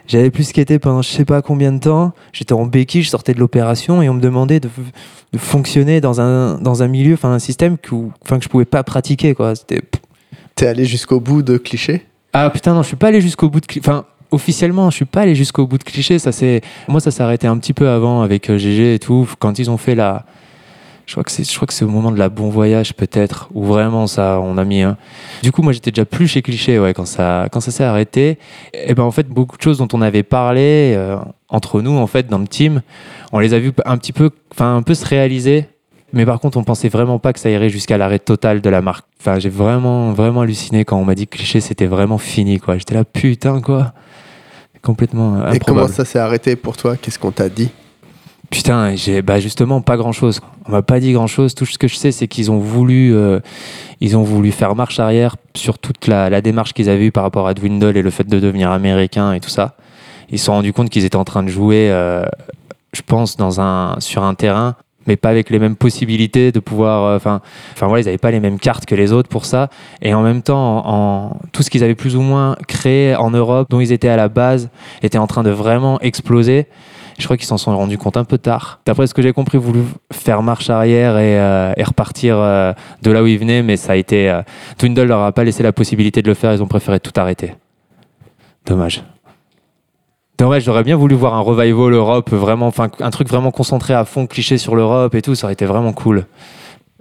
[0.07, 2.12] J'avais plus skaté pendant je sais pas combien de temps.
[2.32, 4.68] J'étais en béquille, je sortais de l'opération et on me demandait de,
[5.32, 7.94] de fonctionner dans un, dans un milieu, enfin un système que,
[8.24, 9.34] enfin, que je pouvais pas pratiquer.
[9.34, 9.55] Quoi.
[9.55, 9.80] C'était...
[10.57, 13.61] T'es allé jusqu'au bout de Cliché Ah putain, non, je suis pas allé jusqu'au bout
[13.61, 13.66] de.
[13.66, 16.18] cli- Enfin, officiellement, je suis pas allé jusqu'au bout de cliché.
[16.18, 16.61] Ça, c'est...
[16.88, 19.28] Moi, ça s'est arrêté un petit peu avant avec euh, GG et tout.
[19.38, 20.26] Quand ils ont fait la.
[21.11, 23.48] Je crois que c'est, je crois que c'est au moment de la Bon Voyage, peut-être,
[23.52, 24.84] où vraiment ça, on a mis.
[25.42, 28.38] Du coup, moi, j'étais déjà plus chez Cliché, ouais, quand ça, quand ça s'est arrêté.
[28.72, 31.16] Et ben, en fait, beaucoup de choses dont on avait parlé euh,
[31.48, 32.80] entre nous, en fait, dans le team,
[33.32, 35.66] on les a vus un petit peu, enfin, un peu se réaliser.
[36.12, 38.80] Mais par contre, on pensait vraiment pas que ça irait jusqu'à l'arrêt total de la
[38.80, 39.04] marque.
[39.18, 42.78] Enfin, j'ai vraiment, vraiment halluciné quand on m'a dit que Cliché, c'était vraiment fini, quoi.
[42.78, 43.94] J'étais là, putain, quoi.
[44.80, 45.92] Complètement euh, Et comment improbable.
[45.92, 46.96] ça s'est arrêté pour toi?
[46.96, 47.70] Qu'est-ce qu'on t'a dit?
[48.51, 50.40] Putain, j'ai bah justement pas grand chose.
[50.66, 51.55] On m'a pas dit grand chose.
[51.55, 53.38] Tout ce que je sais, c'est qu'ils ont voulu, euh,
[54.01, 57.46] ils ont voulu faire marche arrière sur toute la, démarche qu'ils avaient eue par rapport
[57.46, 59.76] à Dwindle et le fait de devenir américain et tout ça.
[60.30, 62.24] Ils se sont rendus compte qu'ils étaient en train de jouer, euh,
[62.92, 63.36] je pense,
[64.01, 64.74] sur un terrain,
[65.07, 67.05] mais pas avec les mêmes possibilités de pouvoir.
[67.05, 67.42] euh, Enfin,
[67.72, 69.70] enfin voilà, ils avaient pas les mêmes cartes que les autres pour ça.
[70.03, 73.78] Et en même temps, tout ce qu'ils avaient plus ou moins créé en Europe, dont
[73.78, 74.70] ils étaient à la base,
[75.05, 76.66] était en train de vraiment exploser.
[77.20, 78.80] Je crois qu'ils s'en sont rendus compte un peu tard.
[78.86, 83.10] D'après ce que j'ai compris, voulu faire marche arrière et, euh, et repartir euh, de
[83.10, 84.30] là où ils venaient, mais ça a été.
[84.30, 84.42] euh,
[84.78, 87.54] Dwindle leur a pas laissé la possibilité de le faire, ils ont préféré tout arrêter.
[88.66, 89.04] Dommage.
[90.38, 94.06] Dommage, j'aurais bien voulu voir un revival Europe, vraiment, enfin un truc vraiment concentré à
[94.06, 96.24] fond, cliché sur l'Europe et tout, ça aurait été vraiment cool.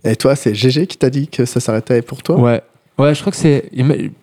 [0.03, 2.37] Et toi, c'est GG qui t'a dit que ça s'arrêtait pour toi?
[2.37, 2.61] Ouais,
[2.99, 3.71] Ouais, je crois que c'est.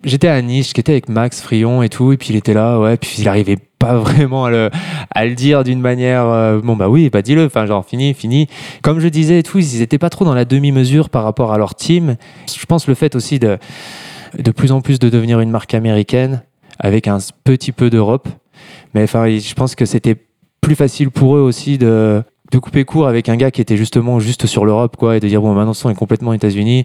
[0.05, 2.99] J'étais à Nice, j'étais avec Max Frion et tout, et puis il était là, ouais,
[2.99, 4.71] puis il arrivait pas vraiment à le,
[5.11, 6.27] à le dire d'une manière.
[6.27, 8.49] euh, bon, bah oui, bah dis-le, enfin, genre, fini, fini.
[8.83, 11.59] Comme je disais et tout, ils étaient pas trop dans la demi-mesure par rapport à
[11.59, 12.17] leur team.
[12.55, 13.57] Je pense le fait aussi de,
[14.39, 16.43] de plus en plus de devenir une marque américaine
[16.79, 18.29] avec un petit peu d'Europe.
[18.93, 20.17] Mais enfin, je pense que c'était
[20.61, 22.23] plus facile pour eux aussi de,
[22.53, 25.29] de couper court avec un gars qui était justement juste sur l'Europe, quoi, et de
[25.29, 26.85] dire, bon, maintenant, on est complètement États-Unis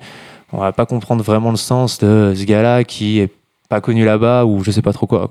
[0.53, 3.31] on va pas comprendre vraiment le sens de ce gars-là qui est
[3.69, 5.29] pas connu là-bas ou je sais pas trop quoi.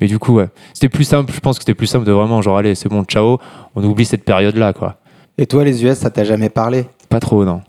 [0.00, 1.32] Mais du coup, ouais, c'était plus simple.
[1.32, 3.38] Je pense que c'était plus simple de vraiment genre allez, c'est bon, ciao,
[3.74, 4.96] on oublie cette période-là, quoi.
[5.38, 6.84] Et toi, les US, ça t'a jamais parlé?
[7.08, 7.62] Pas trop, non.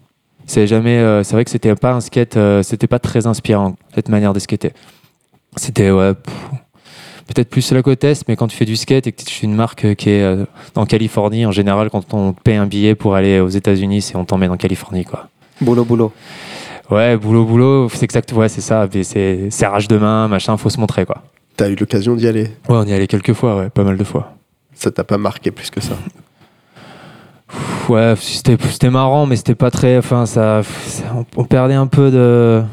[0.46, 0.98] C'est jamais.
[0.98, 2.36] euh, c'est vrai que c'était pas un skate.
[2.36, 4.74] euh, c'était pas très inspirant cette manière de skater.
[5.56, 6.14] C'était ouais.
[7.28, 9.48] Peut-être plus la côte est, mais quand tu fais du skate et que tu es
[9.48, 10.44] une marque qui est euh,
[10.76, 14.18] en Californie, en général, quand on te paye un billet pour aller aux États-Unis, c'est
[14.18, 15.30] on t'emmène en Californie, quoi.
[15.62, 16.12] Boulot, boulot.
[16.92, 18.88] Ouais, boulot, boulot, c'est exact, ouais, c'est ça.
[19.04, 21.24] C'est c'est rage de main, machin, faut se montrer, quoi.
[21.56, 22.44] T'as eu l'occasion d'y aller?
[22.70, 24.34] Ouais, on y allait quelques fois, ouais, pas mal de fois.
[24.74, 25.94] Ça t'a pas marqué plus que ça?
[27.90, 29.98] Ouais, c'était marrant, mais c'était pas très.
[29.98, 32.64] Enfin, ça, ça- on, on perdait un peu de.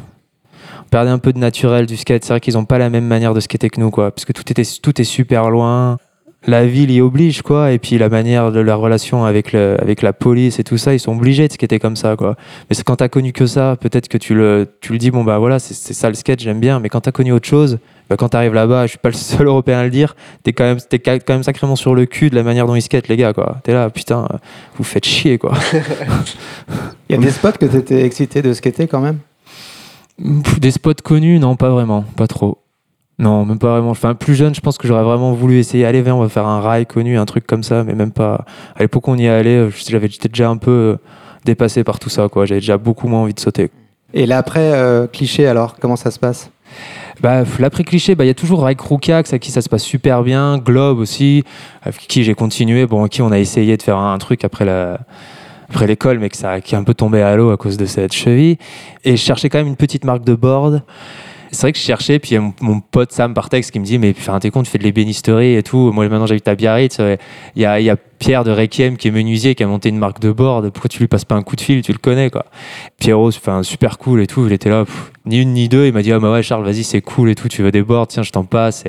[0.81, 2.25] On perdait un peu de naturel du skate.
[2.25, 4.11] C'est vrai qu'ils ont pas la même manière de skater que nous, quoi.
[4.13, 5.99] Parce que tout, était, tout est super loin.
[6.47, 7.73] La ville y oblige, quoi.
[7.73, 10.95] Et puis la manière de la relation avec, le, avec la police et tout ça,
[10.95, 12.37] ils sont obligés de skater comme ça, quoi.
[12.71, 15.25] Mais c'est quand t'as connu que ça, peut-être que tu le, tu le dis, bon,
[15.25, 16.79] bah voilà, c'est c'est ça le skate, j'aime bien.
[16.79, 17.79] Mais quand t'as connu autre chose,
[18.09, 20.15] bah, quand t'arrives là-bas, je suis pas le seul européen à le dire,
[20.45, 22.83] t'es quand, même- t'es quand même sacrément sur le cul de la manière dont ils
[22.83, 23.57] skatent, les gars, quoi.
[23.65, 24.29] T'es là, putain,
[24.77, 25.55] vous faites chier, quoi.
[27.11, 29.19] Il y a des spots que t'étais excité de skater quand même?
[30.61, 32.59] Des spots connus, non, pas vraiment, pas trop.
[33.19, 33.91] Non, même pas vraiment.
[33.91, 35.85] Enfin, plus jeune, je pense que j'aurais vraiment voulu essayer.
[35.85, 38.45] Allez, viens, on va faire un rail connu, un truc comme ça, mais même pas.
[38.77, 40.97] À l'époque, on y allait, euh, j'avais j'étais déjà un peu euh,
[41.45, 42.47] dépassé par tout ça, quoi.
[42.47, 43.71] J'avais déjà beaucoup moins envie de sauter.
[44.15, 46.51] Et l'après euh, cliché, alors, comment ça se passe?
[47.21, 49.83] Bah, l'après cliché, bah, il y a toujours Raik Roukiak, avec qui ça se passe
[49.83, 50.59] super bien.
[50.59, 51.43] Globe aussi,
[51.83, 52.87] avec qui j'ai continué.
[52.87, 55.01] Bon, avec qui on a essayé de faire un truc après la.
[55.71, 57.85] Après l'école, mais que ça, qui est un peu tombé à l'eau à cause de
[57.85, 58.57] cette cheville.
[59.05, 60.83] Et je cherchais quand même une petite marque de board.
[61.51, 63.81] C'est vrai que je cherchais, puis il y mon, mon pote Sam par texte qui
[63.81, 65.93] me dit Mais enfin, t'es con, tu fais de l'ébénisterie et tout.
[65.93, 66.99] Moi, maintenant, j'habite à Biarritz.
[67.57, 70.33] Il y a, Pierre de Requiem qui est menuisier, qui a monté une marque de
[70.33, 70.71] board.
[70.71, 71.83] Pourquoi tu lui passes pas un coup de fil?
[71.83, 72.47] Tu le connais, quoi.
[72.99, 74.45] Pierrot, enfin, super cool et tout.
[74.47, 74.85] Il était là,
[75.25, 75.87] ni une ni deux.
[75.87, 77.49] Il m'a dit Ah, bah ouais, Charles, vas-y, c'est cool et tout.
[77.49, 78.09] Tu veux des boards?
[78.09, 78.85] Tiens, je t'en passe.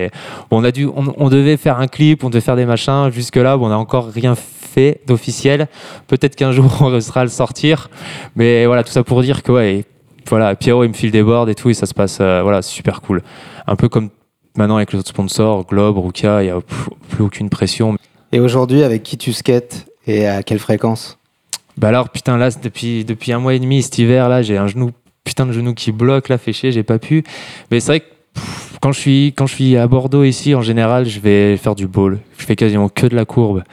[0.49, 3.11] Bon, on, a dû, on, devait faire un clip, on devait faire des machins.
[3.11, 5.67] Jusque-là, on n'a encore rien fait d'officiel.
[6.07, 7.89] Peut-être qu'un jour, on réussira à le sortir.
[8.35, 9.85] Mais voilà, tout ça pour dire que, ouais,
[10.29, 11.69] voilà, Pierrot, il me file des boards et tout.
[11.69, 13.21] Et ça se passe, euh, voilà, super cool.
[13.67, 14.09] Un peu comme
[14.55, 16.59] maintenant avec les autres sponsors, Globe, Ruka, il n'y a
[17.09, 17.95] plus aucune pression.
[18.31, 21.17] Et aujourd'hui, avec qui tu skates et à quelle fréquence?
[21.77, 24.67] Bah alors, putain, là, depuis, depuis un mois et demi, cet hiver, là, j'ai un
[24.67, 24.91] genou,
[25.23, 27.23] putain de genou qui bloque, là, fait chier, j'ai pas pu.
[27.71, 30.61] Mais c'est vrai que pff, quand je, suis, quand je suis à Bordeaux ici, en
[30.61, 32.19] général, je vais faire du ball.
[32.37, 33.63] Je fais quasiment que de la courbe.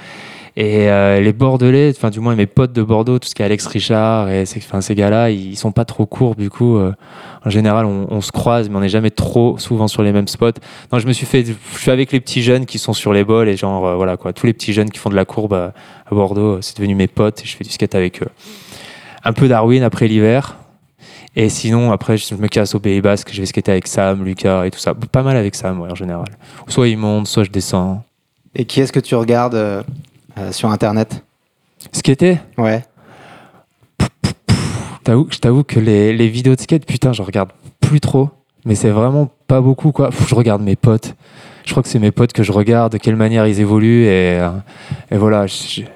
[0.58, 3.44] Et euh, les Bordelais, enfin, du moins mes potes de Bordeaux, tout ce qui est
[3.44, 6.78] Alex Richard et ces, gars-là, ils sont pas trop courbes, du coup.
[6.78, 6.92] euh,
[7.44, 10.58] en général, on, se croise, mais on n'est jamais trop souvent sur les mêmes spots.
[10.92, 13.22] Non, je me suis fait, je suis avec les petits jeunes qui sont sur les
[13.22, 15.52] balls et genre, euh, voilà, quoi, tous les petits jeunes qui font de la courbe
[15.52, 15.74] à,
[16.10, 18.28] Bordeaux, c'est devenu mes potes et je fais du skate avec eux.
[19.24, 20.56] Un peu Darwin après l'hiver.
[21.34, 24.64] Et sinon, après, je me casse au Pays Basque, je vais skater avec Sam, Lucas
[24.64, 24.94] et tout ça.
[24.94, 26.28] Pas mal avec Sam, ouais, en général.
[26.66, 28.02] Soit il monte, soit je descends.
[28.54, 29.84] Et qui est-ce que tu regardes
[30.38, 31.24] euh, sur Internet
[31.92, 32.84] Skater Ouais.
[35.30, 38.30] Je t'avoue que les, les vidéos de skate, putain, je regarde plus trop.
[38.64, 40.08] Mais c'est vraiment pas beaucoup, quoi.
[40.10, 41.14] Pff, Je regarde mes potes.
[41.64, 44.04] Je crois que c'est mes potes que je regarde, de quelle manière ils évoluent.
[44.06, 44.50] Et, euh,
[45.12, 45.46] et voilà,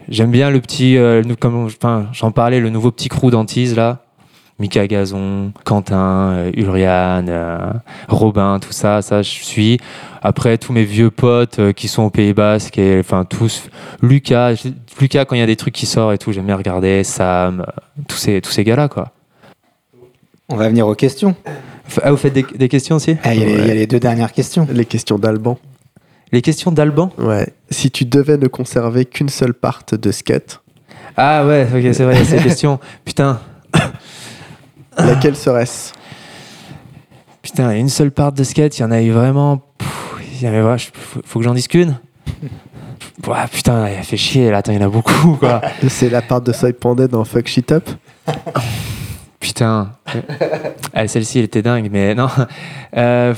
[0.09, 0.97] j'aime bien le petit.
[0.97, 4.05] euh, comme, enfin, j'en parlais, le nouveau petit crew d'Antise, là.
[4.61, 7.59] Mika Gazon, Quentin, euh, Ulriane, euh,
[8.09, 9.79] Robin, tout ça, ça je suis.
[10.23, 13.71] Après tous mes vieux potes euh, qui sont au Pays Basque, et, enfin tous,
[14.03, 14.55] Lucas,
[15.01, 17.61] Lucas quand il y a des trucs qui sortent et tout, j'aime bien regarder, Sam,
[17.67, 17.73] euh,
[18.07, 19.13] tous ces, tous ces gars-là quoi.
[20.51, 21.35] On va venir aux questions.
[22.03, 23.17] Ah, vous faites des, des questions aussi?
[23.25, 24.67] Ah, Il y, a les- il y a les deux dernières questions.
[24.73, 25.59] Les questions d'Alban.
[26.33, 27.11] Les questions d'Alban?
[27.19, 27.49] Ouais.
[27.71, 30.61] Si tu devais ne conserver qu'une seule part de skate,
[31.17, 32.79] Ah ouais, ok, c'est vrai, il y a ces questions.
[33.05, 33.41] Putain,
[34.99, 35.93] laquelle serait-ce?
[37.43, 39.63] Putain, une seule part de skate, il y en a eu vraiment.
[40.33, 41.89] Il y avait, ouais, faut, faut que j'en discute
[43.27, 45.61] Ouais, putain, il fait chier là, attends, il y en a beaucoup quoi.
[45.89, 47.89] C'est la part de Soy Pandey dans Fuck Shit Up?
[49.39, 49.93] Putain.
[50.95, 52.29] Ah, Celle-ci, elle était dingue, mais non.
[52.97, 53.35] Euh,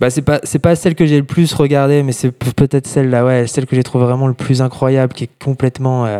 [0.00, 2.86] bah, c'est pas, c'est pas celle que j'ai le plus regardée, mais c'est pe- peut-être
[2.86, 6.04] celle-là, ouais, celle que j'ai trouvé vraiment le plus incroyable, qui est complètement.
[6.06, 6.18] euh,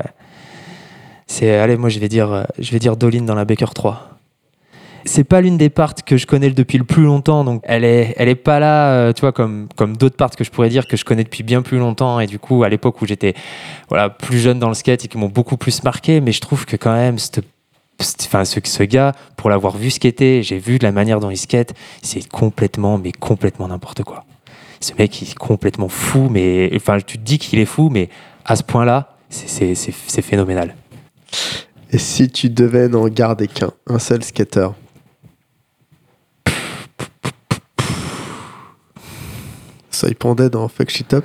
[1.27, 4.11] C'est, allez, moi, je vais dire, je vais dire Dolin dans la Baker 3.
[5.05, 8.15] c'est pas l'une des parts que je connais depuis le plus longtemps, donc elle est,
[8.17, 10.87] elle est pas là, euh, tu vois, comme, comme d'autres parts que je pourrais dire
[10.87, 12.19] que je connais depuis bien plus longtemps.
[12.21, 13.35] Et du coup, à l'époque où j'étais
[13.89, 16.65] voilà, plus jeune dans le skate et qui m'ont beaucoup plus marqué, mais je trouve
[16.67, 17.17] que quand même,
[18.21, 21.39] Enfin, ce, ce gars, pour l'avoir vu skater, j'ai vu de la manière dont il
[21.39, 21.73] skate,
[22.03, 24.25] c'est complètement, mais complètement n'importe quoi.
[24.81, 28.11] Ce mec, il est complètement fou, mais enfin, tu te dis qu'il est fou, mais
[28.45, 28.63] à ce
[29.31, 30.75] c'est c'est- c'est phénoménal.
[31.91, 34.69] Et si tu devais n'en garder qu'un, un seul skater
[39.91, 41.25] Ça y pendait dans Fuck Shit Up.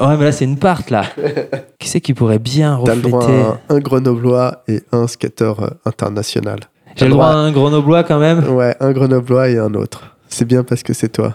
[0.00, 1.04] Ouais, mais là, c'est une part, là.
[1.78, 5.06] qui c'est qui pourrait bien T'as le droit refléter à un, un grenoblois et un
[5.06, 6.60] skater euh, international.
[6.96, 10.16] J'ai le droit à un grenoblois quand même Ouais, un grenoblois et un autre.
[10.28, 11.34] C'est bien parce que c'est toi.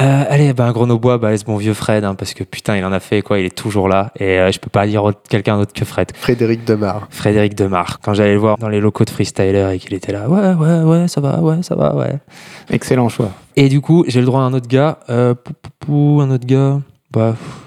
[0.00, 2.84] Euh, allez, bah, un grenoblois, bah, laisse mon vieux Fred, hein, parce que putain, il
[2.84, 4.12] en a fait quoi, il est toujours là.
[4.18, 6.12] Et euh, je peux pas dire quelqu'un d'autre que Fred.
[6.14, 7.06] Frédéric Demar.
[7.10, 8.00] Frédéric Demar.
[8.00, 10.82] Quand j'allais le voir dans les locaux de freestyler et qu'il était là, ouais, ouais,
[10.82, 12.18] ouais, ça va, ouais, ça va, ouais.
[12.70, 13.30] Excellent choix.
[13.56, 14.98] Et du coup, j'ai le droit à un autre gars.
[15.10, 16.80] Euh, pou, pou, pou, un autre gars.
[17.10, 17.61] Bah, pff.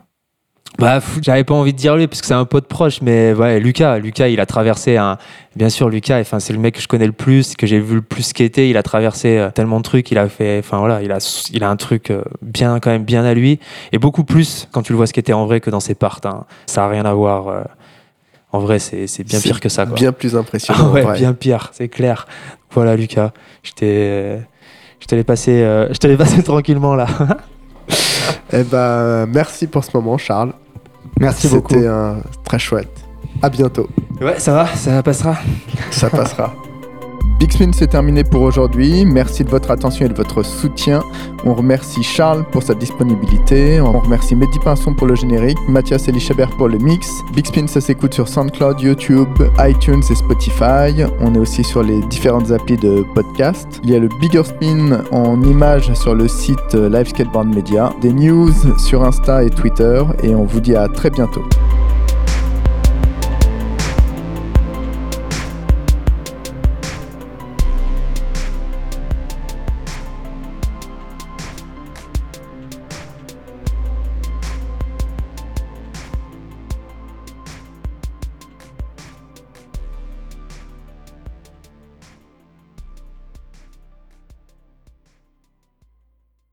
[0.80, 3.60] Bah j'avais pas envie de dire lui parce que c'est un pote proche, mais ouais,
[3.60, 3.98] Lucas.
[4.00, 5.18] Lucas, il a traversé un.
[5.56, 7.96] Bien sûr, Lucas, enfin, c'est le mec que je connais le plus, que j'ai vu
[7.96, 8.70] le plus skater.
[8.70, 10.12] Il a traversé euh, tellement de trucs.
[10.12, 10.60] Il a fait.
[10.60, 11.20] Enfin, voilà, il a,
[11.54, 13.60] il a un truc euh, bien, quand même bien à lui.
[13.94, 16.20] Et beaucoup plus quand tu le vois skater en vrai que dans ses parts.
[16.26, 16.44] hein.
[16.66, 17.48] Ça a rien à voir.
[17.48, 17.64] euh.
[18.52, 19.96] En vrai, c'est c'est bien pire que ça, quoi.
[19.96, 20.92] Bien plus Ah impressionnant.
[20.92, 21.18] ouais, en vrai.
[21.18, 22.26] bien pire, c'est clair.
[22.72, 23.32] Voilà, Lucas,
[23.64, 24.40] je t'ai,
[25.00, 27.08] je te l'ai passé, euh, je passé tranquillement là.
[28.54, 30.54] Eh ben, merci pour ce moment, Charles.
[31.20, 31.74] Merci beaucoup.
[31.74, 31.90] C'était
[32.44, 33.06] très chouette.
[33.42, 33.90] À bientôt.
[34.22, 35.38] Ouais, ça va, ça passera.
[35.92, 36.54] Ça passera.
[37.40, 39.04] Big Spin, c'est terminé pour aujourd'hui.
[39.06, 41.02] Merci de votre attention et de votre soutien.
[41.44, 43.82] On remercie Charles pour sa disponibilité.
[43.82, 47.10] On remercie Mehdi Pinson pour le générique, Mathias Elichabert pour le mix.
[47.34, 49.28] Big Spin, ça s'écoute sur SoundCloud, YouTube,
[49.60, 51.04] iTunes et Spotify.
[51.20, 53.82] On est aussi sur les différentes applis de podcast.
[53.84, 57.12] Il y a le Bigger Spin en images sur le site euh, Live
[57.54, 60.02] Media, des news sur Insta et Twitter.
[60.24, 61.44] Et on vous dit à très bientôt.